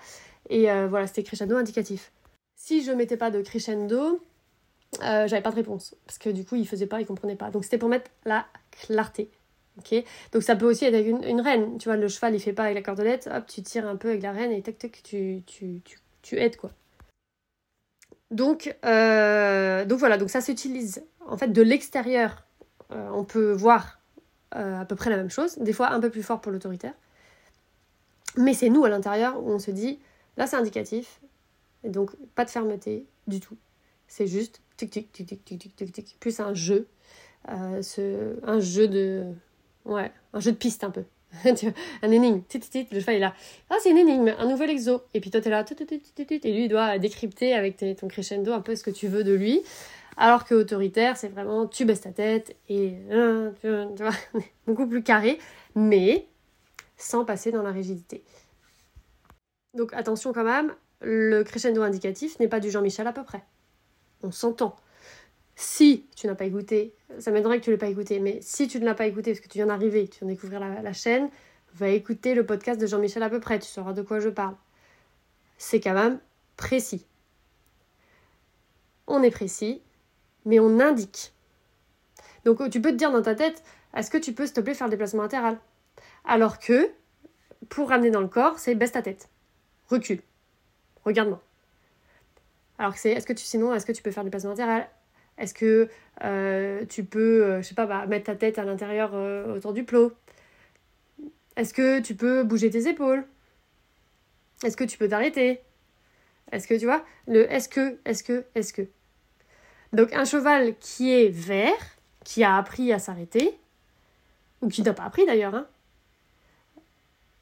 Et 0.50 0.64
voilà, 0.88 1.06
c'était 1.06 1.22
crescendo 1.22 1.56
indicatif. 1.58 2.12
Si 2.56 2.84
je 2.84 2.92
mettais 2.92 3.18
pas 3.18 3.30
de 3.30 3.40
crescendo, 3.42 4.20
j'avais 5.00 5.42
pas 5.42 5.52
de 5.52 5.58
réponse. 5.58 5.96
Parce 6.08 6.18
que 6.18 6.32
du 6.32 6.44
coup, 6.44 6.56
il 6.56 6.68
faisait 6.68 6.88
pas, 6.88 7.00
il 7.00 7.06
comprenait 7.06 7.36
pas. 7.36 7.52
Donc, 7.52 7.66
c'était 7.66 7.78
pour 7.78 7.90
mettre 7.90 8.10
la 8.26 8.48
clarté. 8.72 9.30
Donc 10.32 10.44
ça 10.44 10.56
peut 10.56 10.66
aussi 10.66 10.86
être 10.86 10.94
avec 10.94 11.08
une, 11.08 11.42
reine. 11.42 11.78
Tu 11.78 11.90
vois, 11.90 11.98
le 11.98 12.08
cheval, 12.08 12.36
il 12.36 12.40
fait 12.40 12.54
pas 12.54 12.64
avec 12.64 12.76
la 12.76 12.82
cordelette, 12.82 13.30
hop, 13.34 13.46
tu 13.48 13.62
tires 13.62 13.88
un 13.88 13.96
peu 13.96 14.10
avec 14.10 14.22
la 14.24 14.32
reine 14.32 14.52
et 14.52 14.62
tac, 14.62 14.78
tac, 14.78 15.02
tu, 15.04 15.44
tu, 15.46 15.82
tu, 15.84 16.00
tu 16.22 16.38
aides, 16.38 16.58
quoi. 16.58 16.72
Donc, 18.32 18.76
euh, 18.86 19.86
donc 19.86 20.00
voilà, 20.00 20.18
donc 20.18 20.30
ça 20.30 20.42
s'utilise 20.42 21.04
en 21.26 21.38
fait 21.38 21.48
de 21.48 21.62
l'extérieur. 21.62 22.44
Euh, 22.92 23.10
on 23.14 23.24
peut 23.24 23.52
voir 23.52 24.00
euh, 24.56 24.80
à 24.80 24.86
peu 24.86 24.96
près 24.96 25.10
la 25.10 25.18
même 25.18 25.30
chose, 25.30 25.58
des 25.58 25.74
fois 25.74 25.92
un 25.92 26.00
peu 26.00 26.10
plus 26.10 26.24
fort 26.24 26.42
pour 26.42 26.52
l'autoritaire. 26.52 26.94
Mais 28.36 28.54
c'est 28.54 28.70
nous 28.70 28.84
à 28.84 28.90
l'intérieur 28.90 29.42
où 29.42 29.52
on 29.52 29.60
se 29.60 29.72
dit, 29.72 30.00
là 30.36 30.46
c'est 30.46 30.58
indicatif, 30.58 31.22
et 31.84 31.90
donc 31.90 32.12
pas 32.36 32.46
de 32.46 32.50
fermeté 32.50 33.06
du 33.28 33.40
tout. 33.40 33.58
C'est 34.08 34.28
juste 34.28 34.62
tic 34.76 34.92
tic 34.92 35.12
tic 35.12 35.28
tic 35.28 35.46
tic 35.46 35.60
tic 35.60 35.76
tic 35.76 36.06
tic, 36.06 36.18
plus 36.20 36.40
un 36.40 36.54
jeu, 36.54 36.88
ce, 37.48 38.38
un 38.46 38.60
jeu 38.60 38.88
de, 38.88 39.24
ouais, 39.88 40.12
un 40.34 40.40
jeu 40.40 40.52
de 40.52 40.58
piste 40.58 40.84
un 40.84 40.92
peu. 40.92 41.04
un 42.02 42.12
énigme, 42.12 42.42
le 42.92 43.00
cheval 43.00 43.16
est 43.16 43.20
là. 43.20 43.34
Ah, 43.70 43.76
c'est 43.82 43.92
une 43.92 43.98
énigme, 43.98 44.34
un 44.38 44.48
nouvel 44.48 44.70
exo. 44.70 45.02
Et 45.14 45.20
puis 45.20 45.30
toi, 45.30 45.42
t'es 45.42 45.50
là, 45.50 45.66
et 45.68 46.54
lui, 46.54 46.66
il 46.66 46.70
doit 46.70 46.98
décrypter 47.00 47.54
avec 47.54 47.78
ton 48.00 48.08
crescendo 48.08 48.54
un 48.54 48.62
peu 48.62 48.76
ce 48.76 48.84
que 48.84 48.92
tu 48.92 49.08
veux 49.08 49.24
de 49.24 49.34
lui. 49.34 49.62
Alors 50.18 50.46
que 50.46 50.56
autoritaire, 50.56 51.16
c'est 51.16 51.28
vraiment 51.28 51.68
tu 51.68 51.86
baisses 51.86 52.02
ta 52.02 52.12
tête 52.12 52.56
et 52.70 52.96
euh, 53.12 53.52
tu 53.62 54.04
vois, 54.04 54.14
beaucoup 54.66 54.88
plus 54.88 55.04
carré, 55.04 55.38
mais 55.76 56.28
sans 56.98 57.24
passer 57.24 57.52
dans 57.52 57.62
la 57.62 57.72
rigidité. 57.72 58.24
Donc 59.76 59.94
attention 59.94 60.34
quand 60.34 60.44
même, 60.44 60.74
le 61.02 61.44
crescendo 61.44 61.84
indicatif 61.84 62.40
n'est 62.40 62.48
pas 62.48 62.60
du 62.60 62.72
Jean-Michel 62.72 63.06
à 63.06 63.14
peu 63.14 63.24
près. 63.24 63.44
On 64.24 64.32
s'entend. 64.32 64.76
Si 65.60 66.06
tu 66.16 66.28
n'as 66.28 66.36
pas 66.36 66.46
écouté, 66.46 66.94
ça 67.18 67.32
m'aiderait 67.32 67.60
que 67.60 67.64
tu 67.64 67.72
ne 67.72 67.74
l'aies 67.74 67.80
pas 67.80 67.88
écouté, 67.88 68.20
mais 68.20 68.38
si 68.44 68.68
tu 68.68 68.80
ne 68.80 68.86
l'as 68.86 68.94
pas 68.94 69.08
écouté 69.08 69.32
parce 69.32 69.40
que 69.40 69.48
tu 69.48 69.58
viens 69.58 69.66
d'arriver, 69.66 70.08
tu 70.08 70.20
viens 70.20 70.28
de 70.28 70.34
découvrir 70.34 70.60
la, 70.60 70.94
chaîne, 70.94 71.32
va 71.74 71.90
écouter 71.90 72.36
le 72.36 72.46
podcast 72.46 72.80
de 72.80 72.86
Jean-Michel 72.86 73.24
à 73.24 73.30
peu 73.30 73.40
près, 73.40 73.58
tu 73.58 73.68
sauras 73.68 73.94
de 73.94 74.04
quoi 74.04 74.20
je 74.20 74.30
parle. 74.30 74.56
C'est 75.58 75.80
quand 75.80 75.96
même 75.96 76.20
précis. 76.58 77.08
On 79.08 79.24
est 79.24 79.32
précis, 79.32 79.82
mais 80.46 80.60
on 80.60 80.80
indique. 80.80 81.34
Donc 82.46 82.70
tu 82.70 82.80
peux 82.80 82.92
te 82.92 82.98
dire 82.98 83.12
dans 83.12 83.24
ta 83.24 83.34
tête, 83.34 83.64
est-ce 83.96 84.12
que 84.12 84.20
tu 84.20 84.34
peux 84.34 84.46
s'il 84.46 84.54
te 84.54 84.62
plaît 84.62 84.76
faire 84.76 84.86
le 84.86 84.92
déplacement 84.92 85.24
latéral 85.24 85.58
Alors 86.24 86.60
que, 86.60 86.92
pour 87.68 87.90
ramener 87.90 88.12
dans 88.12 88.22
le 88.22 88.28
corps, 88.28 88.60
c'est 88.60 88.76
baisse 88.76 88.92
ta 88.92 89.02
tête. 89.02 89.28
Recule. 89.90 90.22
Regarde-moi. 91.04 91.42
Alors 92.78 92.94
que 92.94 93.00
c'est, 93.00 93.10
est-ce 93.10 93.26
que 93.26 93.34
tu, 93.34 93.44
sinon, 93.44 93.74
est-ce 93.74 93.88
que 93.88 93.92
tu 93.92 94.04
peux 94.04 94.12
faire 94.12 94.22
le 94.22 94.30
déplacement 94.30 94.52
latéral 94.52 94.88
Est-ce 95.38 95.54
que 95.54 95.90
euh, 96.24 96.86
tu 96.86 97.04
peux, 97.04 97.44
euh, 97.44 97.62
je 97.62 97.68
sais 97.68 97.76
pas, 97.76 97.86
bah, 97.86 98.06
mettre 98.08 98.26
ta 98.26 98.36
tête 98.36 98.58
à 98.58 98.64
l'intérieur 98.64 99.12
euh, 99.14 99.56
autour 99.56 99.74
du 99.74 99.84
plot? 99.84 100.12
Est-ce 101.56 101.74
que 101.74 102.00
tu 102.00 102.16
peux 102.16 102.44
bouger 102.44 102.70
tes 102.70 102.88
épaules? 102.88 103.26
Est-ce 104.64 104.78
que 104.78 104.84
tu 104.84 104.98
peux 104.98 105.08
t'arrêter? 105.08 105.62
Est-ce 106.52 106.68
que 106.68 106.74
tu 106.74 106.86
vois 106.86 107.04
Le 107.28 107.52
est-ce 107.52 107.70
que, 107.70 107.98
est-ce 108.06 108.24
que, 108.24 108.46
est-ce 108.56 108.74
que? 108.74 108.88
Donc 109.94 110.14
un 110.14 110.26
cheval 110.26 110.76
qui 110.80 111.14
est 111.14 111.30
vert, 111.30 111.98
qui 112.24 112.44
a 112.44 112.58
appris 112.58 112.92
à 112.92 113.00
s'arrêter, 113.00 113.58
ou 114.62 114.70
qui 114.70 114.82
n'a 114.82 114.94
pas 114.94 115.04
appris 115.04 115.26
d'ailleurs, 115.26 115.56
hein, 115.56 115.68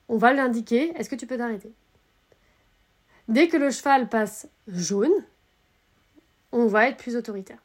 on 0.08 0.18
va 0.18 0.34
l'indiquer, 0.34 0.92
est-ce 0.98 1.10
que 1.10 1.16
tu 1.16 1.26
peux 1.26 1.38
t'arrêter? 1.38 1.72
Dès 3.28 3.48
que 3.48 3.58
le 3.58 3.72
cheval 3.72 4.08
passe 4.08 4.48
jaune, 4.68 5.14
on 6.52 6.68
va 6.68 6.88
être 6.90 6.98
plus 6.98 7.16
autoritaire. 7.16 7.65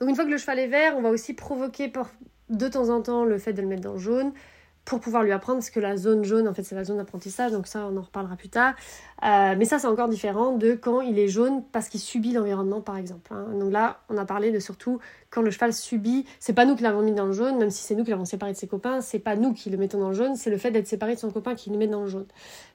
Donc 0.00 0.08
une 0.08 0.14
fois 0.14 0.24
que 0.24 0.30
le 0.30 0.38
cheval 0.38 0.58
est 0.58 0.68
vert, 0.68 0.94
on 0.96 1.02
va 1.02 1.10
aussi 1.10 1.34
provoquer 1.34 1.92
de 2.50 2.68
temps 2.68 2.88
en 2.90 3.02
temps 3.02 3.24
le 3.24 3.38
fait 3.38 3.52
de 3.52 3.62
le 3.62 3.68
mettre 3.68 3.82
dans 3.82 3.94
le 3.94 3.98
jaune 3.98 4.32
pour 4.86 5.00
pouvoir 5.00 5.24
lui 5.24 5.32
apprendre, 5.32 5.58
parce 5.58 5.70
que 5.70 5.80
la 5.80 5.96
zone 5.96 6.24
jaune, 6.24 6.46
en 6.46 6.54
fait, 6.54 6.62
c'est 6.62 6.76
la 6.76 6.84
zone 6.84 6.98
d'apprentissage, 6.98 7.50
donc 7.50 7.66
ça, 7.66 7.88
on 7.90 7.96
en 7.96 8.02
reparlera 8.02 8.36
plus 8.36 8.48
tard. 8.48 8.74
Euh, 9.24 9.56
mais 9.58 9.64
ça, 9.64 9.80
c'est 9.80 9.88
encore 9.88 10.08
différent 10.08 10.52
de 10.52 10.74
quand 10.74 11.00
il 11.00 11.18
est 11.18 11.26
jaune 11.26 11.64
parce 11.72 11.88
qu'il 11.88 11.98
subit 11.98 12.32
l'environnement, 12.32 12.80
par 12.80 12.96
exemple. 12.96 13.32
Hein. 13.34 13.48
Donc 13.58 13.72
là, 13.72 13.98
on 14.08 14.16
a 14.16 14.24
parlé 14.24 14.52
de 14.52 14.60
surtout 14.60 15.00
quand 15.28 15.42
le 15.42 15.50
cheval 15.50 15.72
subit, 15.72 16.24
c'est 16.38 16.52
pas 16.52 16.64
nous 16.64 16.76
qui 16.76 16.84
l'avons 16.84 17.02
mis 17.02 17.12
dans 17.12 17.26
le 17.26 17.32
jaune, 17.32 17.58
même 17.58 17.70
si 17.70 17.82
c'est 17.82 17.96
nous 17.96 18.04
qui 18.04 18.10
l'avons 18.10 18.24
séparé 18.24 18.52
de 18.52 18.56
ses 18.56 18.68
copains, 18.68 19.00
c'est 19.00 19.18
pas 19.18 19.34
nous 19.34 19.52
qui 19.52 19.70
le 19.70 19.76
mettons 19.76 19.98
dans 19.98 20.10
le 20.10 20.14
jaune, 20.14 20.36
c'est 20.36 20.50
le 20.50 20.56
fait 20.56 20.70
d'être 20.70 20.86
séparé 20.86 21.16
de 21.16 21.20
son 21.20 21.32
copain 21.32 21.56
qui 21.56 21.68
le 21.70 21.78
met 21.78 21.88
dans 21.88 22.02
le 22.02 22.08
jaune. 22.08 22.26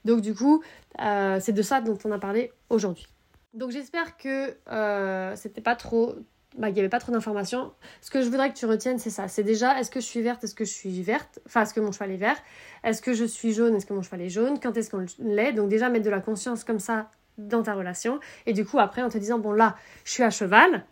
Donc 0.04 0.20
du 0.20 0.36
coup, 0.36 0.62
euh, 1.02 1.40
c'est 1.40 1.54
de 1.54 1.62
ça 1.62 1.80
dont 1.80 1.98
on 2.04 2.12
a 2.12 2.20
parlé 2.20 2.52
aujourd'hui. 2.70 3.08
Donc 3.54 3.72
j'espère 3.72 4.18
que 4.18 4.54
euh, 4.70 5.34
c'était 5.38 5.62
pas 5.62 5.78
trop 5.78 6.16
bah, 6.58 6.70
il 6.70 6.74
n'y 6.74 6.80
avait 6.80 6.90
pas 6.90 7.00
trop 7.00 7.12
d'informations. 7.12 7.72
Ce 8.02 8.12
que 8.12 8.22
je 8.22 8.30
voudrais 8.30 8.52
que 8.52 8.58
tu 8.58 8.66
retiennes, 8.66 9.00
c'est 9.00 9.10
ça. 9.10 9.28
C'est 9.28 9.44
déjà, 9.44 9.80
est-ce 9.80 9.90
que 9.92 10.00
je 10.00 10.06
suis 10.06 10.22
verte, 10.22 10.44
est-ce 10.44 10.56
que 10.56 10.66
je 10.66 10.72
suis 10.72 11.02
verte? 11.02 11.40
Enfin, 11.46 11.62
est-ce 11.64 11.74
que 11.74 11.80
mon 11.80 11.92
cheval 11.92 12.12
est 12.12 12.18
vert? 12.18 12.38
Est-ce 12.84 13.02
que 13.02 13.14
je 13.14 13.26
suis 13.26 13.54
jaune, 13.54 13.76
est-ce 13.76 13.86
que 13.86 13.94
mon 13.94 14.02
cheval 14.02 14.22
est 14.22 14.30
jaune? 14.30 14.60
Quand 14.60 14.76
est-ce 14.76 14.90
qu'on 14.90 15.06
l'est? 15.20 15.54
Donc 15.54 15.70
déjà, 15.70 15.90
mettre 15.90 16.06
de 16.06 16.10
la 16.10 16.20
conscience 16.20 16.64
comme 16.64 16.80
ça 16.80 17.10
dans 17.38 17.64
ta 17.64 17.74
relation. 17.74 18.20
Et 18.46 18.54
du 18.54 18.66
coup, 18.66 18.80
après, 18.80 19.02
en 19.02 19.10
te 19.10 19.18
disant, 19.18 19.40
bon 19.40 19.52
là, 19.52 19.76
je 20.04 20.12
suis 20.12 20.24
à 20.24 20.30
cheval, 20.30 20.86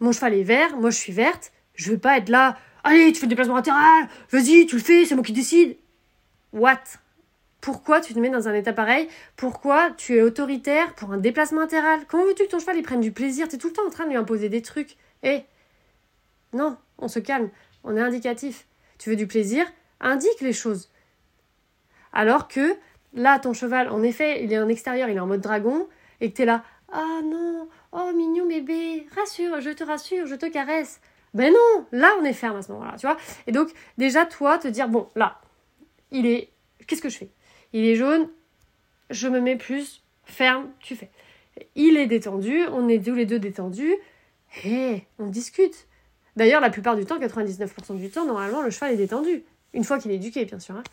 mon 0.00 0.12
cheval 0.12 0.34
est 0.34 0.42
vert, 0.42 0.76
moi 0.76 0.90
je 0.90 0.98
suis 0.98 1.12
verte, 1.12 1.52
je 1.74 1.90
veux 1.90 1.98
pas 1.98 2.18
être 2.18 2.28
là, 2.28 2.58
allez, 2.82 3.12
tu 3.12 3.20
fais 3.20 3.26
le 3.26 3.30
déplacement 3.30 3.56
latéral, 3.56 4.08
vas-y, 4.30 4.66
tu 4.66 4.76
le 4.76 4.82
fais, 4.82 5.04
c'est 5.04 5.14
moi 5.14 5.24
qui 5.24 5.32
décide. 5.32 5.76
What? 6.52 6.82
Pourquoi 7.64 8.02
tu 8.02 8.12
te 8.12 8.18
mets 8.18 8.28
dans 8.28 8.46
un 8.46 8.52
état 8.52 8.74
pareil 8.74 9.08
Pourquoi 9.36 9.90
tu 9.92 10.18
es 10.18 10.20
autoritaire 10.20 10.94
pour 10.96 11.14
un 11.14 11.16
déplacement 11.16 11.62
latéral 11.62 12.00
Comment 12.08 12.26
veux-tu 12.26 12.44
que 12.44 12.50
ton 12.50 12.58
cheval 12.58 12.76
il 12.76 12.82
prenne 12.82 13.00
du 13.00 13.10
plaisir? 13.10 13.48
Tu 13.48 13.54
es 13.54 13.58
tout 13.58 13.68
le 13.68 13.72
temps 13.72 13.86
en 13.86 13.90
train 13.90 14.04
de 14.04 14.10
lui 14.10 14.18
imposer 14.18 14.50
des 14.50 14.60
trucs. 14.60 14.98
Eh 15.22 15.44
Non, 16.52 16.76
on 16.98 17.08
se 17.08 17.20
calme, 17.20 17.48
on 17.82 17.96
est 17.96 18.02
indicatif. 18.02 18.66
Tu 18.98 19.08
veux 19.08 19.16
du 19.16 19.26
plaisir? 19.26 19.64
Indique 20.02 20.42
les 20.42 20.52
choses. 20.52 20.90
Alors 22.12 22.48
que 22.48 22.76
là, 23.14 23.38
ton 23.38 23.54
cheval, 23.54 23.88
en 23.88 24.02
effet, 24.02 24.44
il 24.44 24.52
est 24.52 24.58
en 24.58 24.68
extérieur, 24.68 25.08
il 25.08 25.16
est 25.16 25.20
en 25.20 25.26
mode 25.26 25.40
dragon, 25.40 25.88
et 26.20 26.30
que 26.30 26.36
tu 26.36 26.42
es 26.42 26.44
là, 26.44 26.64
ah 26.92 27.20
non, 27.24 27.66
oh 27.92 28.12
mignon 28.14 28.46
bébé, 28.46 29.06
rassure, 29.16 29.62
je 29.62 29.70
te 29.70 29.84
rassure, 29.84 30.26
je 30.26 30.34
te 30.34 30.44
caresse. 30.44 31.00
Ben 31.32 31.50
non, 31.50 31.86
là 31.92 32.10
on 32.20 32.24
est 32.24 32.34
ferme 32.34 32.58
à 32.58 32.62
ce 32.62 32.70
moment-là, 32.72 32.96
tu 32.98 33.06
vois. 33.06 33.16
Et 33.46 33.52
donc 33.52 33.70
déjà 33.96 34.26
toi 34.26 34.58
te 34.58 34.68
dire 34.68 34.90
bon 34.90 35.08
là, 35.16 35.40
il 36.10 36.26
est, 36.26 36.50
qu'est-ce 36.86 37.00
que 37.00 37.08
je 37.08 37.16
fais? 37.16 37.30
Il 37.74 37.84
est 37.84 37.96
jaune, 37.96 38.28
je 39.10 39.28
me 39.28 39.40
mets 39.40 39.56
plus 39.56 40.02
ferme, 40.24 40.68
tu 40.78 40.96
fais. 40.96 41.10
Il 41.74 41.98
est 41.98 42.06
détendu, 42.06 42.62
on 42.72 42.88
est 42.88 43.04
tous 43.04 43.14
les 43.14 43.26
deux 43.26 43.38
détendus, 43.38 43.94
et 44.64 45.02
on 45.18 45.26
discute. 45.26 45.86
D'ailleurs, 46.36 46.60
la 46.60 46.70
plupart 46.70 46.96
du 46.96 47.04
temps, 47.04 47.18
99% 47.18 47.96
du 47.96 48.10
temps, 48.10 48.26
normalement, 48.26 48.62
le 48.62 48.70
cheval 48.70 48.92
est 48.92 48.96
détendu. 48.96 49.44
Une 49.72 49.84
fois 49.84 49.98
qu'il 49.98 50.10
est 50.12 50.16
éduqué, 50.16 50.44
bien 50.44 50.58
sûr. 50.58 50.76
Hein. 50.76 50.84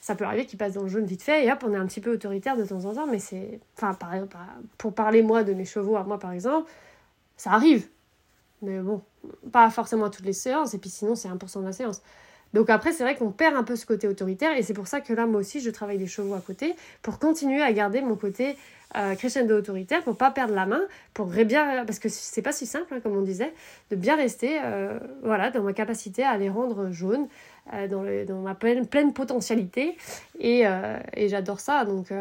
Ça 0.00 0.14
peut 0.14 0.24
arriver 0.24 0.46
qu'il 0.46 0.58
passe 0.58 0.74
dans 0.74 0.82
le 0.82 0.88
jaune 0.88 1.04
vite 1.04 1.22
fait, 1.22 1.44
et 1.44 1.52
hop, 1.52 1.62
on 1.66 1.72
est 1.72 1.76
un 1.76 1.86
petit 1.86 2.00
peu 2.00 2.12
autoritaire 2.12 2.56
de 2.56 2.64
temps 2.64 2.84
en 2.86 2.94
temps, 2.94 3.06
mais 3.06 3.18
c'est. 3.18 3.60
Enfin, 3.76 3.94
par 3.94 4.12
pour 4.78 4.94
parler, 4.94 5.22
moi, 5.22 5.44
de 5.44 5.52
mes 5.52 5.64
chevaux 5.64 5.96
à 5.96 6.04
moi, 6.04 6.18
par 6.18 6.32
exemple, 6.32 6.70
ça 7.36 7.52
arrive. 7.52 7.88
Mais 8.62 8.80
bon, 8.80 9.02
pas 9.52 9.68
forcément 9.68 10.06
à 10.06 10.10
toutes 10.10 10.24
les 10.24 10.32
séances, 10.32 10.72
et 10.72 10.78
puis 10.78 10.88
sinon, 10.88 11.14
c'est 11.14 11.28
1% 11.28 11.60
de 11.60 11.66
la 11.66 11.72
séance. 11.72 12.02
Donc 12.54 12.70
après, 12.70 12.92
c'est 12.92 13.02
vrai 13.02 13.16
qu'on 13.16 13.30
perd 13.30 13.56
un 13.56 13.64
peu 13.64 13.76
ce 13.76 13.86
côté 13.86 14.08
autoritaire 14.08 14.56
et 14.56 14.62
c'est 14.62 14.74
pour 14.74 14.86
ça 14.86 15.00
que 15.00 15.12
là, 15.12 15.26
moi 15.26 15.40
aussi, 15.40 15.60
je 15.60 15.70
travaille 15.70 15.98
des 15.98 16.06
chevaux 16.06 16.34
à 16.34 16.40
côté 16.40 16.74
pour 17.02 17.18
continuer 17.18 17.62
à 17.62 17.72
garder 17.72 18.00
mon 18.00 18.16
côté 18.16 18.56
euh, 18.94 19.14
crescendo 19.14 19.58
autoritaire 19.58 20.02
pour 20.04 20.16
pas 20.16 20.30
perdre 20.30 20.54
la 20.54 20.64
main, 20.64 20.80
pour 21.12 21.26
bien, 21.26 21.84
parce 21.84 21.98
que 21.98 22.08
c'est 22.08 22.40
pas 22.40 22.52
si 22.52 22.66
simple, 22.66 22.94
hein, 22.94 23.00
comme 23.02 23.16
on 23.16 23.22
disait, 23.22 23.52
de 23.90 23.96
bien 23.96 24.16
rester, 24.16 24.58
euh, 24.64 24.98
voilà, 25.22 25.50
dans 25.50 25.62
ma 25.62 25.72
capacité 25.72 26.22
à 26.22 26.38
les 26.38 26.48
rendre 26.48 26.90
jaunes, 26.92 27.26
euh, 27.74 27.88
dans, 27.88 28.04
dans, 28.26 28.40
ma 28.40 28.54
pleine, 28.54 28.86
pleine 28.86 29.12
potentialité 29.12 29.96
et, 30.38 30.64
et 31.14 31.28
j'adore 31.28 31.60
ça, 31.60 31.84
donc 31.84 32.12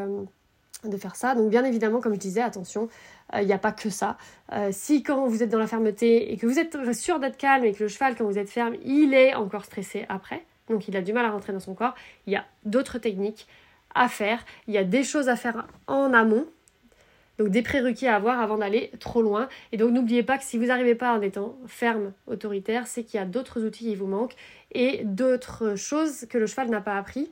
de 0.89 0.97
faire 0.97 1.15
ça. 1.15 1.35
Donc 1.35 1.49
bien 1.49 1.63
évidemment, 1.63 1.99
comme 1.99 2.13
je 2.13 2.19
disais, 2.19 2.41
attention, 2.41 2.89
il 3.33 3.39
euh, 3.39 3.43
n'y 3.43 3.53
a 3.53 3.57
pas 3.57 3.71
que 3.71 3.89
ça. 3.89 4.17
Euh, 4.53 4.69
si 4.71 5.03
quand 5.03 5.27
vous 5.27 5.43
êtes 5.43 5.49
dans 5.49 5.59
la 5.59 5.67
fermeté 5.67 6.31
et 6.31 6.37
que 6.37 6.45
vous 6.45 6.59
êtes 6.59 6.93
sûr 6.93 7.19
d'être 7.19 7.37
calme 7.37 7.65
et 7.65 7.73
que 7.73 7.83
le 7.83 7.89
cheval, 7.89 8.15
quand 8.15 8.25
vous 8.25 8.37
êtes 8.37 8.49
ferme, 8.49 8.75
il 8.83 9.13
est 9.13 9.33
encore 9.35 9.65
stressé 9.65 10.05
après, 10.09 10.45
donc 10.69 10.87
il 10.87 10.95
a 10.97 11.01
du 11.01 11.13
mal 11.13 11.25
à 11.25 11.31
rentrer 11.31 11.53
dans 11.53 11.59
son 11.59 11.73
corps, 11.73 11.95
il 12.27 12.33
y 12.33 12.35
a 12.35 12.45
d'autres 12.65 12.99
techniques 12.99 13.47
à 13.93 14.09
faire, 14.09 14.43
il 14.67 14.73
y 14.73 14.77
a 14.77 14.83
des 14.83 15.03
choses 15.03 15.29
à 15.29 15.35
faire 15.35 15.65
en 15.87 16.13
amont, 16.13 16.45
donc 17.37 17.49
des 17.49 17.61
prérequis 17.61 18.07
à 18.07 18.15
avoir 18.15 18.39
avant 18.39 18.57
d'aller 18.57 18.91
trop 18.99 19.21
loin. 19.21 19.49
Et 19.71 19.77
donc 19.77 19.91
n'oubliez 19.91 20.23
pas 20.23 20.37
que 20.37 20.43
si 20.43 20.57
vous 20.57 20.65
n'arrivez 20.65 20.95
pas 20.95 21.13
en 21.17 21.21
étant 21.21 21.57
ferme, 21.67 22.13
autoritaire, 22.27 22.87
c'est 22.87 23.03
qu'il 23.03 23.19
y 23.19 23.23
a 23.23 23.25
d'autres 23.25 23.63
outils 23.63 23.85
qui 23.85 23.95
vous 23.95 24.07
manquent 24.07 24.35
et 24.71 25.01
d'autres 25.03 25.75
choses 25.75 26.25
que 26.29 26.37
le 26.37 26.47
cheval 26.47 26.69
n'a 26.69 26.81
pas 26.81 26.97
appris 26.97 27.31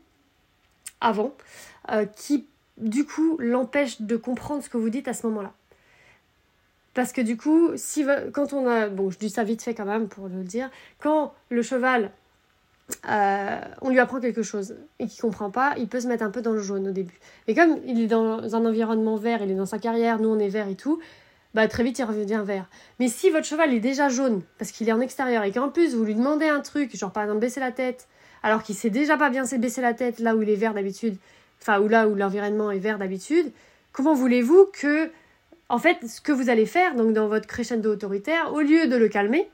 avant, 1.02 1.34
euh, 1.92 2.06
qui 2.06 2.48
du 2.77 3.05
coup 3.05 3.38
l'empêchent 3.39 4.01
de 4.01 4.15
comprendre 4.17 4.63
ce 4.63 4.69
que 4.69 4.77
vous 4.77 4.89
dites 4.89 5.07
à 5.07 5.13
ce 5.13 5.25
moment-là. 5.27 5.53
Parce 6.93 7.12
que 7.12 7.21
du 7.21 7.38
coup, 7.38 7.71
si, 7.75 8.05
quand 8.33 8.53
on 8.53 8.67
a... 8.67 8.88
Bon, 8.88 9.09
je 9.09 9.17
dis 9.17 9.29
ça 9.29 9.43
vite 9.43 9.63
fait 9.63 9.73
quand 9.73 9.86
même 9.86 10.07
pour 10.07 10.27
le 10.27 10.43
dire. 10.43 10.69
Quand 10.99 11.33
le 11.49 11.63
cheval, 11.63 12.12
euh, 13.09 13.59
on 13.81 13.89
lui 13.89 13.99
apprend 13.99 14.19
quelque 14.19 14.43
chose 14.43 14.75
et 14.99 15.07
qu'il 15.07 15.21
comprend 15.21 15.49
pas, 15.49 15.73
il 15.77 15.88
peut 15.88 15.99
se 15.99 16.07
mettre 16.07 16.23
un 16.23 16.29
peu 16.29 16.41
dans 16.41 16.51
le 16.51 16.62
jaune 16.62 16.88
au 16.88 16.91
début. 16.91 17.19
Et 17.47 17.55
comme 17.55 17.77
il 17.86 18.01
est 18.01 18.07
dans 18.07 18.55
un 18.55 18.65
environnement 18.65 19.15
vert, 19.15 19.41
il 19.41 19.51
est 19.51 19.55
dans 19.55 19.65
sa 19.65 19.79
carrière, 19.79 20.19
nous 20.19 20.29
on 20.29 20.39
est 20.39 20.49
vert 20.49 20.67
et 20.67 20.75
tout, 20.75 20.99
bah 21.53 21.67
très 21.67 21.83
vite 21.83 21.97
il 21.99 22.03
revient 22.03 22.43
vert. 22.45 22.69
Mais 22.99 23.07
si 23.07 23.29
votre 23.29 23.45
cheval 23.45 23.73
est 23.73 23.79
déjà 23.79 24.09
jaune, 24.09 24.41
parce 24.57 24.71
qu'il 24.71 24.88
est 24.89 24.91
en 24.91 25.01
extérieur 25.01 25.43
et 25.43 25.51
qu'en 25.51 25.69
plus 25.69 25.95
vous 25.95 26.03
lui 26.03 26.15
demandez 26.15 26.47
un 26.47 26.59
truc, 26.59 26.95
genre 26.95 27.12
par 27.12 27.23
exemple 27.23 27.39
baisser 27.39 27.59
la 27.59 27.71
tête, 27.71 28.07
alors 28.43 28.63
qu'il 28.63 28.75
sait 28.75 28.89
déjà 28.89 29.17
pas 29.17 29.29
bien 29.29 29.43
baisser 29.57 29.81
la 29.81 29.93
tête 29.93 30.19
là 30.19 30.36
où 30.36 30.41
il 30.41 30.49
est 30.49 30.55
vert 30.55 30.73
d'habitude, 30.73 31.15
enfin 31.63 31.80
ou 31.80 31.88
là 31.88 32.08
où 32.08 32.15
l'environnement 32.15 32.71
est 32.71 32.80
vert 32.80 32.99
d'habitude, 32.99 33.52
comment 33.93 34.13
voulez-vous 34.13 34.69
que 34.73 35.10
en 35.69 35.80
fait, 35.80 35.97
ce 36.08 36.21
que 36.21 36.32
vous 36.32 36.49
allez 36.49 36.65
faire, 36.65 36.93
donc 36.93 37.13
dans 37.13 37.28
votre 37.28 37.47
crescendo 37.47 37.91
autoritaire, 37.91 38.54
au 38.54 38.60
lieu 38.62 38.88
de 38.88 38.95
le 38.95 39.08
calmer, 39.08 39.49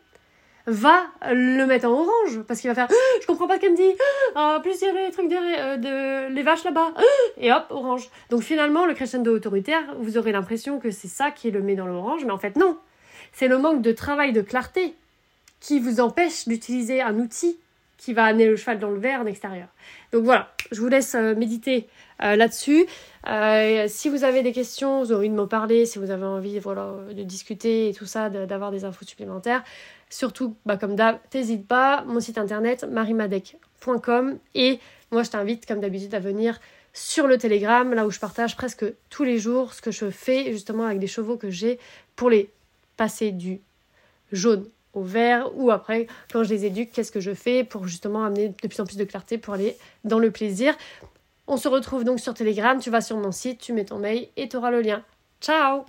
va 0.65 1.03
le 1.31 1.65
mettre 1.65 1.87
en 1.87 1.93
orange? 1.93 2.41
Parce 2.47 2.59
qu'il 2.59 2.69
va 2.69 2.75
faire 2.75 2.89
je 3.21 3.27
comprends 3.27 3.47
pas 3.47 3.55
ce 3.55 3.61
qu'elle 3.61 3.71
me 3.71 3.77
dit. 3.77 3.95
En 4.35 4.59
plus 4.59 4.81
il 4.81 4.87
y 4.87 4.89
a 4.89 4.93
les 5.05 5.11
trucs 5.11 5.29
de, 5.29 5.35
euh, 5.35 5.77
de 5.77 6.33
les 6.33 6.43
vaches 6.43 6.63
là-bas. 6.63 6.93
Et 7.37 7.53
hop 7.53 7.65
orange. 7.69 8.09
Donc 8.29 8.41
finalement 8.41 8.85
le 8.85 8.93
crescendo 8.93 9.33
autoritaire 9.33 9.83
vous 9.99 10.17
aurez 10.17 10.31
l'impression 10.31 10.79
que 10.79 10.91
c'est 10.91 11.07
ça 11.07 11.31
qui 11.31 11.51
le 11.51 11.61
met 11.61 11.75
dans 11.75 11.87
l'orange 11.87 12.25
mais 12.25 12.31
en 12.31 12.37
fait 12.37 12.55
non. 12.55 12.77
C'est 13.31 13.47
le 13.47 13.57
manque 13.57 13.81
de 13.81 13.91
travail 13.91 14.33
de 14.33 14.41
clarté 14.41 14.95
qui 15.59 15.79
vous 15.79 15.99
empêche 15.99 16.47
d'utiliser 16.47 17.01
un 17.01 17.17
outil 17.17 17.57
qui 17.99 18.13
va 18.13 18.23
amener 18.23 18.47
le 18.47 18.55
cheval 18.55 18.79
dans 18.79 18.89
le 18.89 18.97
vert 18.97 19.21
en 19.21 19.25
extérieur. 19.25 19.67
Donc 20.13 20.23
voilà, 20.23 20.49
je 20.71 20.79
vous 20.79 20.87
laisse 20.87 21.13
euh, 21.15 21.35
méditer 21.35 21.87
euh, 22.23 22.35
là-dessus. 22.35 22.85
Euh, 23.27 23.85
si 23.87 24.09
vous 24.09 24.23
avez 24.23 24.41
des 24.41 24.53
questions, 24.53 25.03
vous 25.03 25.11
avez 25.11 25.19
envie 25.19 25.29
de 25.29 25.35
m'en 25.35 25.47
parler, 25.47 25.85
si 25.85 25.99
vous 25.99 26.09
avez 26.09 26.23
envie 26.23 26.59
de 26.59 27.23
discuter 27.23 27.89
et 27.89 27.93
tout 27.93 28.05
ça, 28.05 28.29
d'avoir 28.29 28.71
des 28.71 28.85
infos 28.85 29.05
supplémentaires, 29.05 29.63
surtout, 30.09 30.55
bah, 30.65 30.77
comme 30.77 30.95
d'hab, 30.95 31.19
n'hésite 31.33 31.67
pas. 31.67 32.03
Mon 32.07 32.21
site 32.21 32.37
internet, 32.37 32.85
marimadec.com. 32.89 34.39
Et 34.55 34.79
moi, 35.11 35.23
je 35.23 35.29
t'invite, 35.29 35.65
comme 35.65 35.81
d'habitude, 35.81 36.15
à 36.15 36.19
venir 36.19 36.59
sur 36.93 37.27
le 37.27 37.37
Telegram, 37.37 37.93
là 37.93 38.05
où 38.07 38.11
je 38.11 38.19
partage 38.19 38.55
presque 38.55 38.85
tous 39.09 39.23
les 39.23 39.37
jours 39.37 39.73
ce 39.73 39.81
que 39.81 39.91
je 39.91 40.09
fais 40.09 40.51
justement 40.51 40.85
avec 40.85 40.99
des 40.99 41.07
chevaux 41.07 41.37
que 41.37 41.49
j'ai 41.49 41.79
pour 42.15 42.29
les 42.29 42.49
passer 42.97 43.31
du 43.31 43.61
jaune 44.31 44.65
au 44.93 45.01
vert 45.01 45.49
ou 45.55 45.71
après 45.71 46.07
quand 46.31 46.43
je 46.43 46.49
les 46.49 46.65
éduque 46.65 46.91
qu'est-ce 46.91 47.11
que 47.11 47.19
je 47.19 47.33
fais 47.33 47.63
pour 47.63 47.87
justement 47.87 48.23
amener 48.23 48.49
de 48.49 48.67
plus 48.67 48.79
en 48.79 48.85
plus 48.85 48.97
de 48.97 49.03
clarté 49.03 49.37
pour 49.37 49.53
aller 49.53 49.77
dans 50.03 50.19
le 50.19 50.31
plaisir. 50.31 50.75
On 51.47 51.57
se 51.57 51.67
retrouve 51.67 52.03
donc 52.03 52.19
sur 52.19 52.33
Telegram 52.33 52.79
tu 52.79 52.89
vas 52.89 53.01
sur 53.01 53.17
mon 53.17 53.31
site 53.31 53.59
tu 53.59 53.73
mets 53.73 53.85
ton 53.85 53.99
mail 53.99 54.27
et 54.37 54.49
tu 54.49 54.57
auras 54.57 54.71
le 54.71 54.81
lien. 54.81 55.03
Ciao 55.41 55.85